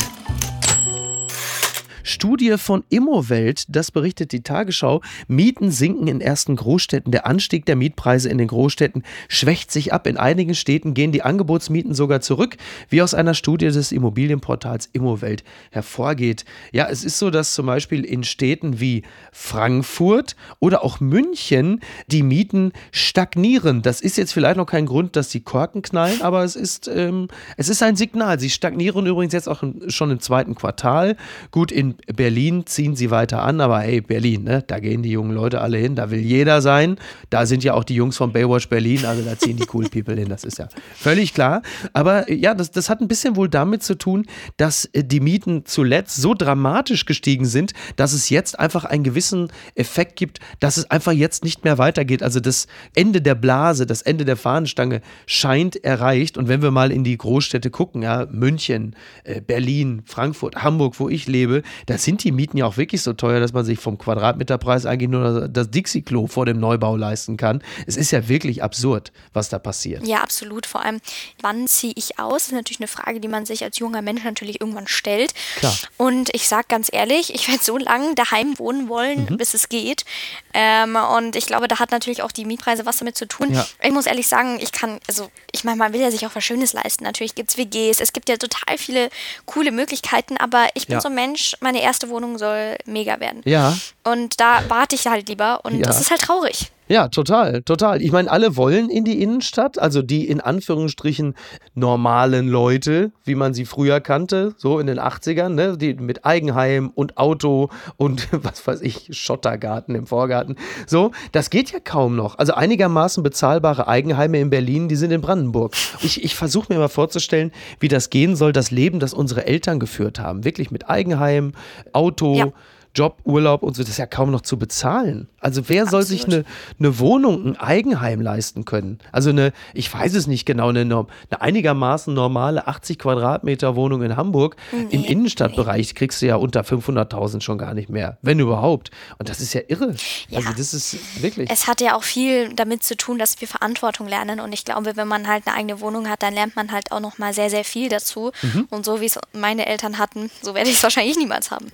Studie 2.06 2.56
von 2.58 2.84
Immowelt, 2.90 3.66
das 3.68 3.90
berichtet 3.90 4.32
die 4.32 4.44
Tagesschau, 4.44 5.02
Mieten 5.28 5.72
sinken 5.72 6.08
in 6.08 6.22
ersten 6.22 6.56
Großstädten. 6.56 7.12
Der 7.12 7.26
Anstieg 7.26 7.66
der 7.66 7.76
Mietpreise 7.76 8.30
in 8.30 8.38
den 8.38 8.48
Großstädten 8.48 9.04
schwächt 9.28 9.72
sich 9.72 9.92
ab. 9.92 10.06
In 10.06 10.18
einigen 10.18 10.54
Städten 10.54 10.94
gehen 10.94 11.12
die 11.12 11.24
Angebotsmieten 11.24 11.96
sogar 11.96 12.22
zurück, 12.22 12.58
wie 12.90 13.02
aus 13.02 13.16
einer 13.16 13.34
Studie 13.34 13.70
des 13.70 13.92
Immobilienportals 13.92 14.88
Immowelt 14.94 15.44
hervorgeht. 15.72 16.46
Ja, 16.72 16.88
es 16.88 17.04
ist 17.04 17.18
so, 17.18 17.32
dass 17.32 17.56
zum 17.56 17.66
Beispiel 17.66 18.06
in 18.06 18.24
Städten 18.24 18.80
wie 18.80 19.02
Frankfurt 19.32 20.36
oder 20.60 20.84
auch 20.84 21.00
München 21.00 21.82
die 22.06 22.22
Mieten 22.22 22.72
stagnieren. 22.92 23.82
Das 23.82 24.00
ist 24.02 24.18
jetzt 24.18 24.32
vielleicht 24.32 24.58
noch 24.58 24.68
kein 24.68 24.86
Grund, 24.86 25.16
dass 25.16 25.30
die 25.30 25.42
Korken 25.42 25.82
knallen, 25.82 26.22
aber 26.22 26.44
es 26.44 26.56
ist, 26.56 26.88
ähm, 26.88 27.30
es 27.58 27.68
ist 27.68 27.82
ein 27.82 27.96
Signal. 27.96 28.40
Sie 28.40 28.52
stagnieren 28.52 29.08
übrigens 29.08 29.34
jetzt 29.34 29.50
auch 29.50 29.64
schon 29.88 30.12
im 30.12 30.20
zweiten 30.20 30.54
Quartal. 30.54 31.18
Gut, 31.50 31.72
in 31.72 31.95
Berlin 32.16 32.66
ziehen 32.66 32.96
sie 32.96 33.12
weiter 33.12 33.42
an, 33.42 33.62
aber 33.62 33.80
hey, 33.80 34.02
Berlin, 34.02 34.44
ne? 34.44 34.64
da 34.66 34.80
gehen 34.80 35.04
die 35.04 35.12
jungen 35.12 35.32
Leute 35.32 35.62
alle 35.62 35.78
hin, 35.78 35.96
da 35.96 36.12
will 36.12 36.20
jeder 36.20 36.62
sein. 36.62 36.98
Da 37.30 37.46
sind 37.46 37.64
ja 37.64 37.74
auch 37.74 37.84
die 37.84 37.96
Jungs 37.96 38.18
von 38.18 38.32
Baywatch 38.32 38.70
Berlin, 38.70 39.06
also 39.06 39.24
da 39.24 39.38
ziehen 39.38 39.58
die 39.58 39.66
cool 39.74 39.90
People 39.90 40.16
hin, 40.16 40.30
das 40.30 40.44
ist 40.44 40.58
ja 40.58 40.68
völlig 40.96 41.34
klar. 41.34 41.62
Aber 41.94 42.32
ja, 42.32 42.54
das, 42.54 42.72
das 42.72 42.90
hat 42.90 43.02
ein 43.02 43.08
bisschen 43.08 43.36
wohl 43.36 43.50
damit 43.50 43.84
zu 43.84 43.96
tun, 43.96 44.26
dass 44.58 44.86
äh, 44.94 45.04
die 45.04 45.20
Mieten 45.20 45.66
zuletzt 45.66 46.18
so 46.18 46.34
dramatisch 46.34 47.06
gestiegen 47.06 47.46
sind, 47.46 47.74
dass 47.96 48.14
es 48.14 48.30
jetzt 48.30 48.60
einfach 48.60 48.86
einen 48.86 49.04
gewissen 49.04 49.52
Effekt 49.76 50.16
gibt, 50.16 50.40
dass 50.60 50.78
es 50.78 50.90
einfach 50.92 51.12
jetzt 51.12 51.44
nicht 51.44 51.64
mehr 51.64 51.78
weitergeht. 51.78 52.24
Also 52.24 52.40
das 52.40 52.68
Ende 52.96 53.22
der 53.22 53.36
Blase, 53.36 53.86
das 53.86 54.02
Ende 54.02 54.26
der 54.26 54.38
Fahnenstange 54.38 55.02
scheint 55.26 55.84
erreicht. 55.84 56.38
Und 56.38 56.48
wenn 56.48 56.62
wir 56.62 56.72
mal 56.72 56.92
in 56.92 57.04
die 57.04 57.18
Großstädte 57.18 57.70
gucken, 57.70 58.02
ja, 58.02 58.28
München, 58.32 58.96
äh, 59.24 59.42
Berlin, 59.42 60.04
Frankfurt, 60.06 60.64
Hamburg, 60.64 61.00
wo 61.00 61.10
ich 61.10 61.28
lebe, 61.28 61.64
da 61.86 61.98
sind 61.98 62.24
die 62.24 62.32
Mieten 62.32 62.58
ja 62.58 62.66
auch 62.66 62.78
wirklich 62.78 63.02
so 63.02 63.14
teuer, 63.14 63.40
dass 63.40 63.54
man 63.54 63.66
sich 63.66 63.80
vom 63.80 63.98
Quadratmeterpreis 63.98 64.86
eigentlich 64.86 65.10
nur 65.10 65.48
das 65.48 65.70
Dixie-Klo 65.70 66.28
vor 66.28 66.46
dem 66.46 66.60
Neubau 66.60 66.96
leisten 66.96 67.38
kann. 67.38 67.62
Es 67.86 67.98
ist 67.98 68.12
ja 68.12 68.28
wirklich 68.28 68.64
absurd, 68.64 69.12
was 69.34 69.50
da 69.50 69.60
passiert. 69.60 70.06
Ja, 70.06 70.22
absolut. 70.22 70.66
Vor 70.66 70.84
allem, 70.84 71.00
wann 71.42 71.68
ziehe 71.68 71.94
ich 71.96 72.20
aus? 72.20 72.46
Das 72.46 72.48
ist 72.48 72.54
natürlich 72.54 72.80
eine 72.80 72.88
Frage, 72.88 73.20
die 73.20 73.28
man 73.28 73.46
sich 73.46 73.64
als 73.64 73.80
junger 73.80 74.02
Mensch 74.02 74.24
natürlich 74.24 74.62
irgendwann 74.62 74.88
stellt. 74.88 75.34
Klar. 75.58 75.76
Und 75.98 76.30
ich 76.34 76.48
sage 76.48 76.66
ganz 76.70 76.90
ehrlich, 76.92 77.34
ich 77.34 77.48
werde 77.48 77.64
so 77.64 77.78
lange 77.78 78.16
daheim 78.16 78.58
wohnen 78.60 78.90
wollen, 78.90 79.28
mhm. 79.30 79.38
bis 79.38 79.54
es 79.54 79.70
geht. 79.70 80.06
Ähm, 80.54 80.96
und 80.96 81.36
ich 81.36 81.46
glaube, 81.46 81.68
da 81.68 81.80
hat 81.80 81.92
natürlich 81.92 82.22
auch 82.22 82.32
die 82.32 82.46
Mietpreise 82.46 82.86
was 82.86 82.98
damit 82.98 83.18
zu 83.18 83.28
tun. 83.28 83.54
Ja. 83.54 83.66
Ich 83.84 83.92
muss 83.92 84.06
ehrlich 84.06 84.28
sagen, 84.28 84.60
ich 84.62 84.72
kann, 84.72 85.00
also 85.08 85.30
ich 85.52 85.64
meine, 85.64 85.78
man 85.78 85.94
will 85.94 86.02
ja 86.02 86.12
sich 86.12 86.26
auch 86.26 86.34
was 86.34 86.44
Schönes 86.44 86.74
leisten. 86.74 87.04
Natürlich 87.04 87.36
gibt 87.36 87.52
es 87.52 87.58
WGs, 87.58 88.00
es 88.00 88.14
gibt 88.14 88.30
ja 88.30 88.38
total 88.38 88.78
viele 88.78 89.10
coole 89.46 89.72
Möglichkeiten, 89.72 90.38
aber 90.38 90.68
ich 90.74 90.88
bin 90.88 90.96
ja. 90.96 91.02
so 91.02 91.10
ein 91.10 91.16
Mensch, 91.16 91.56
meine 91.62 91.75
erste 91.82 92.10
Wohnung 92.10 92.38
soll 92.38 92.76
mega 92.86 93.20
werden. 93.20 93.42
Ja. 93.46 93.78
Und 94.04 94.40
da 94.40 94.64
warte 94.68 94.96
ich 94.96 95.08
halt 95.08 95.30
lieber 95.30 95.62
und 95.64 95.80
ja. 95.80 95.84
das 95.84 96.02
ist 96.02 96.12
halt 96.12 96.22
traurig. 96.22 96.72
Ja, 96.88 97.08
total, 97.08 97.64
total. 97.64 98.02
Ich 98.04 98.12
meine, 98.12 98.30
alle 98.30 98.58
wollen 98.58 98.90
in 98.90 99.06
die 99.06 99.24
Innenstadt, 99.24 99.80
also 99.80 100.04
die 100.04 100.28
in 100.28 100.40
Anführungsstrichen 100.40 101.34
normalen 101.74 102.48
Leute, 102.48 103.12
wie 103.24 103.34
man 103.34 103.56
sie 103.56 103.66
früher 103.66 104.00
kannte, 104.02 104.54
so 104.58 104.80
in 104.80 104.86
den 104.86 105.00
80ern, 105.00 105.50
ne, 105.50 105.78
die 105.78 105.96
mit 105.96 106.26
Eigenheim 106.26 106.92
und 106.94 107.18
Auto 107.18 107.70
und 107.98 108.28
was 108.44 108.66
weiß 108.68 108.82
ich, 108.82 109.10
Schottergarten 109.12 109.96
im 109.96 110.06
Vorgarten. 110.06 110.58
So, 110.86 111.12
das 111.32 111.50
geht 111.50 111.72
ja 111.72 111.80
kaum 111.80 112.16
noch. 112.16 112.38
Also 112.38 112.54
einigermaßen 112.54 113.24
bezahlbare 113.24 113.88
Eigenheime 113.88 114.40
in 114.40 114.52
Berlin, 114.52 114.88
die 114.88 114.96
sind 114.96 115.10
in 115.12 115.22
Brandenburg. 115.22 115.74
Ich, 116.04 116.24
ich 116.24 116.36
versuche 116.36 116.72
mir 116.72 116.78
mal 116.78 116.88
vorzustellen, 116.88 117.52
wie 117.80 117.88
das 117.88 118.12
gehen 118.12 118.36
soll, 118.36 118.52
das 118.52 118.70
Leben, 118.70 119.00
das 119.00 119.16
unsere 119.16 119.48
Eltern 119.48 119.80
geführt 119.80 120.20
haben. 120.20 120.46
Wirklich 120.46 120.70
mit 120.70 120.88
Eigenheim, 120.88 121.54
Auto. 121.94 122.36
Ja 122.36 122.52
Job, 122.96 123.20
Urlaub 123.26 123.62
und 123.62 123.76
so, 123.76 123.84
das 123.84 123.90
ist 123.90 123.98
ja 123.98 124.06
kaum 124.06 124.32
noch 124.32 124.42
zu 124.42 124.58
bezahlen. 124.58 125.28
Also 125.46 125.70
wer 125.70 125.86
soll 125.86 126.02
sich 126.02 126.26
eine, 126.26 126.44
eine 126.80 126.98
Wohnung, 126.98 127.46
ein 127.46 127.56
Eigenheim 127.58 128.20
leisten 128.20 128.66
können? 128.66 128.98
Also 129.12 129.30
eine, 129.30 129.54
ich 129.76 129.94
weiß 129.94 130.16
es 130.16 130.26
nicht 130.26 130.48
genau, 130.48 130.70
eine, 130.70 130.82
eine 130.82 131.06
einigermaßen 131.40 132.12
normale 132.16 132.68
80 132.68 132.98
Quadratmeter 132.98 133.76
Wohnung 133.76 134.02
in 134.02 134.18
Hamburg 134.18 134.56
nee, 134.72 134.88
im 134.90 135.04
Innenstadtbereich 135.04 135.90
nee. 135.90 135.94
kriegst 135.94 136.24
du 136.24 136.26
ja 136.26 136.38
unter 136.38 136.62
500.000 136.62 137.42
schon 137.42 137.60
gar 137.60 137.76
nicht 137.76 137.90
mehr, 137.90 138.18
wenn 138.24 138.40
überhaupt. 138.40 138.90
Und 139.20 139.30
das 139.30 139.40
ist 139.40 139.54
ja 139.54 139.62
irre. 139.68 139.94
Ja. 140.30 140.40
Also 140.40 140.54
das 140.58 140.74
ist 140.74 140.98
wirklich. 141.22 141.48
Es 141.52 141.68
hat 141.68 141.80
ja 141.80 141.96
auch 141.96 142.04
viel 142.04 142.52
damit 142.56 142.82
zu 142.82 142.98
tun, 142.98 143.20
dass 143.20 143.40
wir 143.40 143.48
Verantwortung 143.48 144.08
lernen 144.08 144.40
und 144.40 144.52
ich 144.52 144.66
glaube, 144.66 144.96
wenn 144.96 145.08
man 145.08 145.28
halt 145.28 145.46
eine 145.46 145.56
eigene 145.56 145.80
Wohnung 145.80 146.10
hat, 146.10 146.24
dann 146.24 146.34
lernt 146.34 146.56
man 146.56 146.72
halt 146.72 146.92
auch 146.92 147.00
noch 147.00 147.20
mal 147.20 147.36
sehr, 147.36 147.52
sehr 147.52 147.66
viel 147.66 147.88
dazu. 147.88 148.32
Mhm. 148.42 148.66
Und 148.72 148.84
so 148.84 149.00
wie 149.00 149.06
es 149.06 149.20
meine 149.32 149.68
Eltern 149.68 150.00
hatten, 150.00 150.32
so 150.42 150.56
werde 150.56 150.72
ich 150.72 150.78
es 150.78 150.82
wahrscheinlich 150.82 151.18
niemals 151.18 151.52
haben. 151.52 151.68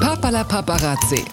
Papala 0.00 0.44
Paparazzi. 0.44 1.26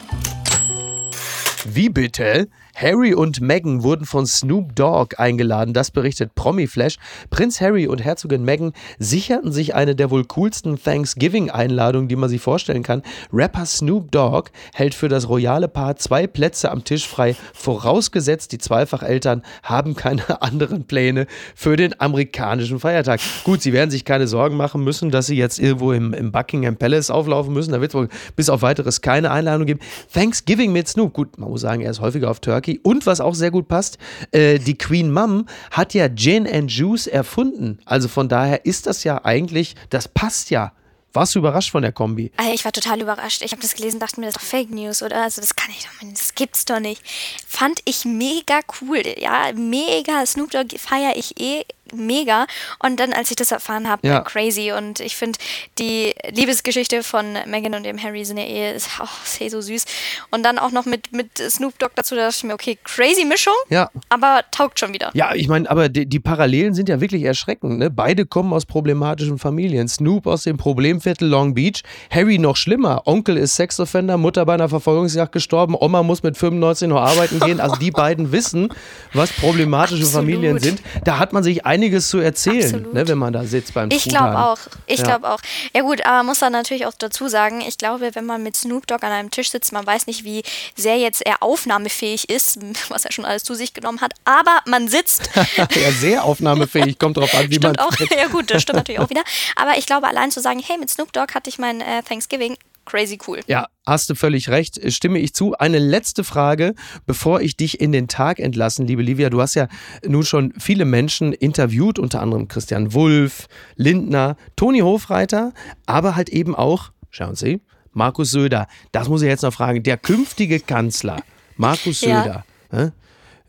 Wie 1.75 1.89
bitte? 1.89 2.49
Harry 2.81 3.13
und 3.13 3.41
Meghan 3.41 3.83
wurden 3.83 4.05
von 4.05 4.25
Snoop 4.25 4.73
Dogg 4.73 5.15
eingeladen, 5.17 5.73
das 5.73 5.91
berichtet 5.91 6.33
Promi 6.33 6.65
Flash. 6.65 6.95
Prinz 7.29 7.59
Harry 7.59 7.87
und 7.87 8.01
Herzogin 8.01 8.45
Meghan 8.45 8.71
sicherten 8.99 9.51
sich 9.51 9.75
eine 9.75 9.97
der 9.97 10.11
wohl 10.11 10.23
coolsten 10.23 10.81
Thanksgiving-Einladungen, 10.81 12.07
die 12.07 12.15
man 12.15 12.29
sich 12.29 12.41
vorstellen 12.41 12.81
kann. 12.81 13.01
Rapper 13.33 13.65
Snoop 13.65 14.11
Dogg 14.11 14.51
hält 14.73 14.95
für 14.95 15.09
das 15.09 15.27
royale 15.27 15.67
Paar 15.67 15.97
zwei 15.97 16.25
Plätze 16.25 16.71
am 16.71 16.85
Tisch 16.85 17.05
frei, 17.05 17.35
vorausgesetzt 17.53 18.53
die 18.53 18.59
Zweifacheltern 18.59 19.43
haben 19.61 19.97
keine 19.97 20.41
anderen 20.41 20.85
Pläne 20.85 21.27
für 21.55 21.75
den 21.75 21.99
amerikanischen 21.99 22.79
Feiertag. 22.79 23.19
Gut, 23.43 23.61
sie 23.61 23.73
werden 23.73 23.91
sich 23.91 24.05
keine 24.05 24.25
Sorgen 24.25 24.55
machen 24.55 24.85
müssen, 24.85 25.11
dass 25.11 25.25
sie 25.25 25.35
jetzt 25.35 25.59
irgendwo 25.59 25.91
im, 25.91 26.13
im 26.13 26.31
Buckingham 26.31 26.77
Palace 26.77 27.11
auflaufen 27.11 27.53
müssen. 27.53 27.73
Da 27.73 27.81
wird 27.81 27.91
es 27.91 27.95
wohl 27.95 28.07
bis 28.37 28.49
auf 28.49 28.61
weiteres 28.61 29.01
keine 29.01 29.31
Einladung 29.31 29.65
geben. 29.65 29.81
Thanksgiving 30.13 30.71
mit 30.71 30.87
Snoop. 30.87 31.11
Gut, 31.11 31.37
man 31.37 31.49
muss 31.49 31.59
sagen, 31.59 31.81
er 31.81 31.91
ist 31.91 31.99
häufiger 31.99 32.31
auf 32.31 32.39
Turkey 32.39 32.68
Turkey. 32.69 32.79
Und 32.83 33.05
was 33.05 33.21
auch 33.21 33.35
sehr 33.35 33.51
gut 33.51 33.67
passt, 33.67 33.97
äh, 34.31 34.59
die 34.59 34.77
Queen 34.77 35.11
Mum 35.11 35.45
hat 35.71 35.93
ja 35.93 36.07
Gin 36.09 36.47
and 36.47 36.71
Juice 36.71 37.07
erfunden. 37.07 37.79
Also 37.85 38.07
von 38.07 38.29
daher 38.29 38.65
ist 38.65 38.87
das 38.87 39.03
ja 39.03 39.23
eigentlich, 39.23 39.75
das 39.89 40.07
passt 40.07 40.49
ja 40.49 40.71
warst 41.11 41.33
du 41.33 41.39
überrascht 41.39 41.71
von 41.71 41.81
der 41.81 41.91
Kombi? 41.91 42.31
Ich 42.53 42.63
war 42.65 42.71
total 42.71 43.01
überrascht. 43.01 43.41
Ich 43.41 43.51
habe 43.51 43.61
das 43.61 43.73
gelesen, 43.73 43.99
dachte 43.99 44.19
mir, 44.19 44.27
das 44.27 44.35
ist 44.35 44.43
doch 44.43 44.47
Fake 44.47 44.69
News, 44.69 45.01
oder? 45.01 45.23
Also 45.23 45.41
das 45.41 45.55
kann 45.55 45.71
ich 45.71 45.83
doch, 45.83 46.07
das 46.07 46.35
gibt's 46.35 46.65
doch 46.65 46.79
nicht. 46.79 47.01
Fand 47.47 47.79
ich 47.85 48.05
mega 48.05 48.59
cool. 48.79 49.01
Ja, 49.17 49.51
mega. 49.55 50.23
Snoop 50.25 50.51
Dogg 50.51 50.77
feiere 50.77 51.15
ich 51.15 51.39
eh 51.39 51.65
mega. 51.93 52.45
Und 52.79 52.99
dann, 52.99 53.13
als 53.13 53.29
ich 53.29 53.35
das 53.35 53.51
erfahren 53.51 53.89
habe, 53.89 54.07
ja. 54.07 54.21
crazy. 54.21 54.71
Und 54.71 54.99
ich 54.99 55.15
finde, 55.15 55.39
die 55.77 56.13
Liebesgeschichte 56.31 57.03
von 57.03 57.25
Megan 57.45 57.73
und 57.73 57.83
dem 57.83 58.01
Harry 58.01 58.25
sind 58.25 58.37
ja 58.37 58.43
eh, 58.43 58.75
ist, 58.75 58.89
oh, 59.01 59.07
ist 59.23 59.41
eh 59.41 59.49
so 59.49 59.61
süß. 59.61 59.85
Und 60.31 60.43
dann 60.43 60.59
auch 60.59 60.71
noch 60.71 60.85
mit, 60.85 61.11
mit 61.11 61.37
Snoop 61.37 61.77
Dogg 61.79 61.91
dazu, 61.95 62.15
da 62.15 62.25
dachte 62.25 62.37
ich 62.37 62.43
mir, 62.43 62.53
okay, 62.53 62.77
crazy 62.83 63.25
Mischung, 63.25 63.53
ja. 63.69 63.89
aber 64.09 64.41
taugt 64.51 64.79
schon 64.79 64.93
wieder. 64.93 65.11
Ja, 65.13 65.33
ich 65.33 65.47
meine, 65.47 65.69
aber 65.69 65.89
die, 65.89 66.05
die, 66.05 66.19
Parallelen 66.19 66.73
sind 66.73 66.89
ja 66.89 67.01
wirklich 67.01 67.23
erschreckend. 67.23 67.79
Ne? 67.79 67.89
Beide 67.89 68.25
kommen 68.25 68.53
aus 68.53 68.65
problematischen 68.65 69.37
Familien. 69.39 69.87
Snoop 69.87 70.27
aus 70.27 70.43
dem 70.43 70.57
Problemviertel 70.57 71.27
Long 71.27 71.53
Beach, 71.53 71.83
Harry 72.11 72.37
noch 72.37 72.55
schlimmer. 72.55 73.03
Onkel 73.05 73.37
ist 73.37 73.55
Sexoffender, 73.55 74.17
Mutter 74.17 74.45
bei 74.45 74.53
einer 74.53 74.69
Verfolgungsjagd 74.69 75.31
gestorben, 75.31 75.75
Oma 75.79 76.03
muss 76.03 76.23
mit 76.23 76.37
95 76.37 76.87
noch 76.87 77.01
arbeiten 77.01 77.39
gehen. 77.39 77.59
Also 77.59 77.75
die 77.77 77.91
beiden 77.91 78.31
wissen, 78.31 78.69
was 79.13 79.31
problematische 79.31 80.03
Absolut. 80.03 80.25
Familien 80.25 80.59
sind. 80.59 80.81
Da 81.03 81.19
hat 81.19 81.33
man 81.33 81.43
sich 81.43 81.65
ein 81.65 81.78
einiges 81.79 82.09
zu 82.09 82.19
erzählen, 82.19 82.85
ne, 82.93 83.07
wenn 83.07 83.17
man 83.17 83.31
da 83.31 83.43
sitzt 83.45 83.73
beim 83.73 83.89
Ich 83.91 84.03
glaube 84.03 84.37
auch. 84.37 84.59
Ich 84.85 84.99
ja. 84.99 85.05
glaube 85.05 85.29
auch. 85.29 85.39
Ja 85.73 85.81
gut, 85.81 86.05
aber 86.05 86.17
man 86.17 86.27
muss 86.27 86.39
dann 86.39 86.51
natürlich 86.51 86.85
auch 86.85 86.93
dazu 86.97 87.27
sagen, 87.27 87.61
ich 87.61 87.77
glaube, 87.77 88.11
wenn 88.13 88.25
man 88.25 88.43
mit 88.43 88.55
Snoop 88.57 88.85
Dogg 88.87 89.05
an 89.05 89.11
einem 89.11 89.31
Tisch 89.31 89.49
sitzt, 89.51 89.71
man 89.71 89.85
weiß 89.85 90.07
nicht, 90.07 90.23
wie 90.25 90.43
sehr 90.75 90.97
jetzt 90.97 91.25
er 91.25 91.41
aufnahmefähig 91.41 92.29
ist, 92.29 92.59
was 92.89 93.05
er 93.05 93.11
schon 93.11 93.25
alles 93.25 93.43
zu 93.43 93.53
sich 93.53 93.73
genommen 93.73 94.01
hat, 94.01 94.13
aber 94.25 94.59
man 94.65 94.87
sitzt. 94.87 95.29
ja, 95.57 95.91
sehr 95.91 96.23
aufnahmefähig, 96.23 96.99
kommt 96.99 97.17
drauf 97.17 97.33
an, 97.33 97.49
wie 97.49 97.55
stimmt 97.55 97.77
man 97.77 97.87
auch. 97.87 97.93
Ja 98.15 98.27
gut, 98.27 98.51
das 98.51 98.61
stimmt 98.61 98.77
natürlich 98.77 98.99
auch 98.99 99.09
wieder. 99.09 99.23
Aber 99.55 99.77
ich 99.77 99.85
glaube, 99.85 100.07
allein 100.07 100.31
zu 100.31 100.41
sagen, 100.41 100.61
hey, 100.65 100.77
mit 100.77 100.89
Snoop 100.89 101.13
Dogg 101.13 101.33
hatte 101.33 101.49
ich 101.49 101.59
mein 101.59 101.81
äh, 101.81 102.03
Thanksgiving, 102.03 102.57
crazy 102.89 103.19
cool. 103.27 103.39
Ja, 103.47 103.67
hast 103.85 104.09
du 104.09 104.15
völlig 104.15 104.49
recht, 104.49 104.79
stimme 104.91 105.19
ich 105.19 105.33
zu. 105.33 105.55
Eine 105.55 105.79
letzte 105.79 106.23
Frage, 106.23 106.73
bevor 107.05 107.41
ich 107.41 107.55
dich 107.55 107.79
in 107.79 107.91
den 107.91 108.07
Tag 108.07 108.39
entlassen, 108.39 108.87
liebe 108.87 109.01
Livia. 109.01 109.29
Du 109.29 109.41
hast 109.41 109.53
ja 109.55 109.67
nun 110.05 110.23
schon 110.23 110.53
viele 110.57 110.85
Menschen 110.85 111.31
interviewt, 111.31 111.99
unter 111.99 112.21
anderem 112.21 112.47
Christian 112.47 112.93
Wulff, 112.93 113.47
Lindner, 113.75 114.35
Toni 114.55 114.79
Hofreiter, 114.79 115.53
aber 115.85 116.15
halt 116.15 116.29
eben 116.29 116.55
auch, 116.55 116.91
schauen 117.11 117.35
Sie, 117.35 117.61
Markus 117.93 118.31
Söder. 118.31 118.67
Das 118.91 119.07
muss 119.07 119.21
ich 119.21 119.27
jetzt 119.27 119.43
noch 119.43 119.53
fragen. 119.53 119.83
Der 119.83 119.97
künftige 119.97 120.59
Kanzler, 120.59 121.21
Markus 121.57 121.99
Söder. 122.01 122.43
Ja. 122.71 122.91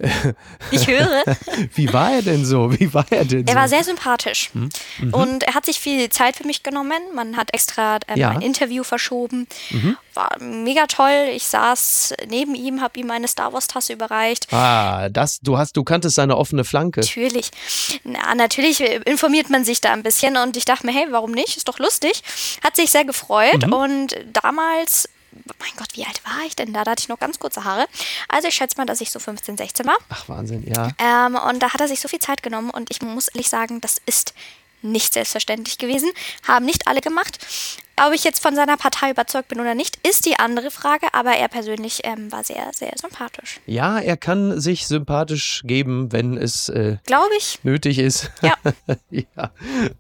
Ich 0.71 0.87
höre. 0.87 1.25
Wie 1.75 1.93
war 1.93 2.13
er 2.13 2.23
denn 2.23 2.45
so? 2.45 2.79
Wie 2.79 2.93
war 2.95 3.07
er 3.11 3.25
denn? 3.25 3.47
Er 3.47 3.55
war 3.55 3.69
sehr 3.69 3.85
sympathisch 3.85 4.51
hm? 4.53 4.69
mhm. 4.99 5.15
und 5.15 5.43
er 5.43 5.55
hat 5.55 5.67
sich 5.67 5.81
viel 5.81 6.09
Zeit 6.11 6.37
für 6.37 6.47
mich 6.47 6.63
genommen. 6.63 7.01
Man 7.15 7.37
hat 7.37 7.53
extra 7.53 7.99
ähm, 8.09 8.17
ja. 8.17 8.31
ein 8.31 8.41
Interview 8.41 8.85
verschoben. 8.85 9.47
Mhm. 9.71 9.97
War 10.15 10.37
mega 10.41 10.87
toll. 10.87 11.31
Ich 11.35 11.45
saß 11.45 12.15
neben 12.29 12.55
ihm, 12.55 12.81
habe 12.81 12.99
ihm 12.99 13.07
meine 13.07 13.29
Star 13.29 13.53
Wars 13.53 13.67
Tasse 13.67 13.93
überreicht. 13.93 14.53
Ah, 14.53 15.09
das 15.09 15.41
du 15.41 15.59
hast, 15.59 15.77
du 15.77 15.85
kanntest 15.85 16.17
seine 16.17 16.37
offene 16.37 16.65
Flanke. 16.65 17.01
Natürlich. 17.01 17.51
Na, 18.05 18.35
natürlich 18.35 18.81
informiert 19.07 19.51
man 19.51 19.65
sich 19.65 19.81
da 19.81 19.93
ein 19.93 20.03
bisschen 20.03 20.37
und 20.37 20.57
ich 20.57 20.65
dachte 20.65 20.87
mir, 20.87 20.93
hey, 20.93 21.07
warum 21.11 21.33
nicht? 21.33 21.57
Ist 21.57 21.69
doch 21.69 21.79
lustig. 21.79 22.23
Hat 22.63 22.77
sich 22.77 22.91
sehr 22.91 23.05
gefreut 23.05 23.67
mhm. 23.67 23.73
und 23.73 24.17
damals 24.33 25.09
mein 25.59 25.71
Gott, 25.77 25.89
wie 25.95 26.05
alt 26.05 26.23
war 26.25 26.45
ich 26.47 26.57
denn 26.57 26.73
da? 26.73 26.85
Da 26.85 26.93
hatte 26.93 27.03
ich 27.03 27.09
noch 27.09 27.19
ganz 27.19 27.39
kurze 27.39 27.65
Haare. 27.65 27.87
Also 28.29 28.49
ich 28.49 28.55
schätze 28.55 28.77
mal, 28.77 28.87
dass 28.87 29.01
ich 29.01 29.11
so 29.11 29.19
15, 29.19 29.57
16 29.57 29.87
war. 29.87 29.97
Ach, 30.09 30.29
Wahnsinn, 30.29 30.65
ja. 30.67 30.91
Ähm, 30.99 31.37
und 31.37 31.61
da 31.63 31.73
hat 31.73 31.81
er 31.81 31.89
sich 31.89 32.01
so 32.01 32.09
viel 32.09 32.19
Zeit 32.19 32.43
genommen 32.43 32.71
und 32.71 32.91
ich 32.91 33.03
muss 33.03 33.29
ehrlich 33.29 33.49
sagen, 33.49 33.81
das 33.81 34.01
ist 34.07 34.35
nicht 34.83 35.13
selbstverständlich 35.13 35.79
gewesen. 35.79 36.11
Haben 36.47 36.65
nicht 36.65 36.87
alle 36.87 37.01
gemacht. 37.01 37.39
Ob 38.07 38.15
ich 38.15 38.25
jetzt 38.25 38.41
von 38.41 38.55
seiner 38.55 38.79
Partei 38.79 39.11
überzeugt 39.11 39.49
bin 39.49 39.61
oder 39.61 39.75
nicht, 39.75 39.99
ist 40.09 40.25
die 40.25 40.39
andere 40.39 40.71
Frage, 40.71 41.09
aber 41.13 41.33
er 41.33 41.49
persönlich 41.49 42.01
ähm, 42.05 42.33
war 42.33 42.43
sehr, 42.45 42.71
sehr 42.73 42.93
sympathisch. 42.99 43.61
Ja, 43.67 43.99
er 43.99 44.17
kann 44.17 44.59
sich 44.59 44.87
sympathisch 44.87 45.61
geben, 45.65 46.11
wenn 46.11 46.39
es 46.39 46.71
äh, 46.71 46.97
ich. 47.37 47.59
nötig 47.63 47.99
ist. 47.99 48.31
Ja. 48.41 48.55
ja. 49.11 49.51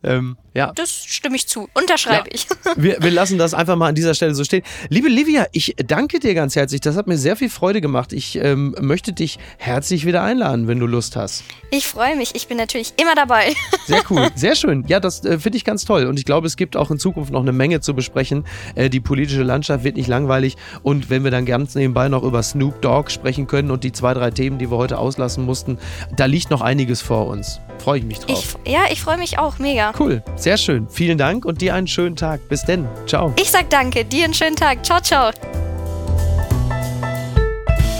Ähm, 0.02 0.38
ja. 0.54 0.72
Das 0.74 1.04
stimme 1.04 1.36
ich 1.36 1.46
zu. 1.46 1.68
Unterschreibe 1.74 2.28
ja. 2.30 2.34
ich. 2.34 2.46
wir, 2.76 3.02
wir 3.02 3.10
lassen 3.10 3.38
das 3.38 3.54
einfach 3.54 3.76
mal 3.76 3.88
an 3.88 3.94
dieser 3.94 4.14
Stelle 4.14 4.34
so 4.34 4.44
stehen. 4.44 4.62
Liebe 4.88 5.08
Livia, 5.08 5.46
ich 5.52 5.76
danke 5.76 6.18
dir 6.18 6.34
ganz 6.34 6.56
herzlich. 6.56 6.80
Das 6.80 6.96
hat 6.96 7.06
mir 7.06 7.18
sehr 7.18 7.36
viel 7.36 7.50
Freude 7.50 7.80
gemacht. 7.80 8.12
Ich 8.12 8.36
ähm, 8.36 8.74
möchte 8.80 9.12
dich 9.12 9.38
herzlich 9.58 10.06
wieder 10.06 10.22
einladen, 10.22 10.66
wenn 10.66 10.80
du 10.80 10.86
Lust 10.86 11.16
hast. 11.16 11.44
Ich 11.70 11.86
freue 11.86 12.16
mich. 12.16 12.34
Ich 12.34 12.48
bin 12.48 12.56
natürlich 12.56 12.94
immer 13.00 13.14
dabei. 13.14 13.54
Sehr 13.86 14.02
cool. 14.10 14.28
Sehr 14.34 14.56
schön. 14.56 14.84
Ja, 14.88 15.00
das 15.00 15.24
äh, 15.24 15.38
finde 15.38 15.56
ich 15.56 15.64
ganz 15.64 15.84
toll. 15.84 16.06
Und 16.06 16.18
ich 16.18 16.24
glaube, 16.24 16.46
es 16.46 16.56
gibt 16.56 16.76
auch 16.76 16.90
in 16.90 16.98
Zukunft 16.98 17.30
noch 17.30 17.42
eine 17.42 17.52
Menge 17.52 17.80
zu 17.80 17.89
besprechen. 17.94 18.44
Äh, 18.74 18.90
die 18.90 19.00
politische 19.00 19.42
Landschaft 19.42 19.84
wird 19.84 19.96
nicht 19.96 20.08
langweilig. 20.08 20.56
Und 20.82 21.10
wenn 21.10 21.24
wir 21.24 21.30
dann 21.30 21.46
ganz 21.46 21.74
nebenbei 21.74 22.08
noch 22.08 22.22
über 22.22 22.42
Snoop 22.42 22.80
Dogg 22.82 23.10
sprechen 23.10 23.46
können 23.46 23.70
und 23.70 23.84
die 23.84 23.92
zwei, 23.92 24.14
drei 24.14 24.30
Themen, 24.30 24.58
die 24.58 24.70
wir 24.70 24.76
heute 24.76 24.98
auslassen 24.98 25.44
mussten, 25.44 25.78
da 26.16 26.26
liegt 26.26 26.50
noch 26.50 26.60
einiges 26.60 27.02
vor 27.02 27.26
uns. 27.26 27.60
Freue 27.78 28.00
ich 28.00 28.04
mich 28.04 28.18
drauf. 28.20 28.58
Ich, 28.64 28.72
ja, 28.72 28.80
ich 28.90 29.00
freue 29.00 29.18
mich 29.18 29.38
auch 29.38 29.58
mega. 29.58 29.92
Cool. 29.98 30.22
Sehr 30.36 30.56
schön. 30.56 30.88
Vielen 30.88 31.18
Dank 31.18 31.44
und 31.44 31.60
dir 31.60 31.74
einen 31.74 31.86
schönen 31.86 32.16
Tag. 32.16 32.48
Bis 32.48 32.64
denn. 32.64 32.86
Ciao. 33.06 33.32
Ich 33.40 33.50
sag 33.50 33.70
danke. 33.70 34.04
Dir 34.04 34.24
einen 34.24 34.34
schönen 34.34 34.56
Tag. 34.56 34.84
Ciao, 34.84 35.00
ciao. 35.00 35.30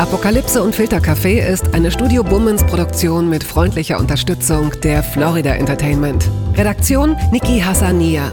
Apokalypse 0.01 0.63
und 0.63 0.75
Filtercafé 0.75 1.47
ist 1.47 1.75
eine 1.75 1.91
Studio 1.91 2.25
Bummens 2.25 2.65
Produktion 2.65 3.29
mit 3.29 3.45
freundlicher 3.45 3.99
Unterstützung 3.99 4.73
der 4.83 5.03
Florida 5.03 5.55
Entertainment. 5.55 6.27
Redaktion 6.57 7.17
Niki 7.31 7.61
Hassania. 7.61 8.33